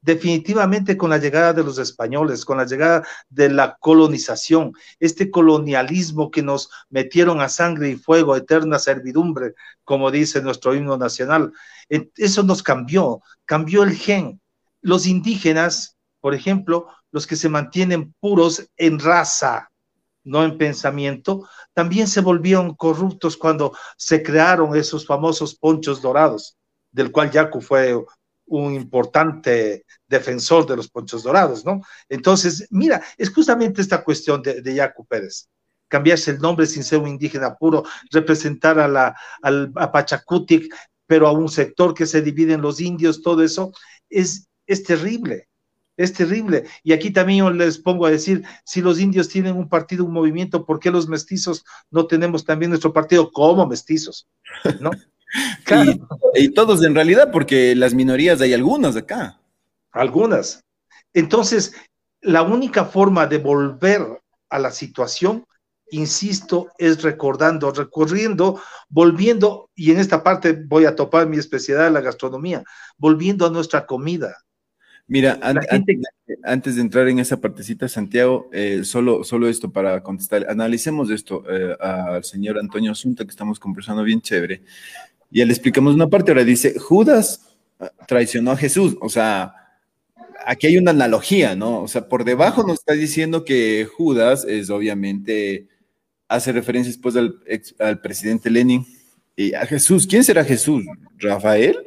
definitivamente 0.00 0.96
con 0.96 1.11
la 1.11 1.18
llegada 1.18 1.52
de 1.52 1.62
los 1.62 1.76
españoles, 1.76 2.46
con 2.46 2.56
la 2.56 2.64
llegada 2.64 3.06
de 3.28 3.50
la 3.50 3.76
colonización, 3.78 4.72
este 4.98 5.30
colonialismo 5.30 6.30
que 6.30 6.42
nos 6.42 6.70
metieron 6.88 7.42
a 7.42 7.50
sangre 7.50 7.90
y 7.90 7.96
fuego, 7.96 8.34
eterna 8.34 8.78
servidumbre, 8.78 9.56
como 9.84 10.11
dice 10.11 10.40
nuestro 10.40 10.74
himno 10.74 10.96
nacional, 10.96 11.52
eso 12.16 12.42
nos 12.42 12.62
cambió, 12.62 13.20
cambió 13.44 13.82
el 13.82 13.94
gen. 13.94 14.40
Los 14.80 15.04
indígenas, 15.04 15.98
por 16.18 16.34
ejemplo, 16.34 16.87
los 17.11 17.26
que 17.26 17.37
se 17.37 17.50
mantienen 17.50 18.14
puros 18.20 18.70
en 18.78 19.00
raza, 19.00 19.67
no 20.29 20.45
en 20.45 20.59
pensamiento, 20.59 21.49
también 21.73 22.07
se 22.07 22.21
volvieron 22.21 22.75
corruptos 22.75 23.37
cuando 23.37 23.77
se 23.97 24.23
crearon 24.23 24.77
esos 24.77 25.07
famosos 25.07 25.55
ponchos 25.55 26.03
dorados, 26.03 26.57
del 26.93 27.11
cual 27.11 27.31
Yacu 27.31 27.61
fue 27.61 27.97
un 28.47 28.75
importante 28.75 29.85
defensor 30.07 30.67
de 30.67 30.77
los 30.77 30.88
ponchos 30.88 31.23
dorados, 31.23 31.64
¿no? 31.64 31.83
Entonces, 32.09 32.67
mira, 32.71 33.03
es 33.17 33.33
justamente 33.33 33.81
esta 33.81 34.03
cuestión 34.03 34.43
de, 34.43 34.62
de 34.62 34.93
Pérez, 35.09 35.49
cambiarse 35.87 36.31
el 36.31 36.38
nombre 36.38 36.67
sin 36.67 36.85
ser 36.85 36.99
un 36.99 37.09
indígena 37.09 37.57
puro, 37.57 37.85
representar 38.11 38.79
a 38.79 38.88
la 38.88 39.17
al, 39.43 39.73
a 39.77 39.93
pero 41.07 41.27
a 41.27 41.33
un 41.33 41.49
sector 41.49 41.95
que 41.95 42.07
se 42.07 42.21
divide 42.21 42.53
en 42.53 42.61
los 42.61 42.81
indios, 42.81 43.23
todo 43.23 43.43
eso, 43.43 43.73
es, 44.11 44.49
es 44.67 44.83
terrible, 44.83 45.47
es 45.98 46.12
terrible. 46.12 46.64
Y 46.82 46.92
aquí 46.92 47.11
también 47.11 47.40
yo 47.40 47.50
les 47.50 47.76
pongo 47.76 48.06
a 48.06 48.11
decir, 48.11 48.44
si 48.64 48.80
los 48.80 48.98
indios 49.00 49.28
tienen 49.28 49.56
un 49.56 49.68
partido, 49.68 50.04
un 50.04 50.12
movimiento, 50.12 50.64
¿por 50.64 50.78
qué 50.78 50.90
los 50.90 51.08
mestizos 51.08 51.64
no 51.90 52.06
tenemos 52.06 52.44
también 52.44 52.70
nuestro 52.70 52.92
partido 52.92 53.30
como 53.30 53.66
mestizos? 53.66 54.26
¿No? 54.80 54.90
Y, 56.34 56.54
todos 56.54 56.82
en 56.82 56.94
realidad, 56.94 57.30
porque 57.30 57.74
las 57.76 57.92
minorías 57.92 58.40
hay 58.40 58.54
algunas 58.54 58.96
acá. 58.96 59.38
Algunas. 59.92 60.64
Entonces, 61.12 61.74
la 62.22 62.40
única 62.40 62.87
forma 62.87 63.26
de 63.26 63.37
volver 63.37 64.22
a 64.48 64.58
la 64.58 64.70
situación, 64.70 65.44
insisto, 65.90 66.68
es 66.78 67.02
recordando, 67.02 67.72
recorriendo, 67.72 68.58
volviendo, 68.88 69.68
y 69.74 69.90
en 69.90 69.98
esta 69.98 70.22
parte 70.22 70.54
voy 70.54 70.87
a 70.87 70.96
topar 70.96 71.26
mi 71.28 71.37
especialidad 71.37 71.92
la 71.92 72.00
gastronomía, 72.00 72.64
volviendo 72.96 73.46
a 73.46 73.50
nuestra 73.50 73.84
comida. 73.84 74.34
Mira, 75.11 75.38
antes, 76.44 76.77
de 76.77 76.83
entrar 76.83 77.09
en 77.09 77.18
esa 77.18 77.40
partecita, 77.40 77.88
Santiago, 77.88 78.51
eh, 78.53 78.83
solo, 78.85 79.25
solo 79.25 79.49
esto 79.49 79.73
para 79.73 80.03
contestar, 80.03 80.47
analicemos 80.51 81.11
esto 81.11 81.44
eh, 81.49 81.75
al 81.81 82.25
señor 82.25 82.59
Antonio 82.59 82.92
Asunta, 82.92 83.25
que 83.25 83.31
estamos 83.31 83.59
conversando 83.59 84.05
bien 84.05 84.21
chévere. 84.21 84.61
Ya 85.31 85.47
le 85.47 85.53
explicamos 85.53 85.94
una 85.94 86.09
parte, 86.09 86.31
ahora 86.31 86.44
dice, 86.44 86.79
Judas 86.79 87.57
ah, 87.81 87.90
traicionó 88.07 88.51
a 88.51 88.59
Jesús, 88.59 88.99
o 89.01 89.09
sea, 89.09 89.55
aquí 90.44 90.66
hay 90.66 90.77
una 90.77 90.90
analogía, 90.90 91.57
¿no? 91.57 91.81
O 91.81 91.88
sea, 91.88 92.07
por 92.07 92.25
debajo 92.25 92.62
nos 92.62 92.81
está 92.81 92.92
diciendo 92.92 93.47
que 93.47 93.88
Judas 93.90 94.44
es 94.47 94.68
obviamente, 94.68 95.68
hace 96.29 96.53
referencia 96.53 96.92
después 96.92 97.16
al, 97.16 97.35
al 97.79 98.01
presidente 98.03 98.51
Lenin 98.51 98.85
y 99.37 99.55
a 99.55 99.64
Jesús. 99.64 100.07
¿Quién 100.07 100.23
será 100.23 100.44
Jesús? 100.44 100.85
¿Rafael? 101.16 101.79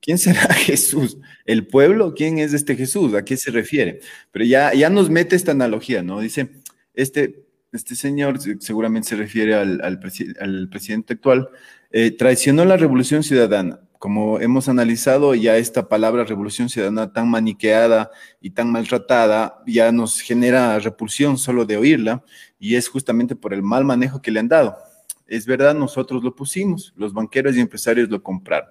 ¿Quién 0.00 0.18
será 0.18 0.42
Jesús? 0.54 1.18
¿El 1.44 1.66
pueblo? 1.66 2.14
¿Quién 2.14 2.38
es 2.38 2.52
este 2.52 2.76
Jesús? 2.76 3.14
¿A 3.14 3.24
qué 3.24 3.36
se 3.36 3.50
refiere? 3.50 4.00
Pero 4.32 4.44
ya, 4.44 4.72
ya 4.74 4.90
nos 4.90 5.10
mete 5.10 5.36
esta 5.36 5.52
analogía, 5.52 6.02
¿no? 6.02 6.20
Dice, 6.20 6.50
este, 6.94 7.46
este 7.72 7.94
señor 7.94 8.38
seguramente 8.60 9.10
se 9.10 9.16
refiere 9.16 9.54
al, 9.54 9.80
al, 9.82 10.00
al 10.40 10.68
presidente 10.68 11.14
actual, 11.14 11.48
eh, 11.90 12.10
traicionó 12.10 12.64
la 12.64 12.76
revolución 12.76 13.22
ciudadana. 13.22 13.80
Como 13.98 14.40
hemos 14.40 14.68
analizado, 14.68 15.34
ya 15.34 15.58
esta 15.58 15.88
palabra 15.88 16.24
revolución 16.24 16.70
ciudadana 16.70 17.12
tan 17.12 17.28
maniqueada 17.28 18.10
y 18.40 18.50
tan 18.50 18.72
maltratada 18.72 19.62
ya 19.66 19.92
nos 19.92 20.20
genera 20.20 20.78
repulsión 20.78 21.36
solo 21.36 21.66
de 21.66 21.76
oírla 21.76 22.24
y 22.58 22.76
es 22.76 22.88
justamente 22.88 23.36
por 23.36 23.52
el 23.52 23.62
mal 23.62 23.84
manejo 23.84 24.22
que 24.22 24.30
le 24.30 24.40
han 24.40 24.48
dado. 24.48 24.78
Es 25.26 25.44
verdad, 25.44 25.74
nosotros 25.74 26.24
lo 26.24 26.34
pusimos, 26.34 26.94
los 26.96 27.12
banqueros 27.12 27.56
y 27.56 27.60
empresarios 27.60 28.08
lo 28.08 28.22
compraron. 28.22 28.70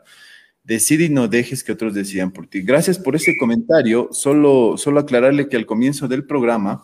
Decide 0.63 1.05
y 1.05 1.09
no 1.09 1.27
dejes 1.27 1.63
que 1.63 1.71
otros 1.71 1.93
decidan 1.93 2.31
por 2.31 2.47
ti. 2.47 2.61
Gracias 2.61 2.99
por 2.99 3.15
ese 3.15 3.35
comentario. 3.39 4.09
Solo, 4.11 4.75
solo 4.77 4.99
aclararle 4.99 5.49
que 5.49 5.57
al 5.57 5.65
comienzo 5.65 6.07
del 6.07 6.25
programa 6.25 6.83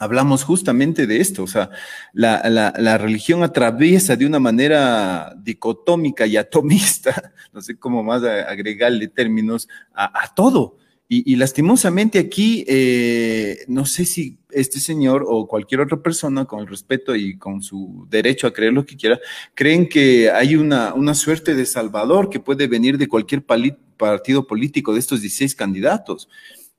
hablamos 0.00 0.44
justamente 0.44 1.06
de 1.06 1.20
esto, 1.20 1.42
o 1.42 1.46
sea, 1.46 1.70
la, 2.14 2.96
religión 2.96 3.42
atraviesa 3.42 4.16
de 4.16 4.24
una 4.24 4.40
manera 4.40 5.34
dicotómica 5.36 6.26
y 6.26 6.38
atomista, 6.38 7.34
no 7.52 7.60
sé 7.60 7.78
cómo 7.78 8.02
más 8.02 8.24
agregarle 8.24 9.08
términos, 9.08 9.68
a, 9.94 10.34
todo. 10.34 10.78
Y, 11.12 11.34
lastimosamente 11.34 12.20
aquí, 12.20 12.64
eh, 12.68 13.64
no 13.66 13.84
sé 13.84 14.04
si 14.04 14.38
este 14.52 14.78
señor 14.78 15.24
o 15.26 15.48
cualquier 15.48 15.80
otra 15.80 16.00
persona, 16.00 16.44
con 16.44 16.60
el 16.60 16.68
respeto 16.68 17.16
y 17.16 17.36
con 17.36 17.62
su 17.62 18.06
derecho 18.08 18.46
a 18.46 18.52
creer 18.52 18.72
lo 18.72 18.86
que 18.86 18.96
quiera, 18.96 19.18
creen 19.54 19.88
que 19.88 20.30
hay 20.30 20.54
una, 20.54 20.94
una 20.94 21.14
suerte 21.16 21.56
de 21.56 21.66
salvador 21.66 22.30
que 22.30 22.38
puede 22.38 22.68
venir 22.68 22.96
de 22.96 23.08
cualquier 23.08 23.44
partido 23.44 24.46
político 24.46 24.92
de 24.92 25.00
estos 25.00 25.20
16 25.20 25.56
candidatos. 25.56 26.28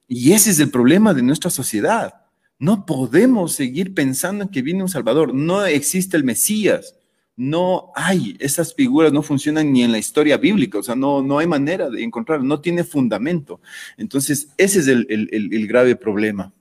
Y 0.07 0.31
ese 0.31 0.51
es 0.51 0.61
el 0.61 0.71
problema 0.71 1.13
de 1.13 1.23
nuestra 1.23 1.49
sociedad 1.49 2.21
no 2.61 2.85
podemos 2.85 3.53
seguir 3.53 3.95
pensando 3.95 4.43
en 4.43 4.49
que 4.49 4.61
viene 4.61 4.83
un 4.83 4.87
Salvador. 4.87 5.33
No 5.33 5.65
existe 5.65 6.15
el 6.15 6.23
Mesías. 6.23 6.95
No 7.43 7.91
hay, 7.95 8.37
esas 8.39 8.75
figuras 8.75 9.11
no 9.11 9.23
funcionan 9.23 9.73
ni 9.73 9.81
en 9.81 9.91
la 9.91 9.97
historia 9.97 10.37
bíblica, 10.37 10.77
o 10.77 10.83
sea, 10.83 10.93
no, 10.93 11.23
no 11.23 11.39
hay 11.39 11.47
manera 11.47 11.89
de 11.89 12.03
encontrar, 12.03 12.43
no 12.43 12.61
tiene 12.61 12.83
fundamento. 12.83 13.59
Entonces, 13.97 14.49
ese 14.57 14.81
es 14.81 14.87
el, 14.87 15.67
grave 15.67 15.95
problema. 15.95 16.53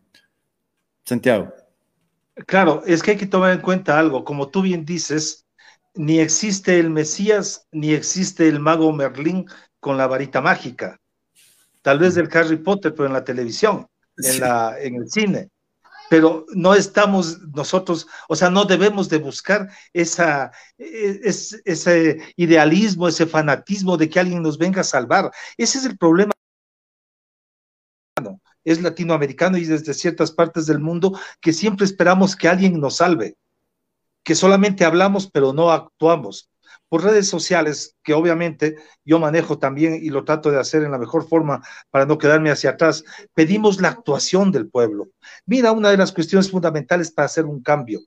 Santiago. 1.04 1.52
Claro, 2.46 2.82
es 2.86 3.02
que 3.02 3.10
hay 3.10 3.16
que 3.18 3.26
tomar 3.26 3.52
en 3.52 3.60
cuenta 3.60 3.98
algo, 3.98 4.24
como 4.24 4.48
tú 4.48 4.62
bien 4.62 4.86
dices, 4.86 5.44
ni 5.94 6.18
existe 6.18 6.78
el 6.78 6.88
Mesías, 6.88 7.66
ni 7.72 7.92
existe 7.92 8.48
el 8.48 8.58
mago 8.58 8.90
Merlín 8.90 9.44
con 9.80 9.98
la 9.98 10.06
varita 10.06 10.40
mágica. 10.40 10.98
Tal 11.82 11.98
vez 11.98 12.14
del 12.14 12.30
Harry 12.32 12.56
Potter, 12.56 12.94
pero 12.94 13.06
en 13.06 13.12
la 13.12 13.24
televisión, 13.24 13.86
en, 14.16 14.40
la, 14.40 14.80
en 14.80 14.94
el 14.94 15.10
cine 15.10 15.50
pero 16.10 16.44
no 16.56 16.74
estamos 16.74 17.40
nosotros, 17.54 18.08
o 18.28 18.34
sea, 18.34 18.50
no 18.50 18.64
debemos 18.64 19.08
de 19.08 19.18
buscar 19.18 19.70
esa, 19.92 20.50
e, 20.76 21.20
ese 21.22 22.34
idealismo, 22.34 23.06
ese 23.06 23.26
fanatismo 23.26 23.96
de 23.96 24.10
que 24.10 24.18
alguien 24.18 24.42
nos 24.42 24.58
venga 24.58 24.80
a 24.80 24.84
salvar. 24.84 25.30
Ese 25.56 25.78
es 25.78 25.84
el 25.84 25.96
problema. 25.96 26.32
Es 28.64 28.82
latinoamericano 28.82 29.56
y 29.56 29.64
desde 29.66 29.94
ciertas 29.94 30.32
partes 30.32 30.66
del 30.66 30.80
mundo 30.80 31.16
que 31.40 31.52
siempre 31.52 31.86
esperamos 31.86 32.34
que 32.34 32.48
alguien 32.48 32.80
nos 32.80 32.96
salve, 32.96 33.36
que 34.24 34.34
solamente 34.34 34.84
hablamos 34.84 35.30
pero 35.30 35.52
no 35.52 35.70
actuamos 35.70 36.50
por 36.90 37.04
redes 37.04 37.28
sociales, 37.28 37.96
que 38.02 38.14
obviamente 38.14 38.74
yo 39.04 39.20
manejo 39.20 39.60
también 39.60 39.94
y 39.94 40.10
lo 40.10 40.24
trato 40.24 40.50
de 40.50 40.58
hacer 40.58 40.82
en 40.82 40.90
la 40.90 40.98
mejor 40.98 41.26
forma 41.26 41.62
para 41.88 42.04
no 42.04 42.18
quedarme 42.18 42.50
hacia 42.50 42.70
atrás, 42.70 43.04
pedimos 43.32 43.80
la 43.80 43.88
actuación 43.90 44.50
del 44.50 44.68
pueblo. 44.68 45.08
Mira, 45.46 45.70
una 45.70 45.90
de 45.90 45.96
las 45.96 46.10
cuestiones 46.10 46.50
fundamentales 46.50 47.12
para 47.12 47.26
hacer 47.26 47.46
un 47.46 47.62
cambio. 47.62 48.00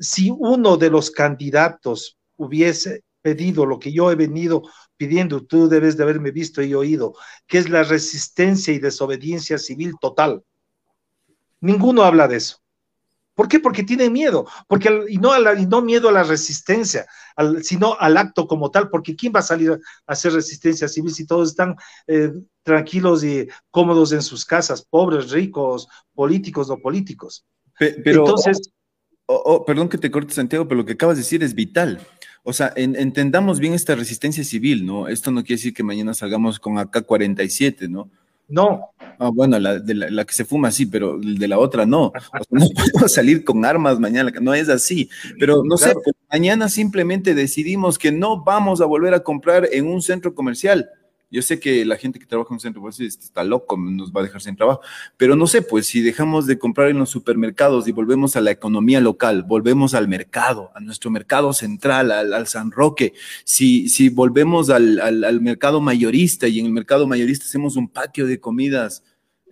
Si 0.00 0.28
uno 0.28 0.76
de 0.76 0.90
los 0.90 1.12
candidatos 1.12 2.18
hubiese 2.36 3.04
pedido 3.22 3.64
lo 3.64 3.78
que 3.78 3.92
yo 3.92 4.10
he 4.10 4.16
venido 4.16 4.64
pidiendo, 4.96 5.46
tú 5.46 5.68
debes 5.68 5.96
de 5.96 6.02
haberme 6.02 6.32
visto 6.32 6.62
y 6.62 6.74
oído, 6.74 7.14
que 7.46 7.58
es 7.58 7.70
la 7.70 7.84
resistencia 7.84 8.74
y 8.74 8.80
desobediencia 8.80 9.56
civil 9.56 9.94
total. 10.00 10.42
Ninguno 11.60 12.02
habla 12.02 12.26
de 12.26 12.38
eso. 12.38 12.58
¿Por 13.36 13.48
qué? 13.48 13.60
Porque 13.60 13.84
tienen 13.84 14.14
miedo, 14.14 14.46
porque 14.66 14.88
y 15.08 15.18
no, 15.18 15.30
y 15.52 15.66
no 15.66 15.82
miedo 15.82 16.08
a 16.08 16.12
la 16.12 16.22
resistencia, 16.22 17.06
sino 17.62 17.94
al 18.00 18.16
acto 18.16 18.48
como 18.48 18.70
tal, 18.70 18.88
porque 18.88 19.14
¿quién 19.14 19.30
va 19.36 19.40
a 19.40 19.42
salir 19.42 19.72
a 19.72 19.78
hacer 20.06 20.32
resistencia 20.32 20.88
civil 20.88 21.12
si 21.12 21.26
todos 21.26 21.50
están 21.50 21.76
eh, 22.06 22.32
tranquilos 22.62 23.22
y 23.22 23.46
cómodos 23.70 24.12
en 24.12 24.22
sus 24.22 24.46
casas, 24.46 24.86
pobres, 24.88 25.30
ricos, 25.30 25.86
políticos, 26.14 26.66
no 26.70 26.78
políticos? 26.78 27.44
pero, 27.78 28.20
Entonces, 28.20 28.72
oh, 29.26 29.42
oh, 29.44 29.64
perdón 29.66 29.90
que 29.90 29.98
te 29.98 30.10
corte, 30.10 30.32
Santiago, 30.32 30.66
pero 30.66 30.80
lo 30.80 30.86
que 30.86 30.94
acabas 30.94 31.16
de 31.18 31.22
decir 31.22 31.42
es 31.42 31.54
vital. 31.54 32.00
O 32.42 32.54
sea, 32.54 32.72
entendamos 32.74 33.60
bien 33.60 33.74
esta 33.74 33.94
resistencia 33.96 34.44
civil, 34.44 34.86
¿no? 34.86 35.08
Esto 35.08 35.30
no 35.30 35.42
quiere 35.42 35.58
decir 35.58 35.74
que 35.74 35.82
mañana 35.82 36.14
salgamos 36.14 36.58
con 36.58 36.78
AK-47, 36.78 37.90
¿no? 37.90 38.08
No. 38.48 38.92
Ah, 39.18 39.30
bueno, 39.32 39.58
la, 39.58 39.78
de 39.78 39.94
la, 39.94 40.24
que 40.24 40.34
se 40.34 40.44
fuma 40.44 40.70
sí, 40.70 40.86
pero 40.86 41.18
de 41.18 41.48
la 41.48 41.58
otra 41.58 41.84
no. 41.86 42.12
no 42.50 42.66
podemos 42.68 43.12
salir 43.12 43.44
con 43.44 43.64
armas 43.64 43.98
mañana, 43.98 44.30
no 44.40 44.54
es 44.54 44.68
así. 44.68 45.08
Pero 45.38 45.62
no 45.64 45.76
sé, 45.76 45.94
mañana 46.30 46.68
simplemente 46.68 47.34
decidimos 47.34 47.98
que 47.98 48.12
no 48.12 48.44
vamos 48.44 48.80
a 48.80 48.86
volver 48.86 49.14
a 49.14 49.20
comprar 49.20 49.68
en 49.72 49.86
un 49.86 50.02
centro 50.02 50.34
comercial. 50.34 50.88
Yo 51.30 51.42
sé 51.42 51.58
que 51.58 51.84
la 51.84 51.96
gente 51.96 52.18
que 52.18 52.26
trabaja 52.26 52.48
en 52.50 52.54
un 52.54 52.60
centro 52.60 52.80
pues, 52.80 53.00
está 53.00 53.42
loco, 53.42 53.76
nos 53.76 54.12
va 54.12 54.20
a 54.20 54.24
dejar 54.24 54.40
sin 54.40 54.54
trabajo, 54.54 54.80
pero 55.16 55.34
no 55.34 55.46
sé, 55.46 55.60
pues 55.60 55.86
si 55.86 56.00
dejamos 56.00 56.46
de 56.46 56.58
comprar 56.58 56.88
en 56.88 56.98
los 56.98 57.10
supermercados 57.10 57.88
y 57.88 57.92
volvemos 57.92 58.36
a 58.36 58.40
la 58.40 58.52
economía 58.52 59.00
local, 59.00 59.42
volvemos 59.42 59.94
al 59.94 60.06
mercado, 60.06 60.70
a 60.74 60.80
nuestro 60.80 61.10
mercado 61.10 61.52
central, 61.52 62.12
al, 62.12 62.46
San 62.46 62.70
Roque, 62.70 63.12
si, 63.44 63.88
si 63.88 64.08
volvemos 64.08 64.70
al, 64.70 65.00
al 65.00 65.40
mercado 65.40 65.80
mayorista 65.80 66.46
y 66.46 66.60
en 66.60 66.66
el 66.66 66.72
mercado 66.72 67.08
mayorista 67.08 67.44
hacemos 67.44 67.76
un 67.76 67.88
patio 67.88 68.26
de 68.26 68.38
comidas 68.38 69.02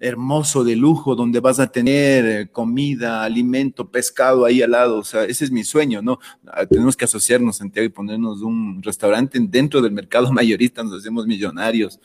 hermoso 0.04 0.64
de 0.64 0.76
lujo 0.76 1.14
donde 1.14 1.40
vas 1.40 1.58
a 1.58 1.72
tener 1.72 2.24
eh, 2.26 2.48
comida, 2.52 3.24
alimento, 3.24 3.90
pescado 3.90 4.44
ahí 4.44 4.60
al 4.60 4.72
lado. 4.72 4.98
O 4.98 5.04
sea, 5.04 5.24
ese 5.24 5.46
es 5.46 5.50
mi 5.50 5.64
sueño, 5.64 6.02
¿no? 6.02 6.18
Ah, 6.46 6.66
tenemos 6.66 6.94
que 6.94 7.06
asociarnos, 7.06 7.56
Santiago, 7.56 7.86
y 7.86 7.88
ponernos 7.88 8.42
un 8.42 8.82
restaurante 8.82 9.38
dentro 9.40 9.80
del 9.80 9.92
mercado 9.92 10.30
mayorista, 10.32 10.82
nos 10.84 11.00
hacemos 11.00 11.26
millonarios. 11.26 11.98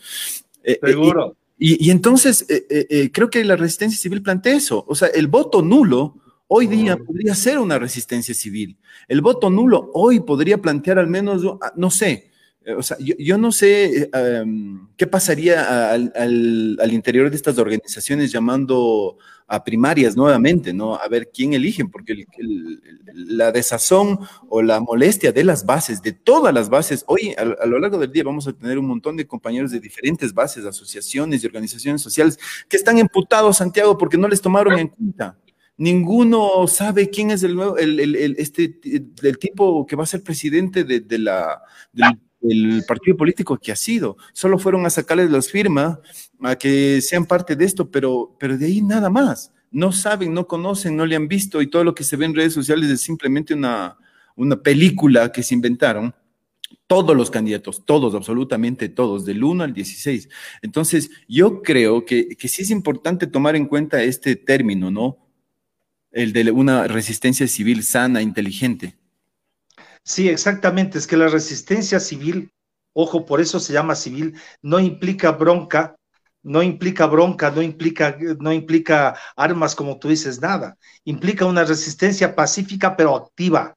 Eh, 0.64 0.80
eh, 0.82 0.92
Seguro. 0.92 1.36
y, 1.58 1.92
entonces, 1.92 2.46
creo 3.12 3.30
que 3.30 3.44
la 3.44 3.58
resistencia 3.58 4.00
civil 4.00 4.22
plantea 4.22 4.56
eso. 4.56 4.86
O 4.88 4.96
sea, 4.96 5.10
el 5.10 5.28
voto 5.28 5.62
nulo 5.62 6.16
hoy 6.48 6.68
día 6.68 6.98
podría 6.98 7.36
ser 7.36 7.60
una 7.60 7.78
resistencia 7.78 8.34
civil. 8.34 8.78
El 9.08 9.22
voto 9.22 9.50
nulo 9.50 9.92
hoy 9.94 10.22
podría 10.22 10.58
plantear 10.58 11.00
al 11.00 11.08
menos, 11.08 11.44
ah, 11.62 11.74
no 11.76 11.92
sé, 11.92 12.12
eh, 12.12 12.29
o 12.78 12.84
sea, 12.84 12.98
yo, 13.00 13.38
no 13.38 13.52
sé 13.52 14.10
em, 14.14 14.88
qué 14.98 15.08
pasaría 15.08 15.92
al, 15.92 16.94
interior 16.94 17.30
de 17.30 17.36
estas 17.36 17.58
organizaciones 17.58 18.32
llamando 18.32 19.18
a 19.48 19.64
primarias 19.64 20.16
nuevamente, 20.16 20.74
¿no? 20.74 20.96
A 20.96 21.08
ver 21.08 21.30
quién 21.34 21.54
eligen, 21.54 21.90
porque 21.90 22.26
la 23.14 23.52
desazón 23.52 24.20
o 24.48 24.62
la 24.62 24.80
molestia 24.80 25.32
de 25.32 25.44
las 25.44 25.66
bases, 25.66 26.02
de 26.02 26.12
todas 26.12 26.54
las 26.54 26.70
bases, 26.70 27.04
hoy 27.08 27.34
a, 27.38 27.66
lo 27.66 27.80
largo 27.80 27.98
del 27.98 28.12
día 28.12 28.24
vamos 28.24 28.48
a 28.48 28.54
tener 28.54 28.78
un 28.78 28.88
montón 28.88 29.18
de 29.18 29.26
compañeros 29.26 29.72
de 29.72 29.80
diferentes 29.80 30.34
bases, 30.34 30.66
asociaciones 30.66 31.44
y 31.44 31.48
organizaciones 31.48 32.02
sociales 32.02 32.38
que 32.68 32.78
están 32.78 32.98
emputados, 33.00 33.58
Santiago, 33.58 33.98
porque 33.98 34.18
no 34.18 34.28
les 34.28 34.42
tomaron 34.42 34.78
en 34.78 34.88
cuenta. 34.90 35.38
Ninguno 35.78 36.68
sabe 36.68 37.10
quién 37.10 37.32
es 37.32 37.42
el 37.42 37.56
nuevo, 37.56 37.78
el, 37.78 38.36
este, 38.38 38.80
el 38.84 39.40
tipo 39.40 39.86
que 39.86 39.96
va 39.96 40.04
a 40.04 40.08
ser 40.08 40.22
presidente 40.22 40.84
de, 40.84 41.18
la, 41.18 41.64
el 42.42 42.84
partido 42.88 43.18
político 43.18 43.58
que 43.58 43.72
ha 43.72 43.76
sido. 43.76 44.18
Solo 44.34 44.60
fueron 44.60 44.86
a 44.86 44.90
sacarles 44.90 45.30
las 45.30 45.50
firmas, 45.50 46.00
a 46.42 46.56
que 46.56 47.02
sean 47.02 47.26
parte 47.26 47.56
de 47.56 47.66
esto, 47.66 47.90
pero, 47.90 48.36
pero 48.40 48.58
de 48.58 48.66
ahí 48.66 48.82
nada 48.82 49.10
más. 49.10 49.54
No 49.72 49.92
saben, 49.92 50.34
no 50.34 50.48
conocen, 50.48 50.96
no 50.96 51.06
le 51.06 51.16
han 51.16 51.28
visto 51.28 51.62
y 51.62 51.70
todo 51.70 51.84
lo 51.84 51.94
que 51.94 52.04
se 52.04 52.16
ve 52.16 52.26
en 52.26 52.36
redes 52.36 52.54
sociales 52.54 52.90
es 52.90 53.02
simplemente 53.02 53.54
una, 53.54 53.98
una 54.36 54.62
película 54.62 55.32
que 55.32 55.44
se 55.44 55.54
inventaron. 55.54 56.16
Todos 56.88 57.16
los 57.16 57.30
candidatos, 57.30 57.86
todos, 57.86 58.16
absolutamente 58.16 58.90
todos, 58.90 59.26
del 59.26 59.44
1 59.44 59.64
al 59.64 59.74
16. 59.74 60.28
Entonces, 60.64 61.12
yo 61.28 61.62
creo 61.62 62.04
que, 62.04 62.30
que 62.30 62.48
sí 62.48 62.64
es 62.64 62.72
importante 62.72 63.28
tomar 63.28 63.56
en 63.56 63.68
cuenta 63.68 64.02
este 64.02 64.36
término, 64.36 64.90
¿no? 64.90 65.18
El 66.12 66.34
de 66.34 66.50
una 66.50 66.88
resistencia 66.88 67.48
civil 67.48 67.84
sana, 67.84 68.24
inteligente. 68.24 68.99
Sí, 70.04 70.30
exactamente. 70.30 70.98
Es 70.98 71.08
que 71.08 71.18
la 71.18 71.28
resistencia 71.28 72.00
civil, 72.00 72.52
ojo, 72.94 73.26
por 73.26 73.42
eso 73.42 73.60
se 73.60 73.74
llama 73.74 73.96
civil, 73.96 74.36
no 74.62 74.80
implica 74.80 75.32
bronca, 75.32 75.96
no 76.42 76.64
implica 76.64 77.06
bronca, 77.06 77.52
no 77.52 77.62
implica, 77.62 78.18
no 78.40 78.52
implica 78.54 79.16
armas, 79.36 79.76
como 79.76 80.00
tú 80.00 80.10
dices, 80.10 80.42
nada. 80.42 80.78
Implica 81.04 81.46
una 81.46 81.64
resistencia 81.66 82.36
pacífica, 82.36 82.96
pero 82.96 83.16
activa. 83.16 83.76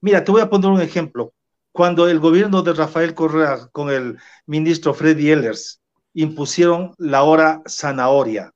Mira, 0.00 0.24
te 0.24 0.32
voy 0.32 0.40
a 0.42 0.50
poner 0.50 0.70
un 0.70 0.80
ejemplo. 0.80 1.32
Cuando 1.72 2.08
el 2.08 2.18
gobierno 2.20 2.62
de 2.62 2.72
Rafael 2.72 3.14
Correa 3.14 3.68
con 3.72 3.90
el 3.90 4.18
ministro 4.46 4.94
Freddy 4.94 5.30
Ehlers 5.30 5.80
impusieron 6.14 6.94
la 6.98 7.22
hora 7.22 7.62
zanahoria, 7.68 8.52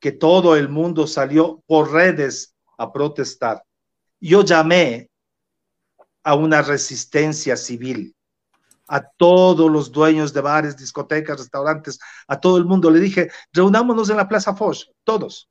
que 0.00 0.12
todo 0.12 0.56
el 0.56 0.68
mundo 0.68 1.06
salió 1.06 1.62
por 1.66 1.92
redes 1.92 2.54
a 2.76 2.92
protestar. 2.92 3.64
Yo 4.20 4.42
llamé 4.44 5.08
a 6.24 6.34
una 6.34 6.62
resistencia 6.62 7.56
civil. 7.56 8.16
A 8.88 9.02
todos 9.02 9.70
los 9.70 9.92
dueños 9.92 10.32
de 10.32 10.40
bares, 10.40 10.76
discotecas, 10.76 11.38
restaurantes, 11.38 11.98
a 12.26 12.40
todo 12.40 12.58
el 12.58 12.64
mundo 12.64 12.90
le 12.90 13.00
dije, 13.00 13.30
reunámonos 13.52 14.10
en 14.10 14.16
la 14.16 14.28
Plaza 14.28 14.54
Foch, 14.54 14.86
todos. 15.04 15.48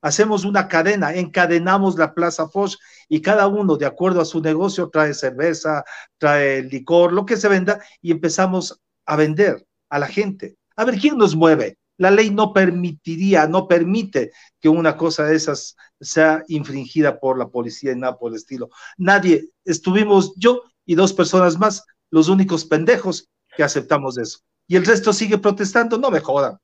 Hacemos 0.00 0.44
una 0.44 0.68
cadena, 0.68 1.14
encadenamos 1.14 1.96
la 1.96 2.12
Plaza 2.12 2.48
Foch 2.48 2.76
y 3.08 3.20
cada 3.22 3.46
uno, 3.46 3.76
de 3.76 3.86
acuerdo 3.86 4.20
a 4.20 4.24
su 4.24 4.40
negocio, 4.40 4.90
trae 4.90 5.14
cerveza, 5.14 5.84
trae 6.18 6.62
licor, 6.62 7.12
lo 7.12 7.24
que 7.24 7.36
se 7.36 7.48
venda, 7.48 7.80
y 8.00 8.10
empezamos 8.10 8.80
a 9.06 9.16
vender 9.16 9.66
a 9.88 9.98
la 9.98 10.08
gente. 10.08 10.56
A 10.76 10.84
ver, 10.84 10.98
¿quién 10.98 11.16
nos 11.16 11.36
mueve? 11.36 11.78
La 12.02 12.10
ley 12.10 12.30
no 12.30 12.52
permitiría, 12.52 13.46
no 13.46 13.68
permite 13.68 14.32
que 14.60 14.68
una 14.68 14.96
cosa 14.96 15.24
de 15.24 15.36
esas 15.36 15.76
sea 16.00 16.42
infringida 16.48 17.20
por 17.20 17.38
la 17.38 17.46
policía 17.46 17.92
y 17.92 17.96
nada 17.96 18.18
por 18.18 18.32
el 18.32 18.38
estilo. 18.38 18.70
Nadie, 18.98 19.50
estuvimos 19.64 20.34
yo 20.34 20.64
y 20.84 20.96
dos 20.96 21.12
personas 21.12 21.60
más, 21.60 21.84
los 22.10 22.28
únicos 22.28 22.64
pendejos 22.64 23.28
que 23.56 23.62
aceptamos 23.62 24.18
eso. 24.18 24.40
Y 24.66 24.74
el 24.74 24.84
resto 24.84 25.12
sigue 25.12 25.38
protestando, 25.38 25.96
no 25.96 26.10
me 26.10 26.18
jodan, 26.18 26.58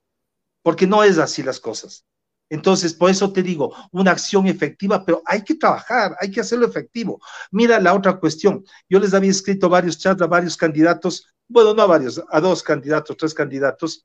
porque 0.60 0.88
no 0.88 1.04
es 1.04 1.18
así 1.18 1.44
las 1.44 1.60
cosas. 1.60 2.04
Entonces, 2.50 2.92
por 2.92 3.08
eso 3.08 3.32
te 3.32 3.44
digo, 3.44 3.72
una 3.92 4.10
acción 4.10 4.48
efectiva, 4.48 5.04
pero 5.04 5.22
hay 5.24 5.44
que 5.44 5.54
trabajar, 5.54 6.16
hay 6.18 6.32
que 6.32 6.40
hacerlo 6.40 6.66
efectivo. 6.66 7.20
Mira 7.52 7.78
la 7.78 7.94
otra 7.94 8.18
cuestión. 8.18 8.64
Yo 8.88 8.98
les 8.98 9.14
había 9.14 9.30
escrito 9.30 9.68
varios 9.68 9.98
chats 9.98 10.20
a 10.20 10.26
varios 10.26 10.56
candidatos, 10.56 11.28
bueno, 11.46 11.74
no 11.74 11.82
a 11.82 11.86
varios, 11.86 12.20
a 12.28 12.40
dos 12.40 12.64
candidatos, 12.64 13.16
tres 13.16 13.34
candidatos, 13.34 14.04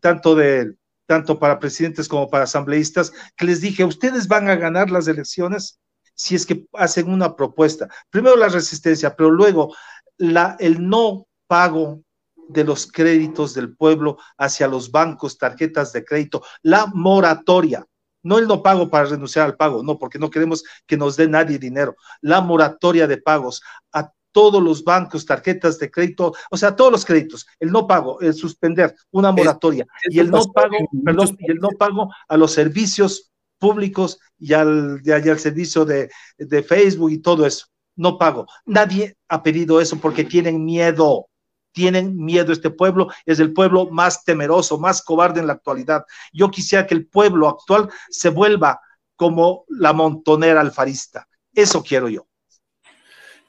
tanto 0.00 0.34
de 0.34 0.74
tanto 1.06 1.38
para 1.38 1.58
presidentes 1.58 2.08
como 2.08 2.30
para 2.30 2.44
asambleístas, 2.44 3.12
que 3.36 3.44
les 3.44 3.60
dije, 3.60 3.84
ustedes 3.84 4.26
van 4.26 4.48
a 4.48 4.56
ganar 4.56 4.90
las 4.90 5.06
elecciones 5.06 5.78
si 6.14 6.34
es 6.34 6.46
que 6.46 6.66
hacen 6.72 7.10
una 7.10 7.36
propuesta. 7.36 7.88
Primero 8.10 8.36
la 8.36 8.48
resistencia, 8.48 9.14
pero 9.14 9.30
luego 9.30 9.74
la, 10.16 10.56
el 10.60 10.88
no 10.88 11.26
pago 11.46 12.02
de 12.48 12.64
los 12.64 12.90
créditos 12.90 13.54
del 13.54 13.74
pueblo 13.76 14.18
hacia 14.38 14.68
los 14.68 14.90
bancos, 14.90 15.38
tarjetas 15.38 15.92
de 15.92 16.04
crédito, 16.04 16.42
la 16.62 16.86
moratoria. 16.86 17.84
No 18.22 18.38
el 18.38 18.46
no 18.46 18.62
pago 18.62 18.88
para 18.88 19.04
renunciar 19.04 19.44
al 19.44 19.56
pago, 19.56 19.82
no, 19.82 19.98
porque 19.98 20.18
no 20.18 20.30
queremos 20.30 20.64
que 20.86 20.96
nos 20.96 21.16
dé 21.16 21.28
nadie 21.28 21.58
dinero. 21.58 21.94
La 22.22 22.40
moratoria 22.40 23.06
de 23.06 23.18
pagos 23.18 23.62
a 23.92 24.12
todos 24.34 24.60
los 24.60 24.82
bancos, 24.82 25.24
tarjetas 25.24 25.78
de 25.78 25.90
crédito, 25.90 26.34
o 26.50 26.56
sea, 26.56 26.74
todos 26.74 26.90
los 26.90 27.04
créditos, 27.04 27.46
el 27.60 27.70
no 27.70 27.86
pago, 27.86 28.20
el 28.20 28.34
suspender, 28.34 28.92
una 29.12 29.30
moratoria, 29.30 29.86
y 30.10 30.18
el 30.18 30.28
no 30.28 30.44
pago, 30.52 30.76
perdón, 31.04 31.36
y 31.38 31.52
el 31.52 31.58
no 31.58 31.68
pago 31.70 32.12
a 32.28 32.36
los 32.36 32.52
servicios 32.52 33.30
públicos 33.58 34.18
y 34.36 34.52
al, 34.52 35.00
al 35.06 35.38
servicio 35.38 35.84
de, 35.84 36.10
de 36.36 36.62
Facebook 36.64 37.12
y 37.12 37.18
todo 37.18 37.46
eso. 37.46 37.66
No 37.96 38.18
pago. 38.18 38.46
Nadie 38.66 39.16
ha 39.28 39.40
pedido 39.44 39.80
eso 39.80 39.98
porque 39.98 40.24
tienen 40.24 40.64
miedo 40.64 41.28
tienen 41.74 42.16
miedo. 42.16 42.52
Este 42.52 42.70
pueblo 42.70 43.08
es 43.26 43.40
el 43.40 43.52
pueblo 43.52 43.90
más 43.90 44.24
temeroso, 44.24 44.78
más 44.78 45.02
cobarde 45.02 45.40
en 45.40 45.48
la 45.48 45.54
actualidad. 45.54 46.04
Yo 46.32 46.50
quisiera 46.50 46.86
que 46.86 46.94
el 46.94 47.06
pueblo 47.06 47.48
actual 47.48 47.90
se 48.08 48.30
vuelva 48.30 48.80
como 49.16 49.64
la 49.68 49.92
montonera 49.92 50.60
alfarista. 50.60 51.28
Eso 51.52 51.82
quiero 51.82 52.08
yo. 52.08 52.26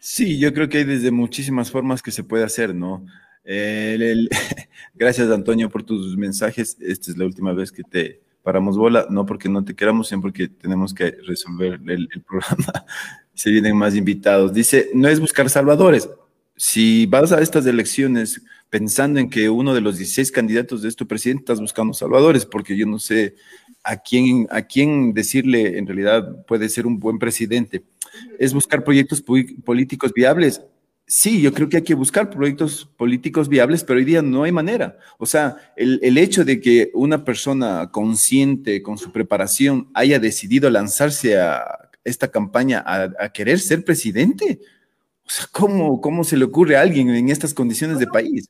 Sí, 0.07 0.37
yo 0.37 0.53
creo 0.53 0.69
que 0.69 0.77
hay 0.77 0.83
desde 0.83 1.09
muchísimas 1.09 1.71
formas 1.71 2.03
que 2.03 2.11
se 2.11 2.23
puede 2.23 2.43
hacer, 2.43 2.75
¿no? 2.75 3.03
Gracias, 4.93 5.31
Antonio, 5.31 5.67
por 5.67 5.81
tus 5.81 6.15
mensajes. 6.15 6.77
Esta 6.79 7.09
es 7.09 7.17
la 7.17 7.25
última 7.25 7.53
vez 7.53 7.71
que 7.71 7.81
te 7.81 8.21
paramos 8.43 8.77
bola, 8.77 9.07
no 9.09 9.25
porque 9.25 9.49
no 9.49 9.65
te 9.65 9.73
queramos, 9.75 10.09
sino 10.09 10.21
porque 10.21 10.47
tenemos 10.47 10.93
que 10.93 11.09
resolver 11.25 11.79
el, 11.87 12.07
programa. 12.21 12.85
Se 13.33 13.49
vienen 13.49 13.75
más 13.75 13.95
invitados. 13.95 14.53
Dice, 14.53 14.91
no 14.93 15.07
es 15.07 15.19
buscar 15.19 15.49
salvadores. 15.49 16.07
Si 16.55 17.07
vas 17.07 17.31
a 17.31 17.41
estas 17.41 17.65
elecciones 17.65 18.43
pensando 18.69 19.19
en 19.19 19.27
que 19.27 19.49
uno 19.49 19.73
de 19.73 19.81
los 19.81 19.97
16 19.97 20.31
candidatos 20.31 20.83
de 20.83 20.89
este 20.89 21.07
presidente 21.07 21.41
estás 21.41 21.59
buscando 21.59 21.95
salvadores, 21.95 22.45
porque 22.45 22.77
yo 22.77 22.85
no 22.85 22.99
sé 22.99 23.37
a 23.83 23.97
quién, 23.97 24.45
a 24.51 24.61
quién 24.61 25.15
decirle 25.15 25.79
en 25.79 25.87
realidad 25.87 26.45
puede 26.45 26.69
ser 26.69 26.85
un 26.85 26.99
buen 26.99 27.17
presidente 27.17 27.83
es 28.39 28.53
buscar 28.53 28.83
proyectos 28.83 29.21
políticos 29.21 30.11
viables. 30.13 30.61
Sí, 31.07 31.39
yo 31.39 31.53
creo 31.53 31.69
que 31.69 31.77
hay 31.77 31.83
que 31.83 31.93
buscar 31.93 32.31
proyectos 32.31 32.89
políticos 32.97 33.47
viables, 33.47 33.83
pero 33.83 33.99
hoy 33.99 34.05
día 34.05 34.23
no 34.23 34.43
hay 34.43 34.51
manera. 34.51 34.97
O 35.19 35.27
sea, 35.27 35.57
el, 35.75 36.17
hecho 36.17 36.43
de 36.43 36.59
que 36.59 36.89
una 36.95 37.23
persona 37.23 37.91
consciente 37.91 38.81
con 38.81 38.97
su 38.97 39.11
preparación 39.11 39.89
haya 39.93 40.19
decidido 40.19 40.67
lanzarse 40.71 41.37
a 41.37 41.89
esta 42.03 42.29
campaña 42.29 42.83
a, 42.85 43.29
querer 43.29 43.59
ser 43.59 43.83
presidente, 43.85 44.59
o 45.25 45.29
sea, 45.29 45.45
¿cómo, 45.51 46.01
¿cómo 46.01 46.23
se 46.23 46.37
le 46.37 46.45
ocurre 46.45 46.75
a 46.75 46.81
alguien 46.81 47.09
en 47.09 47.29
estas 47.29 47.53
condiciones 47.53 47.99
de 47.99 48.07
país? 48.07 48.49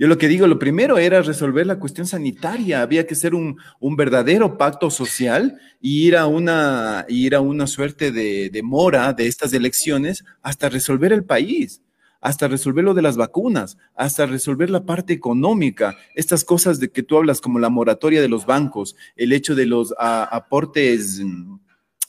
Yo 0.00 0.08
lo 0.08 0.16
que 0.16 0.28
digo, 0.28 0.46
lo 0.46 0.58
primero 0.58 0.96
era 0.96 1.20
resolver 1.20 1.66
la 1.66 1.78
cuestión 1.78 2.06
sanitaria, 2.06 2.80
había 2.80 3.06
que 3.06 3.12
hacer 3.12 3.34
un, 3.34 3.58
verdadero 3.98 4.56
pacto 4.56 4.90
social 4.90 5.60
y 5.78 6.06
ir 6.06 6.16
a 6.16 6.26
una, 6.26 7.04
ir 7.06 7.34
a 7.34 7.42
una 7.42 7.66
suerte 7.66 8.10
de, 8.10 8.48
de 8.48 8.62
mora 8.62 9.12
de 9.12 9.26
estas 9.26 9.52
elecciones 9.52 10.24
hasta 10.40 10.70
resolver 10.70 11.12
el 11.12 11.24
país. 11.24 11.82
hasta 12.22 12.48
resolver 12.48 12.84
lo 12.84 12.94
de 12.94 13.02
las 13.02 13.16
vacunas, 13.16 13.78
hasta 13.94 14.26
resolver 14.26 14.68
la 14.70 14.84
parte 14.84 15.12
económica, 15.14 15.96
estas 16.14 16.44
cosas 16.44 16.78
de 16.78 16.90
que 16.90 17.02
tú 17.02 17.16
hablas 17.16 17.40
como 17.40 17.58
la 17.58 17.70
moratoria 17.70 18.20
de 18.20 18.28
los 18.28 18.44
bancos, 18.44 18.94
el 19.16 19.32
hecho 19.32 19.54
de 19.54 19.64
los 19.64 19.94
aportes 19.98 21.22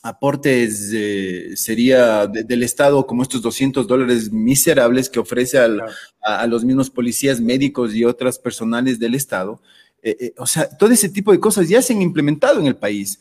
aportes 0.04 0.92
eh, 0.94 1.52
sería 1.56 2.26
del 2.26 2.64
Estado 2.64 3.06
como 3.06 3.22
estos 3.22 3.42
200 3.42 3.88
dólares 3.88 4.32
miserables 4.32 5.10
que 5.10 5.20
ofrece 5.20 5.60
a, 5.60 6.48
los 6.48 6.66
mismos 6.66 6.90
policías, 6.90 7.40
médicos 7.40 7.94
y 7.94 8.04
otras 8.04 8.40
personales 8.40 9.00
del 9.00 9.16
Estado. 9.16 9.62
Eh, 10.02 10.18
eh, 10.20 10.34
o 10.38 10.48
sea, 10.48 10.68
todo 10.78 10.92
ese 10.92 11.10
tipo 11.10 11.32
de 11.32 11.40
cosas 11.40 11.70
ya 11.70 11.82
se 11.82 11.94
han 11.94 12.02
implementado 12.02 12.60
en 12.60 12.68
el 12.68 12.76
país. 12.76 13.20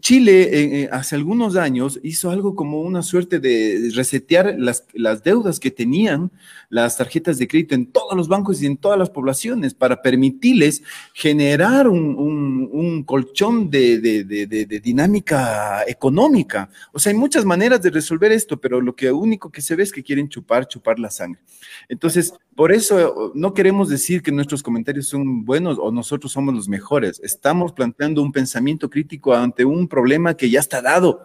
Chile 0.00 0.82
eh, 0.82 0.88
hace 0.92 1.14
algunos 1.14 1.56
años 1.56 1.98
hizo 2.02 2.30
algo 2.30 2.54
como 2.54 2.82
una 2.82 3.02
suerte 3.02 3.40
de 3.40 3.90
resetear 3.94 4.54
las, 4.58 4.84
las, 4.92 5.22
deudas 5.22 5.58
que 5.58 5.70
tenían 5.70 6.30
las 6.68 6.98
tarjetas 6.98 7.38
de 7.38 7.48
crédito 7.48 7.74
en 7.74 7.86
todos 7.86 8.14
los 8.14 8.28
bancos 8.28 8.60
y 8.60 8.66
en 8.66 8.76
todas 8.76 8.98
las 8.98 9.08
poblaciones 9.08 9.72
para 9.72 10.02
permitirles 10.02 10.82
generar 11.14 11.88
un, 11.88 12.68
un, 12.70 13.02
colchón 13.04 13.70
de, 13.70 13.98
de, 13.98 14.24
de, 14.24 14.80
dinámica 14.80 15.82
económica. 15.86 16.68
O 16.92 16.98
sea, 16.98 17.12
hay 17.12 17.18
muchas 17.18 17.46
maneras 17.46 17.80
de 17.80 17.88
resolver 17.88 18.30
esto, 18.30 18.60
pero 18.60 18.82
lo 18.82 18.94
que 18.94 19.10
único 19.10 19.50
que 19.50 19.62
se 19.62 19.74
ve 19.74 19.84
es 19.84 19.92
que 19.92 20.02
quieren 20.02 20.28
chupar, 20.28 20.68
chupar 20.68 20.98
la 20.98 21.10
sangre. 21.10 21.40
Entonces, 21.88 22.34
por 22.54 22.72
eso 22.72 23.32
no 23.34 23.54
queremos 23.54 23.88
decir 23.88 24.20
que 24.20 24.32
nuestros 24.32 24.62
comentarios 24.62 25.06
son 25.06 25.44
buenos 25.44 25.78
o 25.80 25.92
nosotros 25.92 26.32
somos 26.32 26.54
los 26.54 26.68
mejores. 26.68 27.20
Estamos 27.22 27.72
planteando 27.72 28.20
un 28.20 28.32
pensamiento 28.32 28.90
crítico 28.90 29.32
ante 29.32 29.64
un 29.64 29.77
problema 29.86 30.36
que 30.36 30.50
ya 30.50 30.58
está 30.58 30.82
dado. 30.82 31.22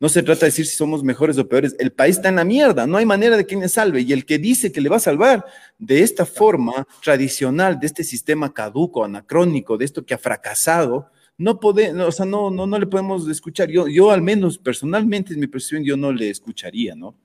No 0.00 0.08
se 0.08 0.24
trata 0.24 0.40
de 0.40 0.46
decir 0.46 0.66
si 0.66 0.74
somos 0.74 1.04
mejores 1.04 1.38
o 1.38 1.48
peores. 1.48 1.76
El 1.78 1.92
país 1.92 2.16
está 2.16 2.28
en 2.28 2.34
la 2.34 2.44
mierda, 2.44 2.88
no 2.88 2.96
hay 2.96 3.06
manera 3.06 3.36
de 3.36 3.46
que 3.46 3.54
le 3.54 3.68
salve. 3.68 4.00
Y 4.00 4.12
el 4.12 4.26
que 4.26 4.38
dice 4.38 4.72
que 4.72 4.80
le 4.80 4.88
va 4.88 4.96
a 4.96 4.98
salvar 4.98 5.44
de 5.78 6.02
esta 6.02 6.26
forma 6.26 6.88
tradicional, 7.04 7.78
de 7.78 7.86
este 7.86 8.02
sistema 8.02 8.52
caduco, 8.52 9.04
anacrónico, 9.04 9.78
de 9.78 9.84
esto 9.84 10.04
que 10.04 10.14
ha 10.14 10.18
fracasado, 10.18 11.06
no 11.38 11.60
puede, 11.60 11.92
o 12.02 12.10
sea, 12.10 12.26
no, 12.26 12.50
no, 12.50 12.66
no 12.66 12.78
le 12.80 12.86
podemos 12.88 13.28
escuchar. 13.28 13.70
Yo, 13.70 13.86
yo 13.86 14.10
al 14.10 14.22
menos 14.22 14.58
personalmente, 14.58 15.34
en 15.34 15.40
mi 15.40 15.46
percepción, 15.46 15.84
yo 15.84 15.96
no 15.96 16.12
le 16.12 16.30
escucharía, 16.30 16.96
¿no? 16.96 17.16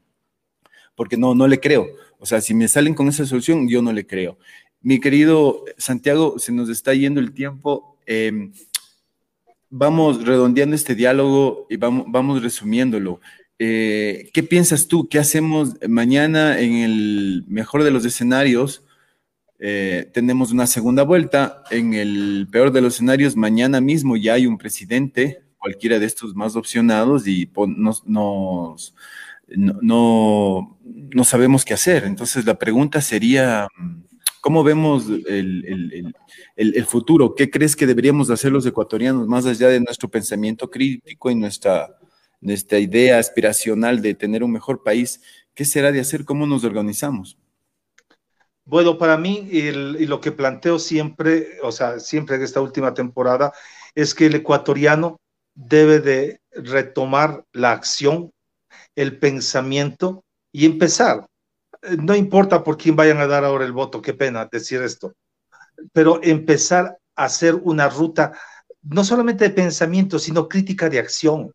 Porque 0.94 1.18
no, 1.18 1.34
no 1.34 1.48
le 1.48 1.60
creo. 1.60 1.88
O 2.20 2.28
sea, 2.28 2.42
si 2.42 2.54
me 2.54 2.68
salen 2.68 2.94
con 2.94 3.08
esa 3.08 3.26
solución, 3.26 3.68
yo 3.68 3.82
no 3.82 3.92
le 3.92 4.06
creo. 4.06 4.38
Mi 4.82 5.00
querido 5.00 5.66
Santiago, 5.78 6.38
se 6.38 6.52
nos 6.52 6.70
está 6.70 6.94
yendo 6.94 7.20
el 7.20 7.34
tiempo. 7.34 7.98
Em, 8.06 8.54
vamos 9.70 10.26
redondeando 10.26 10.76
este 10.76 10.96
diálogo 10.96 11.68
y 11.70 11.78
vamos, 11.78 12.42
resumiéndolo. 12.42 13.20
Eh, 13.60 14.30
¿Qué 14.34 14.44
piensas 14.44 14.88
tú? 14.88 15.08
¿Qué 15.10 15.20
hacemos 15.20 15.76
mañana 15.88 16.60
en 16.60 16.76
el 16.76 17.46
mejor 17.48 17.84
de 17.84 17.92
los 17.92 18.06
escenarios? 18.06 18.84
Eh, 19.60 20.10
tenemos 20.14 20.52
una 20.52 20.68
segunda 20.68 21.04
vuelta. 21.04 21.64
En 21.72 21.94
el 21.94 22.48
peor 22.52 22.72
de 22.72 22.82
los 22.82 22.96
escenarios, 22.96 23.36
mañana 23.36 23.82
mismo 23.82 24.16
ya 24.16 24.34
hay 24.34 24.46
un 24.46 24.58
presidente, 24.58 25.44
cualquiera 25.58 26.00
de 26.00 26.06
estos 26.06 26.36
más 26.36 26.56
opcionados, 26.56 27.28
y 27.28 27.50
nos 27.76 28.04
no, 29.48 30.78
no, 31.12 31.24
sabemos 31.24 31.66
qué 31.66 31.74
hacer. 31.74 32.04
Entonces 32.04 32.46
la 32.46 32.56
pregunta 32.56 33.02
sería, 33.02 33.68
¿cómo 34.48 34.64
vemos 34.64 35.08
el, 35.28 36.86
futuro? 36.88 37.36
¿Qué 37.36 37.50
crees 37.52 37.76
que 37.76 37.86
deberíamos 37.86 38.30
hacer 38.30 38.50
los 38.50 38.66
ecuatorianos 38.66 39.28
más 39.28 39.46
allá 39.46 39.68
de 39.68 39.82
nuestro 39.82 40.08
pensamiento 40.08 40.70
crítico 40.70 41.30
y 41.30 41.36
nuestra, 41.36 42.00
nuestra 42.40 42.80
idea 42.80 43.20
aspiracional 43.20 44.02
de 44.02 44.14
tener 44.14 44.46
un 44.46 44.54
mejor 44.54 44.84
país? 44.84 45.20
¿Qué 45.54 45.66
será 45.66 45.92
de 45.92 46.00
hacer? 46.00 46.24
¿Cómo 46.24 46.48
nos 46.48 46.64
organizamos? 46.64 47.38
Bueno, 48.64 48.98
para 48.98 49.18
mí, 49.18 49.50
y 49.52 50.06
lo 50.06 50.22
que 50.22 50.32
planteo 50.32 50.80
siempre, 50.80 51.60
o 51.62 51.74
sea, 51.74 52.00
siempre 52.00 52.38
en 52.38 52.44
esta 52.44 52.62
última 52.62 52.94
temporada, 52.94 53.52
es 53.96 54.16
que 54.16 54.28
el 54.28 54.36
ecuatoriano 54.36 55.18
debe 55.56 56.00
de 56.00 56.40
retomar 56.52 57.44
la 57.52 57.74
acción 57.74 58.32
el 58.96 59.20
pensamiento 59.20 60.24
y 60.54 60.66
empezar. 60.66 61.28
No 62.04 62.16
importa 62.16 62.64
por 62.64 62.78
quién 62.78 62.96
vayan 62.96 63.20
a 63.20 63.28
dar 63.28 63.44
ahora 63.44 63.66
el 63.66 63.72
voto, 63.72 64.02
qué 64.02 64.14
pena 64.14 64.48
decir 64.52 64.82
esto, 64.82 65.14
pero 65.94 66.20
empezar 66.24 66.98
a 67.16 67.26
hacer 67.26 67.56
una 67.56 67.90
ruta 67.90 68.34
no 68.84 69.04
solamente 69.04 69.46
de 69.46 69.50
pensamiento, 69.50 70.18
sino 70.20 70.48
crítica 70.48 70.90
de 70.90 71.00
acción. 71.00 71.52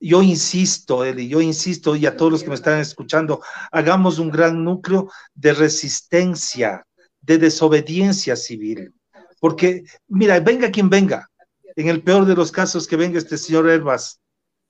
Yo 0.00 0.22
insisto, 0.22 1.04
Eli, 1.04 1.28
yo 1.28 1.40
insisto, 1.40 1.96
y 1.96 2.06
a 2.06 2.16
todos 2.16 2.32
los 2.32 2.42
que 2.42 2.48
me 2.48 2.54
están 2.54 2.80
escuchando, 2.80 3.42
hagamos 3.70 4.18
un 4.18 4.30
gran 4.30 4.62
núcleo 4.62 5.10
de 5.34 5.54
resistencia, 5.54 6.86
de 7.20 7.38
desobediencia 7.38 8.36
civil. 8.36 8.94
Porque, 9.40 9.84
mira, 10.08 10.38
venga 10.40 10.70
quien 10.70 10.90
venga, 10.90 11.28
en 11.76 11.88
el 11.88 12.02
peor 12.02 12.24
de 12.24 12.34
los 12.34 12.52
casos 12.52 12.86
que 12.86 12.96
venga 12.96 13.18
este 13.18 13.36
señor 13.36 13.68
Herbas, 13.68 14.20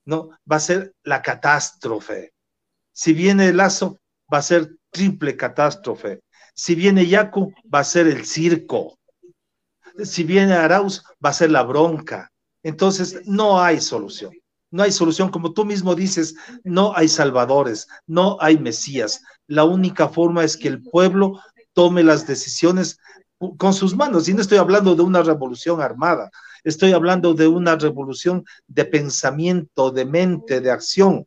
¿no? 0.05 0.29
Va 0.49 0.57
a 0.57 0.61
ser 0.61 0.93
la 1.03 1.21
catástrofe. 1.21 2.33
Si 2.93 3.13
viene 3.13 3.49
el 3.49 3.57
Lazo, 3.57 3.99
va 4.31 4.39
a 4.39 4.41
ser 4.41 4.75
triple 4.89 5.35
catástrofe. 5.35 6.21
Si 6.53 6.75
viene 6.75 7.05
Yacu, 7.05 7.53
va 7.73 7.79
a 7.79 7.83
ser 7.83 8.07
el 8.07 8.25
circo. 8.25 8.97
Si 10.03 10.23
viene 10.23 10.53
Arauz, 10.53 11.03
va 11.23 11.29
a 11.29 11.33
ser 11.33 11.51
la 11.51 11.63
bronca. 11.63 12.31
Entonces, 12.63 13.21
no 13.25 13.61
hay 13.61 13.79
solución. 13.79 14.31
No 14.71 14.83
hay 14.83 14.91
solución. 14.91 15.29
Como 15.29 15.53
tú 15.53 15.65
mismo 15.65 15.95
dices, 15.95 16.35
no 16.63 16.95
hay 16.95 17.07
salvadores, 17.07 17.87
no 18.05 18.37
hay 18.41 18.57
mesías. 18.57 19.21
La 19.47 19.63
única 19.63 20.09
forma 20.09 20.43
es 20.43 20.57
que 20.57 20.67
el 20.67 20.81
pueblo 20.81 21.39
tome 21.73 22.03
las 22.03 22.27
decisiones 22.27 22.99
con 23.57 23.73
sus 23.73 23.95
manos. 23.95 24.27
Y 24.27 24.33
no 24.33 24.41
estoy 24.41 24.57
hablando 24.57 24.95
de 24.95 25.03
una 25.03 25.21
revolución 25.21 25.81
armada, 25.81 26.29
Estoy 26.67 26.91
hablando 26.91 27.33
de 27.33 27.47
una 27.47 27.77
revolución 27.77 28.43
de 28.67 28.83
pensamiento, 28.83 29.89
de 29.91 30.03
mente, 30.03 30.59
de 30.59 30.69
acción. 30.69 31.25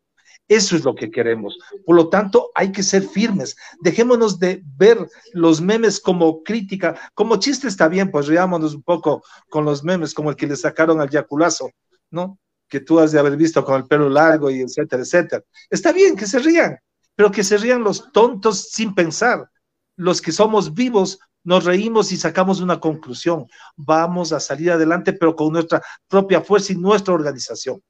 Eso 0.50 0.74
es 0.74 0.82
lo 0.82 0.96
que 0.96 1.12
queremos. 1.12 1.56
Por 1.86 1.94
lo 1.94 2.08
tanto, 2.08 2.50
hay 2.56 2.72
que 2.72 2.82
ser 2.82 3.04
firmes. 3.04 3.56
Dejémonos 3.82 4.40
de 4.40 4.60
ver 4.76 4.98
los 5.32 5.60
memes 5.60 6.00
como 6.00 6.42
crítica. 6.42 6.98
Como 7.14 7.36
chiste 7.36 7.68
está 7.68 7.86
bien, 7.86 8.10
pues 8.10 8.26
riámonos 8.26 8.74
un 8.74 8.82
poco 8.82 9.22
con 9.48 9.64
los 9.64 9.84
memes, 9.84 10.12
como 10.12 10.28
el 10.28 10.34
que 10.34 10.48
le 10.48 10.56
sacaron 10.56 11.00
al 11.00 11.08
yaculazo, 11.08 11.70
¿no? 12.10 12.36
Que 12.68 12.80
tú 12.80 12.98
has 12.98 13.12
de 13.12 13.20
haber 13.20 13.36
visto 13.36 13.64
con 13.64 13.76
el 13.76 13.86
pelo 13.86 14.08
largo 14.08 14.50
y 14.50 14.62
etcétera, 14.62 15.02
etcétera. 15.02 15.44
Está 15.70 15.92
bien 15.92 16.16
que 16.16 16.26
se 16.26 16.40
rían, 16.40 16.80
pero 17.14 17.30
que 17.30 17.44
se 17.44 17.56
rían 17.56 17.84
los 17.84 18.10
tontos 18.10 18.70
sin 18.70 18.92
pensar. 18.92 19.48
Los 19.94 20.20
que 20.20 20.32
somos 20.32 20.74
vivos 20.74 21.20
nos 21.44 21.64
reímos 21.64 22.10
y 22.10 22.16
sacamos 22.16 22.60
una 22.60 22.80
conclusión. 22.80 23.46
Vamos 23.76 24.32
a 24.32 24.40
salir 24.40 24.72
adelante, 24.72 25.12
pero 25.12 25.36
con 25.36 25.52
nuestra 25.52 25.80
propia 26.08 26.40
fuerza 26.40 26.72
y 26.72 26.76
nuestra 26.76 27.14
organización. 27.14 27.80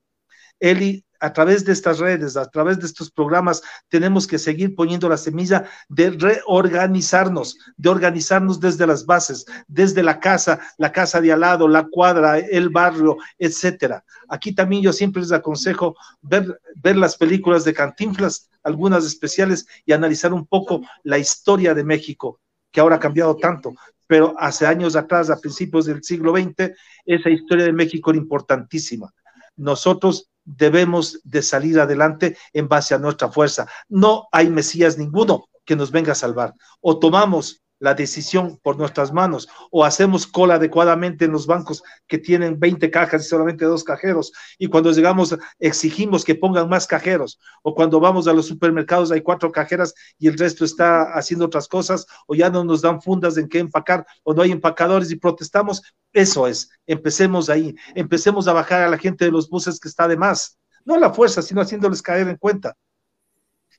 Eli, 0.61 1.05
a 1.21 1.33
través 1.33 1.65
de 1.65 1.73
estas 1.73 1.99
redes, 1.99 2.37
a 2.37 2.47
través 2.47 2.79
de 2.79 2.87
estos 2.87 3.11
programas, 3.11 3.63
tenemos 3.89 4.27
que 4.27 4.39
seguir 4.39 4.75
poniendo 4.75 5.09
la 5.09 5.19
semilla 5.19 5.65
de 5.89 6.11
reorganizarnos, 6.11 7.59
de 7.77 7.89
organizarnos 7.91 8.59
desde 8.59 8.87
las 8.87 9.05
bases, 9.05 9.45
desde 9.69 10.03
la 10.03 10.19
casa, 10.19 10.61
la 10.79 10.93
casa 10.93 11.21
de 11.21 11.33
al 11.33 11.41
lado, 11.41 11.69
la 11.69 11.87
cuadra, 11.91 12.39
el 12.39 12.71
barrio, 12.71 13.19
etcétera. 13.39 14.03
Aquí 14.29 14.55
también 14.55 14.83
yo 14.83 14.93
siempre 14.93 15.21
les 15.21 15.33
aconsejo 15.33 15.95
ver, 16.23 16.59
ver 16.77 16.97
las 16.97 17.17
películas 17.17 17.65
de 17.65 17.75
Cantinflas, 17.75 18.49
algunas 18.63 19.05
especiales, 19.05 19.67
y 19.85 19.93
analizar 19.93 20.33
un 20.33 20.47
poco 20.47 20.81
la 21.03 21.19
historia 21.19 21.75
de 21.75 21.85
México 21.85 22.41
que 22.73 22.81
ahora 22.81 22.97
ha 22.97 23.01
cambiado 23.01 23.37
tanto, 23.37 23.75
pero 24.07 24.35
hace 24.39 24.67
años 24.67 24.97
atrás, 24.97 25.31
a 25.31 25.39
principios 25.39 25.87
del 25.87 26.03
siglo 26.03 26.33
XX, 26.33 26.73
esa 27.05 27.31
historia 27.31 27.65
de 27.65 27.73
México 27.73 28.11
era 28.11 28.19
importantísima. 28.19 29.13
Nosotros 29.61 30.31
debemos 30.45 31.21
de 31.23 31.43
salir 31.43 31.79
adelante 31.79 32.37
en 32.55 32.67
base 32.67 32.95
a 32.95 32.99
nuestra 32.99 33.29
fuerza. 33.29 33.69
No 33.89 34.27
hay 34.33 34.49
Mesías 34.49 34.97
ninguno 34.97 35.49
que 35.67 35.77
nos 35.77 35.91
venga 35.91 36.13
a 36.13 36.17
salvar. 36.17 36.55
O 36.81 36.99
tomamos 36.99 37.61
la 37.81 37.95
decisión 37.95 38.61
por 38.63 38.79
nuestras 38.79 39.13
manos 39.13 39.49
o 39.71 39.85
hacemos 39.85 40.27
cola 40.27 40.55
adecuadamente 40.55 41.25
en 41.25 41.33
los 41.33 41.47
bancos 41.47 41.83
que 42.07 42.19
tienen 42.19 42.61
20 42.61 42.91
cajas 42.91 43.25
y 43.25 43.29
solamente 43.29 43.65
dos 43.65 43.83
cajeros 43.83 44.33
y 44.59 44.69
cuando 44.69 44.93
llegamos 44.93 45.37
exigimos 45.59 46.25
que 46.25 46.37
pongan 46.37 46.69
más 46.69 46.87
cajeros 46.87 47.41
o 47.63 47.75
cuando 47.75 47.99
vamos 47.99 48.29
a 48.29 48.33
los 48.33 48.47
supermercados 48.47 49.11
hay 49.11 49.23
cuatro 49.23 49.51
cajeras 49.51 49.95
y 50.19 50.29
el 50.29 50.39
resto 50.39 50.65
está 50.65 51.15
haciendo 51.15 51.47
otras 51.47 51.67
cosas 51.67 52.07
o 52.27 52.35
ya 52.35 52.51
no 52.51 52.63
nos 52.63 52.83
dan 52.83 53.01
fundas 53.01 53.37
en 53.39 53.49
qué 53.49 53.59
empacar 53.59 54.07
o 54.23 54.35
no 54.35 54.43
hay 54.43 54.53
empacadores 54.53 55.11
y 55.11 55.17
protestamos, 55.17 55.83
eso 56.13 56.47
es, 56.47 56.71
empecemos 56.87 57.49
ahí, 57.49 57.75
empecemos 57.95 58.47
a 58.47 58.53
bajar 58.53 58.83
a 58.83 58.91
la 58.91 58.99
gente 58.99 59.25
de 59.25 59.31
los 59.31 59.49
buses 59.49 59.81
que 59.81 59.89
está 59.89 60.07
de 60.07 60.17
más, 60.17 60.59
no 60.85 60.95
a 60.95 60.99
la 60.99 61.13
fuerza, 61.13 61.41
sino 61.41 61.61
haciéndoles 61.61 62.03
caer 62.03 62.29
en 62.29 62.37
cuenta 62.37 62.77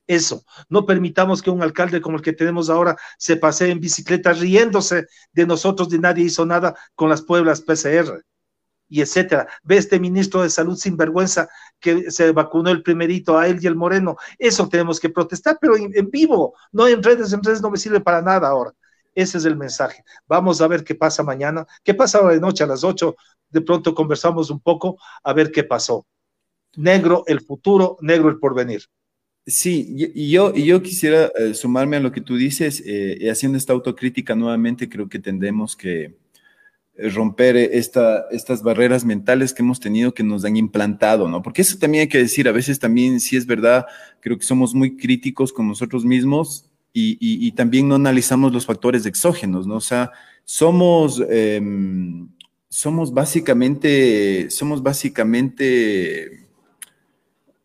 eso. 0.08 0.44
No 0.70 0.86
permitamos 0.86 1.42
que 1.42 1.50
un 1.50 1.62
alcalde 1.64 2.02
como 2.02 2.18
el 2.18 2.24
que 2.24 2.34
tenemos 2.34 2.70
ahora 2.70 2.98
se 3.18 3.38
pase 3.38 3.70
en 3.72 3.80
bicicleta 3.80 4.34
riéndose 4.34 5.08
de 5.32 5.46
nosotros, 5.46 5.90
de 5.90 6.00
nadie 6.00 6.26
hizo 6.26 6.46
nada 6.46 6.76
con 6.96 7.10
las 7.10 7.22
pueblas 7.22 7.62
PCR. 7.62 8.22
y 8.90 9.02
etcétera. 9.02 9.48
Ve 9.64 9.78
este 9.78 10.00
ministro 10.00 10.42
de 10.44 10.50
salud 10.50 10.76
sin 10.78 10.98
vergüenza 10.98 11.50
que 11.80 12.12
se 12.12 12.32
vacunó 12.34 12.72
el 12.72 12.84
primerito 12.84 13.38
a 13.38 13.48
él 13.48 13.60
y 13.62 13.68
el 13.68 13.76
moreno. 13.76 14.18
Eso 14.38 14.68
tenemos 14.70 15.00
que 15.00 15.10
protestar, 15.10 15.58
pero 15.62 15.78
en, 15.78 16.10
vivo, 16.12 16.56
no 16.74 16.88
en 16.88 17.02
redes, 17.02 17.32
en 17.34 17.42
redes 17.44 17.62
no 17.62 17.72
me 17.72 17.78
sirve 17.78 18.02
para 18.02 18.22
nada 18.22 18.50
ahora. 18.50 18.74
Ese 19.16 19.38
es 19.38 19.46
el 19.46 19.56
mensaje. 19.58 20.04
Vamos 20.28 20.62
a 20.62 20.68
ver 20.68 20.84
qué 20.84 20.96
pasa 20.96 21.24
mañana. 21.24 21.66
¿Qué 21.84 21.94
pasa 21.94 22.20
ahora 22.20 22.34
de 22.34 22.42
noche 22.42 22.64
a 22.64 22.68
las 22.68 22.84
8? 22.84 23.16
De 23.50 23.62
pronto 23.62 23.96
conversamos 23.96 24.50
un 24.50 24.60
poco 24.60 24.98
a 25.24 25.34
ver 25.34 25.52
qué 25.52 25.64
pasó. 25.64 26.06
Negro 26.76 27.24
el 27.28 27.42
futuro, 27.42 27.98
negro 28.02 28.30
el 28.30 28.40
porvenir. 28.40 28.82
Sí, 29.52 29.94
y 30.16 30.30
yo, 30.30 30.54
y 30.56 30.64
yo 30.66 30.82
quisiera 30.82 31.30
eh, 31.38 31.54
sumarme 31.54 31.98
a 31.98 32.00
lo 32.00 32.14
que 32.14 32.22
tú 32.22 32.38
dices, 32.38 32.82
eh, 32.86 33.30
haciendo 33.30 33.58
esta 33.58 33.74
autocrítica 33.74 34.34
nuevamente, 34.34 34.88
creo 34.88 35.10
que 35.10 35.20
tendremos 35.20 35.76
que 35.76 36.16
eh, 36.96 37.10
romper 37.10 37.58
esta, 37.58 38.28
estas 38.32 38.64
barreras 38.64 39.04
mentales 39.04 39.54
que 39.54 39.62
hemos 39.62 39.82
tenido 39.82 40.14
que 40.14 40.24
nos 40.24 40.46
han 40.46 40.56
implantado, 40.56 41.28
¿no? 41.28 41.42
Porque 41.42 41.64
eso 41.64 41.78
también 41.78 42.04
hay 42.04 42.08
que 42.08 42.20
decir, 42.20 42.48
a 42.48 42.54
veces 42.54 42.80
también, 42.80 43.20
si 43.20 43.36
es 43.36 43.46
verdad, 43.46 43.86
creo 44.22 44.38
que 44.38 44.46
somos 44.46 44.74
muy 44.74 44.96
críticos 44.96 45.52
con 45.52 45.68
nosotros 45.68 46.06
mismos 46.06 46.70
y, 46.94 47.18
y, 47.20 47.52
también 47.52 47.90
no 47.90 47.96
analizamos 47.96 48.54
los 48.54 48.66
factores 48.66 49.06
exógenos, 49.06 49.68
¿no? 49.68 49.76
O 49.76 49.82
sea, 49.82 50.12
somos, 50.46 51.22
em, 51.30 52.30
somos 52.70 53.14
básicamente, 53.14 54.50
somos 54.50 54.82
básicamente 54.82 56.41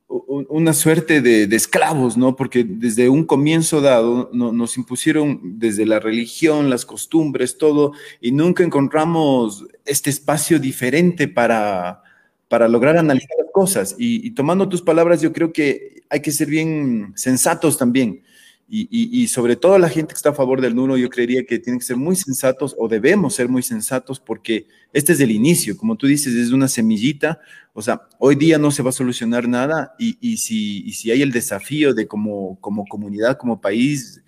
una 0.09 0.73
suerte 0.73 1.21
de, 1.21 1.45
esclavos, 1.57 2.17
¿no? 2.17 2.37
Porque 2.37 2.65
desde 2.65 3.09
un 3.09 3.25
comienzo 3.25 3.81
dado 3.81 4.31
nos 4.33 4.77
impusieron 4.77 5.59
desde 5.59 5.85
la 5.85 5.99
religión, 5.99 6.71
las 6.71 6.85
costumbres, 6.85 7.59
todo, 7.59 7.93
y 8.21 8.33
nunca 8.33 8.63
encontramos 8.63 9.67
este 9.85 10.11
espacio 10.11 10.59
diferente 10.59 11.29
para, 11.29 12.03
para 12.49 12.69
lograr 12.69 12.97
analizar 12.97 13.37
las 13.39 13.53
cosas. 13.53 13.95
y 13.99 14.31
tomando 14.31 14.69
tus 14.69 14.83
palabras, 14.83 15.21
yo 15.21 15.33
creo 15.33 15.53
que 15.53 16.03
hay 16.09 16.21
que 16.21 16.33
ser 16.33 16.49
bien 16.49 17.13
sensatos 17.17 17.79
también. 17.79 18.23
Y, 18.69 19.29
sobre 19.29 19.55
todo 19.55 19.79
la 19.79 19.89
gente 19.89 20.13
que 20.13 20.17
está 20.17 20.31
a 20.31 20.35
favor 20.35 20.61
del 20.61 20.75
nulo, 20.75 20.97
yo 20.97 21.09
creería 21.09 21.45
que 21.45 21.61
tienen 21.61 21.79
que 21.79 21.87
ser 21.87 21.97
muy 21.97 22.17
sensatos 22.17 22.75
o 22.77 22.89
debemos 22.89 23.35
ser 23.35 23.49
muy 23.49 23.63
sensatos 23.63 24.19
porque 24.19 24.67
este 24.93 25.13
es 25.13 25.21
el 25.21 25.31
inicio, 25.31 25.77
como 25.77 25.95
tú 25.95 26.09
dices, 26.09 26.35
es 26.35 26.51
una 26.51 26.67
semillita, 26.67 27.39
o 27.75 27.81
sea, 27.81 28.03
hoy 28.19 28.35
día 28.35 28.59
no 28.59 28.73
se 28.73 28.83
va 28.83 28.91
a 28.91 28.93
solucionar 28.93 29.49
nada 29.49 29.95
y, 29.99 30.37
si, 30.39 30.91
si 30.93 31.13
hay 31.13 31.23
el 31.23 31.31
desafío 31.31 31.95
de 31.95 32.09
como, 32.09 32.59
como 32.61 32.85
comunidad, 32.87 33.37
como 33.37 33.61
país, 33.61 34.21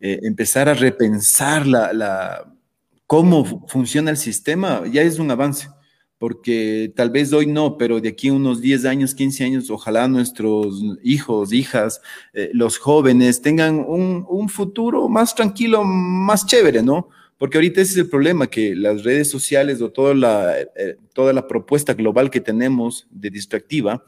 eh, 0.00 0.18
empezar 0.24 0.68
a 0.68 0.74
repensar 0.74 1.64
la, 1.66 2.52
cómo 3.06 3.64
funciona 3.68 4.10
el 4.10 4.16
sistema, 4.16 4.82
ya 4.90 5.02
es 5.02 5.20
un 5.20 5.30
avance 5.30 5.68
porque 6.18 6.92
tal 6.96 7.10
vez 7.10 7.32
hoy 7.32 7.46
no, 7.46 7.78
pero 7.78 8.00
de 8.00 8.10
aquí 8.10 8.28
a 8.28 8.32
unos 8.32 8.60
10 8.60 8.84
años, 8.86 9.14
15 9.14 9.44
años, 9.44 9.70
ojalá 9.70 10.08
nuestros 10.08 10.82
hijos, 11.02 11.52
hijas, 11.52 12.00
eh, 12.32 12.50
los 12.52 12.78
jóvenes 12.78 13.40
tengan 13.40 13.84
un, 13.86 14.48
futuro 14.48 15.08
más 15.08 15.34
tranquilo, 15.34 15.84
más 15.84 16.46
chévere, 16.46 16.82
¿no? 16.82 17.08
Porque 17.36 17.58
ahorita 17.58 17.80
ese 17.80 17.92
es 17.92 17.98
el 17.98 18.08
problema, 18.08 18.48
que 18.48 18.74
las 18.74 19.04
redes 19.04 19.30
sociales 19.30 19.80
o 19.80 19.90
toda 19.90 20.14
la, 20.14 20.60
eh, 20.60 20.96
toda 21.12 21.32
la 21.32 21.46
propuesta 21.46 21.94
global 21.94 22.30
que 22.30 22.40
tenemos 22.40 23.06
de 23.10 23.30
distractiva 23.30 24.04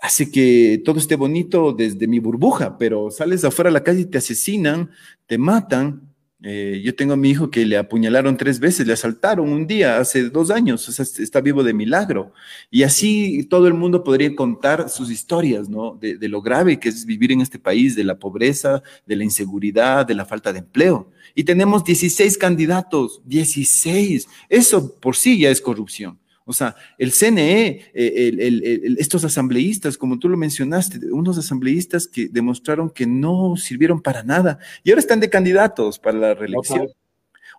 hace 0.00 0.30
que 0.30 0.80
todo 0.84 0.98
esté 0.98 1.16
bonito 1.16 1.72
desde 1.72 2.06
mi 2.06 2.20
burbuja, 2.20 2.78
pero 2.78 3.10
sales 3.10 3.44
afuera 3.44 3.70
a 3.70 3.72
la 3.72 3.82
calle 3.82 4.02
y 4.02 4.06
te 4.06 4.18
asesinan, 4.18 4.90
te 5.26 5.38
matan, 5.38 6.13
eh, 6.46 6.82
yo 6.84 6.94
tengo 6.94 7.14
a 7.14 7.16
mi 7.16 7.30
hijo 7.30 7.50
que 7.50 7.64
le 7.64 7.78
apuñalaron 7.78 8.36
tres 8.36 8.60
veces, 8.60 8.86
le 8.86 8.92
asaltaron 8.92 9.48
un 9.48 9.66
día, 9.66 9.96
hace 9.96 10.28
dos 10.28 10.50
años, 10.50 10.86
o 10.86 10.92
sea, 10.92 11.02
está 11.02 11.40
vivo 11.40 11.64
de 11.64 11.72
milagro. 11.72 12.34
Y 12.70 12.82
así 12.82 13.44
todo 13.48 13.66
el 13.66 13.72
mundo 13.72 14.04
podría 14.04 14.36
contar 14.36 14.90
sus 14.90 15.10
historias, 15.10 15.70
¿no? 15.70 15.96
De, 15.98 16.18
de, 16.18 16.28
lo 16.28 16.42
grave 16.42 16.78
que 16.78 16.90
es 16.90 17.06
vivir 17.06 17.32
en 17.32 17.40
este 17.40 17.58
país, 17.58 17.96
de 17.96 18.04
la 18.04 18.18
pobreza, 18.18 18.82
de 19.06 19.16
la 19.16 19.24
inseguridad, 19.24 20.06
de 20.06 20.14
la 20.14 20.26
falta 20.26 20.52
de 20.52 20.58
empleo. 20.58 21.10
Y 21.34 21.44
tenemos 21.44 21.82
16 21.82 22.36
candidatos, 22.36 23.22
16. 23.24 24.28
Eso 24.50 24.94
por 25.00 25.16
sí 25.16 25.38
ya 25.38 25.48
es 25.48 25.62
corrupción. 25.62 26.18
O 26.46 26.52
sea, 26.52 26.76
el 26.98 27.12
CNE, 27.12 27.90
eh, 27.94 28.94
estos 28.98 29.24
asambleístas, 29.24 29.96
como 29.96 30.18
tú 30.18 30.28
lo 30.28 30.36
mencionaste, 30.36 30.98
unos 31.10 31.38
asambleístas 31.38 32.06
que 32.06 32.28
demostraron 32.28 32.90
que 32.90 33.06
no 33.06 33.56
sirvieron 33.56 34.02
para 34.02 34.22
nada 34.22 34.58
y 34.82 34.90
ahora 34.90 35.00
están 35.00 35.20
de 35.20 35.30
candidatos 35.30 35.98
para 35.98 36.18
la 36.18 36.34
reelección. 36.34 36.88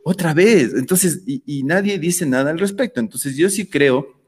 Otra 0.03 0.35
vez. 0.35 0.75
Entonces, 0.75 1.23
y, 1.25 1.63
nadie 1.63 1.97
dice 1.97 2.27
nada 2.27 2.51
al 2.51 2.59
respecto. 2.59 2.99
Entonces, 2.99 3.35
yo 3.35 3.49
sí 3.49 3.67
creo 3.67 4.21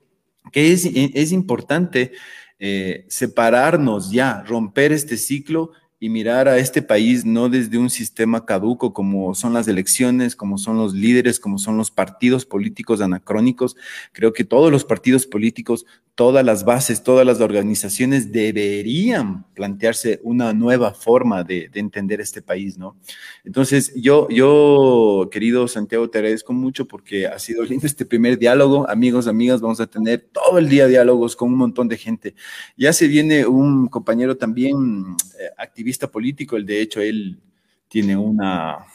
que 0.52 0.72
es, 0.72 0.90
es 0.94 1.32
importante 1.32 2.14
eh, 2.58 3.06
separarnos 3.10 4.10
ya, 4.12 4.44
romper 4.48 4.92
este 4.92 5.18
ciclo 5.18 5.74
y 6.00 6.10
mirar 6.10 6.48
a 6.48 6.58
este 6.58 6.84
país 6.84 7.26
no 7.26 7.50
desde 7.50 7.78
un 7.80 7.90
sistema 7.90 8.46
caduco 8.46 8.94
como 8.94 9.34
son 9.34 9.54
las 9.54 9.68
elecciones, 9.68 10.36
como 10.36 10.60
son 10.60 10.78
los 10.78 10.94
líderes, 10.94 11.40
como 11.40 11.58
son 11.58 11.78
los 11.78 11.90
partidos 11.90 12.46
políticos 12.46 13.02
anacrónicos. 13.02 13.76
Creo 14.12 14.32
que 14.32 14.44
todos 14.44 14.72
los 14.72 14.86
partidos 14.86 15.26
políticos, 15.26 15.88
todas 16.14 16.46
las 16.46 16.66
bases, 16.66 17.02
todas 17.02 17.26
las 17.26 17.42
organizaciones 17.42 18.32
deberían 18.32 19.46
plantearse 19.56 20.20
una 20.24 20.54
nueva 20.54 20.94
forma 20.94 21.44
de, 21.44 21.70
entender 21.74 22.22
este 22.22 22.42
país, 22.42 22.78
¿no? 22.78 22.96
Entonces, 23.44 23.94
yo, 23.96 24.28
yo, 24.30 25.30
querido 25.32 25.68
Santiago, 25.68 26.10
te 26.10 26.18
agradezco 26.18 26.54
mucho 26.54 26.88
porque 26.88 27.28
ha 27.28 27.38
sido 27.38 27.64
lindo 27.64 27.86
este 27.86 28.04
primer 28.04 28.40
diálogo. 28.40 28.90
Amigos, 28.90 29.28
amigas, 29.28 29.62
vamos 29.62 29.80
a 29.80 29.86
tener 29.86 30.28
todo 30.32 30.58
el 30.58 30.70
día 30.70 30.88
diálogos 30.88 31.36
con 31.36 31.50
un 31.50 31.58
montón 31.58 31.88
de 31.88 31.98
gente. 31.98 32.34
Ya 32.76 32.94
se 32.94 33.08
viene 33.08 33.46
un 33.46 33.88
compañero 33.88 34.38
también 34.38 35.16
eh, 35.40 35.50
activista 35.58 35.87
vista 35.88 36.12
político, 36.12 36.58
el 36.58 36.66
de 36.66 36.82
hecho 36.82 37.02
él 37.02 37.40
tiene 37.88 38.16
una, 38.16 38.86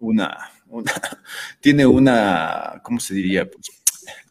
una, 0.00 0.36
tiene 1.60 1.86
una, 1.86 2.80
¿cómo 2.82 2.98
se 2.98 3.14
diría? 3.14 3.48
Pues, 3.48 3.70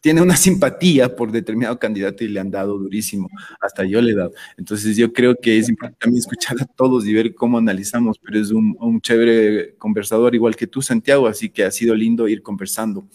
tiene 0.02 0.20
una 0.20 0.36
simpatía 0.36 1.14
por 1.16 1.32
determinado 1.32 1.78
candidato 1.78 2.24
y 2.24 2.28
le 2.28 2.40
han 2.40 2.50
dado 2.50 2.76
durísimo, 2.76 3.30
hasta 3.60 3.84
yo 3.84 4.02
le 4.02 4.12
he 4.12 4.16
dado. 4.16 4.32
Entonces 4.58 4.96
yo 4.96 5.12
creo 5.12 5.34
que 5.40 5.58
es 5.58 5.68
importante 5.68 5.98
también 6.00 6.20
escuchar 6.20 6.56
a 6.60 6.66
todos 6.66 7.06
y 7.06 7.14
ver 7.14 7.34
cómo 7.34 7.56
analizamos, 7.56 8.18
pero 8.18 8.38
es 8.38 8.50
un, 8.50 8.76
un 8.80 9.00
chévere 9.00 9.74
conversador 9.76 10.34
igual 10.34 10.56
que 10.56 10.66
tú, 10.66 10.82
Santiago, 10.82 11.26
así 11.26 11.48
que 11.48 11.64
ha 11.64 11.70
sido 11.70 11.94
lindo 11.94 12.28
ir 12.28 12.42
conversando. 12.42 13.06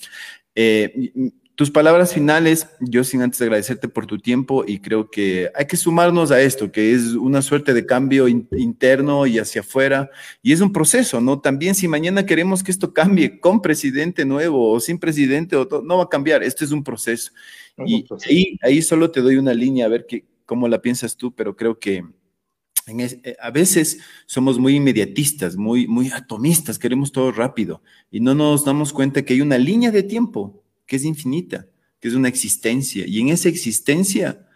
Eh, 0.55 1.11
tus 1.57 1.71
palabras 1.71 2.13
finales, 2.13 2.69
yo 2.79 3.03
sin 3.03 3.23
antes 3.23 3.41
agradecerte 3.41 3.89
por 3.89 4.05
tu 4.05 4.19
tiempo 4.19 4.63
y 4.65 4.79
creo 4.79 5.09
que 5.09 5.49
hay 5.55 5.65
que 5.65 5.75
sumarnos 5.75 6.29
a 6.29 6.39
esto, 6.39 6.71
que 6.71 6.93
es 6.93 7.15
una 7.15 7.41
suerte 7.41 7.73
de 7.73 7.85
cambio 7.85 8.27
interno 8.27 9.25
y 9.25 9.39
hacia 9.39 9.61
afuera, 9.61 10.11
y 10.43 10.53
es 10.53 10.61
un 10.61 10.71
proceso, 10.71 11.19
¿no? 11.19 11.41
También 11.41 11.73
si 11.73 11.87
mañana 11.87 12.27
queremos 12.27 12.63
que 12.63 12.69
esto 12.69 12.93
cambie 12.93 13.39
con 13.39 13.61
presidente 13.61 14.23
nuevo 14.23 14.71
o 14.71 14.79
sin 14.79 14.99
presidente, 14.99 15.55
o 15.55 15.67
no 15.83 15.97
va 15.97 16.03
a 16.03 16.09
cambiar, 16.09 16.43
este 16.43 16.63
es 16.63 16.71
un 16.71 16.83
proceso. 16.83 17.31
y 17.85 18.05
Ahí, 18.29 18.57
ahí 18.61 18.81
solo 18.83 19.09
te 19.09 19.21
doy 19.21 19.37
una 19.37 19.55
línea 19.55 19.87
a 19.87 19.89
ver 19.89 20.05
qué 20.07 20.25
cómo 20.45 20.67
la 20.67 20.81
piensas 20.81 21.17
tú, 21.17 21.35
pero 21.35 21.55
creo 21.55 21.77
que 21.77 22.03
eh, 22.87 23.35
a 23.39 23.51
veces 23.51 23.99
somos 24.25 24.57
muy 24.57 24.75
inmediatistas, 24.75 25.57
muy, 25.57 25.87
muy 25.87 26.09
atomistas, 26.09 26.79
queremos 26.79 27.11
todo 27.11 27.31
rápido 27.31 27.83
y 28.09 28.21
no 28.21 28.33
nos 28.33 28.63
damos 28.63 28.93
cuenta 28.93 29.23
que 29.23 29.33
hay 29.33 29.41
una 29.41 29.57
línea 29.57 29.91
de 29.91 30.03
tiempo 30.03 30.63
que 30.87 30.95
es 30.95 31.03
infinita, 31.03 31.67
que 31.99 32.07
es 32.07 32.15
una 32.15 32.29
existencia. 32.29 33.05
Y 33.05 33.19
en 33.19 33.29
esa 33.29 33.49
existencia 33.49 34.47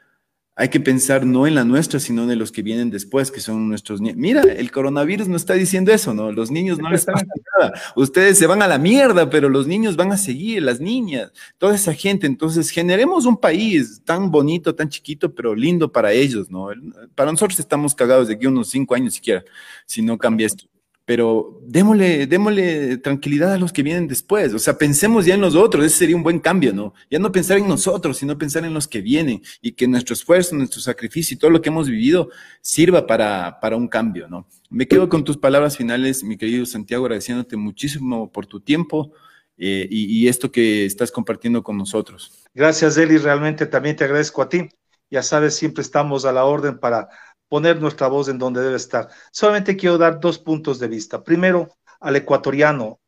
hay 0.55 0.69
que 0.69 0.79
pensar 0.79 1.25
no 1.25 1.47
en 1.47 1.55
la 1.55 1.63
nuestra, 1.63 1.99
sino 1.99 2.29
en 2.29 2.37
los 2.37 2.51
que 2.51 2.61
vienen 2.61 2.89
después, 2.91 3.31
que 3.31 3.39
son 3.39 3.69
nuestros 3.69 4.01
niños. 4.01 4.17
Mira, 4.17 4.41
el 4.41 4.69
coronavirus 4.69 5.27
no 5.27 5.37
está 5.37 5.53
diciendo 5.53 5.91
eso, 5.91 6.13
¿no? 6.13 6.31
Los 6.31 6.51
niños 6.51 6.77
no 6.77 6.89
les 6.91 7.05
pasa 7.05 7.25
nada. 7.57 7.73
Ustedes 7.95 8.37
se 8.37 8.47
van 8.47 8.61
a 8.61 8.67
la 8.67 8.77
mierda, 8.77 9.29
pero 9.29 9.49
los 9.49 9.65
niños 9.65 9.95
van 9.95 10.11
a 10.11 10.17
seguir, 10.17 10.61
las 10.61 10.79
niñas, 10.79 11.31
toda 11.57 11.75
esa 11.75 11.93
gente. 11.93 12.27
Entonces, 12.27 12.69
generemos 12.69 13.25
un 13.25 13.37
país 13.37 14.01
tan 14.03 14.29
bonito, 14.29 14.75
tan 14.75 14.89
chiquito, 14.89 15.33
pero 15.33 15.55
lindo 15.55 15.91
para 15.91 16.11
ellos, 16.11 16.51
¿no? 16.51 16.69
Para 17.15 17.31
nosotros 17.31 17.59
estamos 17.59 17.95
cagados 17.95 18.27
de 18.27 18.35
aquí 18.35 18.45
unos 18.45 18.69
cinco 18.69 18.93
años 18.93 19.13
siquiera, 19.15 19.43
si 19.85 20.01
no 20.01 20.17
cambia 20.17 20.47
esto 20.47 20.70
pero 21.11 21.59
démosle, 21.65 22.25
démosle 22.25 22.95
tranquilidad 22.99 23.51
a 23.51 23.57
los 23.57 23.73
que 23.73 23.83
vienen 23.83 24.07
después. 24.07 24.53
O 24.53 24.59
sea, 24.59 24.77
pensemos 24.77 25.25
ya 25.25 25.33
en 25.33 25.41
los 25.41 25.55
otros, 25.55 25.83
ese 25.83 25.97
sería 25.97 26.15
un 26.15 26.23
buen 26.23 26.39
cambio, 26.39 26.71
¿no? 26.71 26.93
Ya 27.09 27.19
no 27.19 27.33
pensar 27.33 27.57
en 27.57 27.67
nosotros, 27.67 28.15
sino 28.15 28.37
pensar 28.37 28.63
en 28.63 28.73
los 28.73 28.87
que 28.87 29.01
vienen 29.01 29.41
y 29.61 29.73
que 29.73 29.89
nuestro 29.89 30.13
esfuerzo, 30.13 30.55
nuestro 30.55 30.79
sacrificio 30.79 31.35
y 31.35 31.37
todo 31.37 31.51
lo 31.51 31.61
que 31.61 31.67
hemos 31.67 31.89
vivido 31.89 32.29
sirva 32.61 33.05
para, 33.07 33.59
para 33.59 33.75
un 33.75 33.89
cambio, 33.89 34.29
¿no? 34.29 34.47
Me 34.69 34.87
quedo 34.87 35.09
con 35.09 35.25
tus 35.25 35.35
palabras 35.35 35.75
finales, 35.75 36.23
mi 36.23 36.37
querido 36.37 36.65
Santiago, 36.65 37.03
agradeciéndote 37.03 37.57
muchísimo 37.57 38.31
por 38.31 38.45
tu 38.45 38.61
tiempo. 38.61 39.11
Eh, 39.57 39.85
y, 39.91 40.05
y, 40.17 40.29
esto 40.29 40.49
que 40.49 40.85
estás 40.85 41.11
compartiendo 41.11 41.61
con 41.61 41.77
nosotros. 41.77 42.47
Gracias, 42.53 42.95
Eli. 42.95 43.17
Realmente 43.17 43.65
también 43.65 43.97
te 43.97 44.05
agradezco 44.05 44.41
a 44.41 44.47
ti. 44.47 44.69
Ya 45.09 45.23
sabes, 45.23 45.55
siempre 45.55 45.81
estamos 45.81 46.23
a 46.23 46.31
la 46.31 46.45
orden 46.45 46.79
para 46.79 47.09
poner 47.51 47.81
nuestra 47.81 48.07
voz 48.07 48.29
en 48.29 48.37
donde 48.37 48.61
debe 48.61 48.77
estar. 48.77 49.09
Solamente 49.29 49.75
quiero 49.75 49.97
dar 49.97 50.21
dos 50.21 50.39
puntos 50.39 50.79
de 50.79 50.87
vista. 50.87 51.21
Primero, 51.21 51.67
al 51.99 52.15
ecuatoriano, 52.15 53.01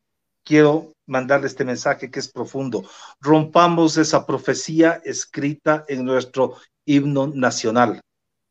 quiero 0.43 0.91
mandarle 1.05 1.47
este 1.47 1.63
mensaje 1.63 2.11
que 2.11 2.19
es 2.19 2.27
profundo. 2.27 2.83
Rompamos 3.21 3.95
esa 3.95 4.25
profecía 4.25 5.01
escrita 5.05 5.85
en 5.87 6.03
nuestro 6.03 6.57
himno 6.83 7.27
nacional. 7.27 8.01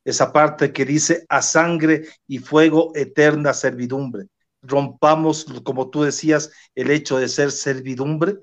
Esa 0.03 0.33
parte 0.33 0.73
que 0.73 0.87
dice 0.87 1.27
a 1.29 1.43
sangre 1.43 2.09
y 2.27 2.39
fuego 2.39 2.93
eterna 2.95 3.53
servidumbre. 3.53 4.29
Rompamos, 4.63 5.45
como 5.63 5.91
tú 5.91 6.05
decías, 6.05 6.53
el 6.75 6.91
hecho 6.91 7.19
de 7.19 7.29
ser 7.29 7.53
servidumbre 7.53 8.39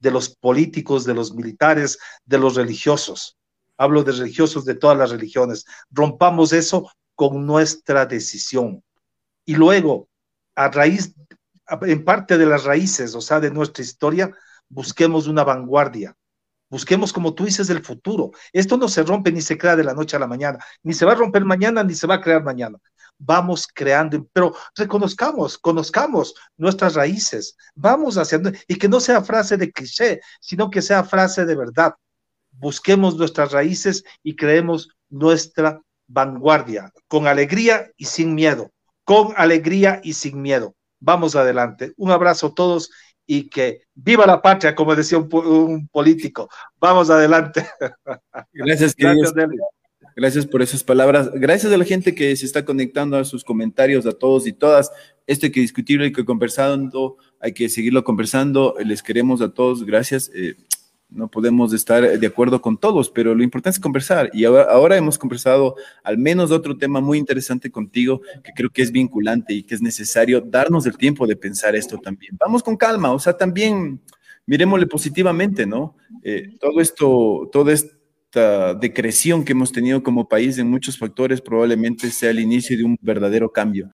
de 0.00 0.10
los 0.10 0.30
políticos, 0.34 1.04
de 1.04 1.14
los 1.14 1.32
militares, 1.32 2.00
de 2.24 2.38
los 2.38 2.56
religiosos. 2.56 3.37
Hablo 3.78 4.02
de 4.02 4.12
religiosos 4.12 4.64
de 4.64 4.74
todas 4.74 4.98
las 4.98 5.10
religiones. 5.10 5.64
Rompamos 5.90 6.52
eso 6.52 6.90
con 7.14 7.46
nuestra 7.46 8.04
decisión. 8.04 8.84
Y 9.44 9.54
luego, 9.54 10.08
a 10.54 10.68
raíz, 10.68 11.14
en 11.82 12.04
parte 12.04 12.36
de 12.36 12.46
las 12.46 12.64
raíces, 12.64 13.14
o 13.14 13.20
sea, 13.20 13.40
de 13.40 13.50
nuestra 13.50 13.82
historia, 13.82 14.34
busquemos 14.68 15.26
una 15.26 15.44
vanguardia. 15.44 16.14
Busquemos, 16.70 17.12
como 17.12 17.34
tú 17.34 17.46
dices, 17.46 17.70
el 17.70 17.82
futuro. 17.82 18.32
Esto 18.52 18.76
no 18.76 18.88
se 18.88 19.02
rompe 19.02 19.32
ni 19.32 19.40
se 19.40 19.56
crea 19.56 19.74
de 19.74 19.84
la 19.84 19.94
noche 19.94 20.16
a 20.16 20.20
la 20.20 20.26
mañana, 20.26 20.58
ni 20.82 20.92
se 20.92 21.06
va 21.06 21.12
a 21.12 21.14
romper 21.14 21.44
mañana, 21.44 21.82
ni 21.82 21.94
se 21.94 22.06
va 22.06 22.16
a 22.16 22.20
crear 22.20 22.44
mañana. 22.44 22.78
Vamos 23.16 23.66
creando, 23.66 24.28
pero 24.32 24.54
reconozcamos, 24.76 25.56
conozcamos 25.58 26.34
nuestras 26.56 26.94
raíces. 26.94 27.56
Vamos 27.74 28.18
haciendo, 28.18 28.52
y 28.66 28.76
que 28.76 28.88
no 28.88 29.00
sea 29.00 29.22
frase 29.22 29.56
de 29.56 29.72
cliché, 29.72 30.20
sino 30.40 30.70
que 30.70 30.82
sea 30.82 31.04
frase 31.04 31.46
de 31.46 31.56
verdad. 31.56 31.94
Busquemos 32.58 33.16
nuestras 33.16 33.52
raíces 33.52 34.04
y 34.22 34.36
creemos 34.36 34.88
nuestra 35.08 35.80
vanguardia, 36.08 36.92
con 37.06 37.26
alegría 37.26 37.90
y 37.96 38.06
sin 38.06 38.34
miedo, 38.34 38.72
con 39.04 39.32
alegría 39.36 40.00
y 40.02 40.14
sin 40.14 40.42
miedo. 40.42 40.74
Vamos 41.00 41.36
adelante. 41.36 41.92
Un 41.96 42.10
abrazo 42.10 42.48
a 42.48 42.54
todos 42.54 42.90
y 43.26 43.48
que 43.48 43.82
viva 43.94 44.26
la 44.26 44.42
patria, 44.42 44.74
como 44.74 44.96
decía 44.96 45.18
un, 45.18 45.86
político. 45.88 46.48
Vamos 46.80 47.10
adelante. 47.10 47.66
Gracias, 48.52 48.96
Gracias, 48.96 49.32
Gracias 50.16 50.46
por 50.46 50.62
esas 50.62 50.82
palabras. 50.82 51.30
Gracias 51.34 51.72
a 51.72 51.76
la 51.76 51.84
gente 51.84 52.14
que 52.14 52.34
se 52.34 52.46
está 52.46 52.64
conectando 52.64 53.16
a 53.16 53.24
sus 53.24 53.44
comentarios, 53.44 54.04
a 54.06 54.12
todos 54.12 54.48
y 54.48 54.52
todas. 54.52 54.90
Esto 55.28 55.46
hay 55.46 55.52
que 55.52 55.60
discutirlo, 55.60 56.04
hay 56.04 56.12
que 56.12 56.24
conversando, 56.24 57.18
hay 57.38 57.52
que 57.52 57.68
seguirlo 57.68 58.02
conversando. 58.02 58.74
Les 58.84 59.02
queremos 59.02 59.40
a 59.42 59.50
todos. 59.50 59.84
Gracias. 59.84 60.30
Eh, 60.34 60.56
no 61.10 61.28
podemos 61.28 61.72
estar 61.72 62.18
de 62.18 62.26
acuerdo 62.26 62.60
con 62.60 62.76
todos, 62.76 63.10
pero 63.10 63.34
lo 63.34 63.42
importante 63.42 63.76
es 63.76 63.80
conversar. 63.80 64.30
Y 64.32 64.44
ahora, 64.44 64.96
hemos 64.96 65.18
conversado 65.18 65.76
al 66.02 66.18
menos 66.18 66.50
otro 66.50 66.76
tema 66.76 67.00
muy 67.00 67.18
interesante 67.18 67.70
contigo, 67.70 68.20
que 68.42 68.52
creo 68.54 68.70
que 68.70 68.82
es 68.82 68.92
vinculante 68.92 69.54
y 69.54 69.62
que 69.62 69.74
es 69.74 69.82
necesario 69.82 70.40
darnos 70.40 70.86
el 70.86 70.96
tiempo 70.96 71.26
de 71.26 71.36
pensar 71.36 71.74
esto 71.74 71.98
también. 71.98 72.36
Vamos 72.38 72.62
con 72.62 72.76
calma, 72.76 73.12
o 73.12 73.18
sea, 73.18 73.36
también 73.36 74.00
miremosle 74.46 74.86
positivamente, 74.86 75.66
¿no? 75.66 75.96
Eh, 76.22 76.54
todo 76.60 76.80
esto, 76.80 77.48
toda 77.52 77.72
esta 77.72 78.74
decreción 78.74 79.44
que 79.44 79.52
hemos 79.52 79.72
tenido 79.72 80.02
como 80.02 80.28
país 80.28 80.58
en 80.58 80.68
muchos 80.68 80.98
factores 80.98 81.40
probablemente 81.40 82.10
sea 82.10 82.30
el 82.30 82.40
inicio 82.40 82.76
de 82.76 82.84
un 82.84 82.98
verdadero 83.00 83.50
cambio. 83.50 83.90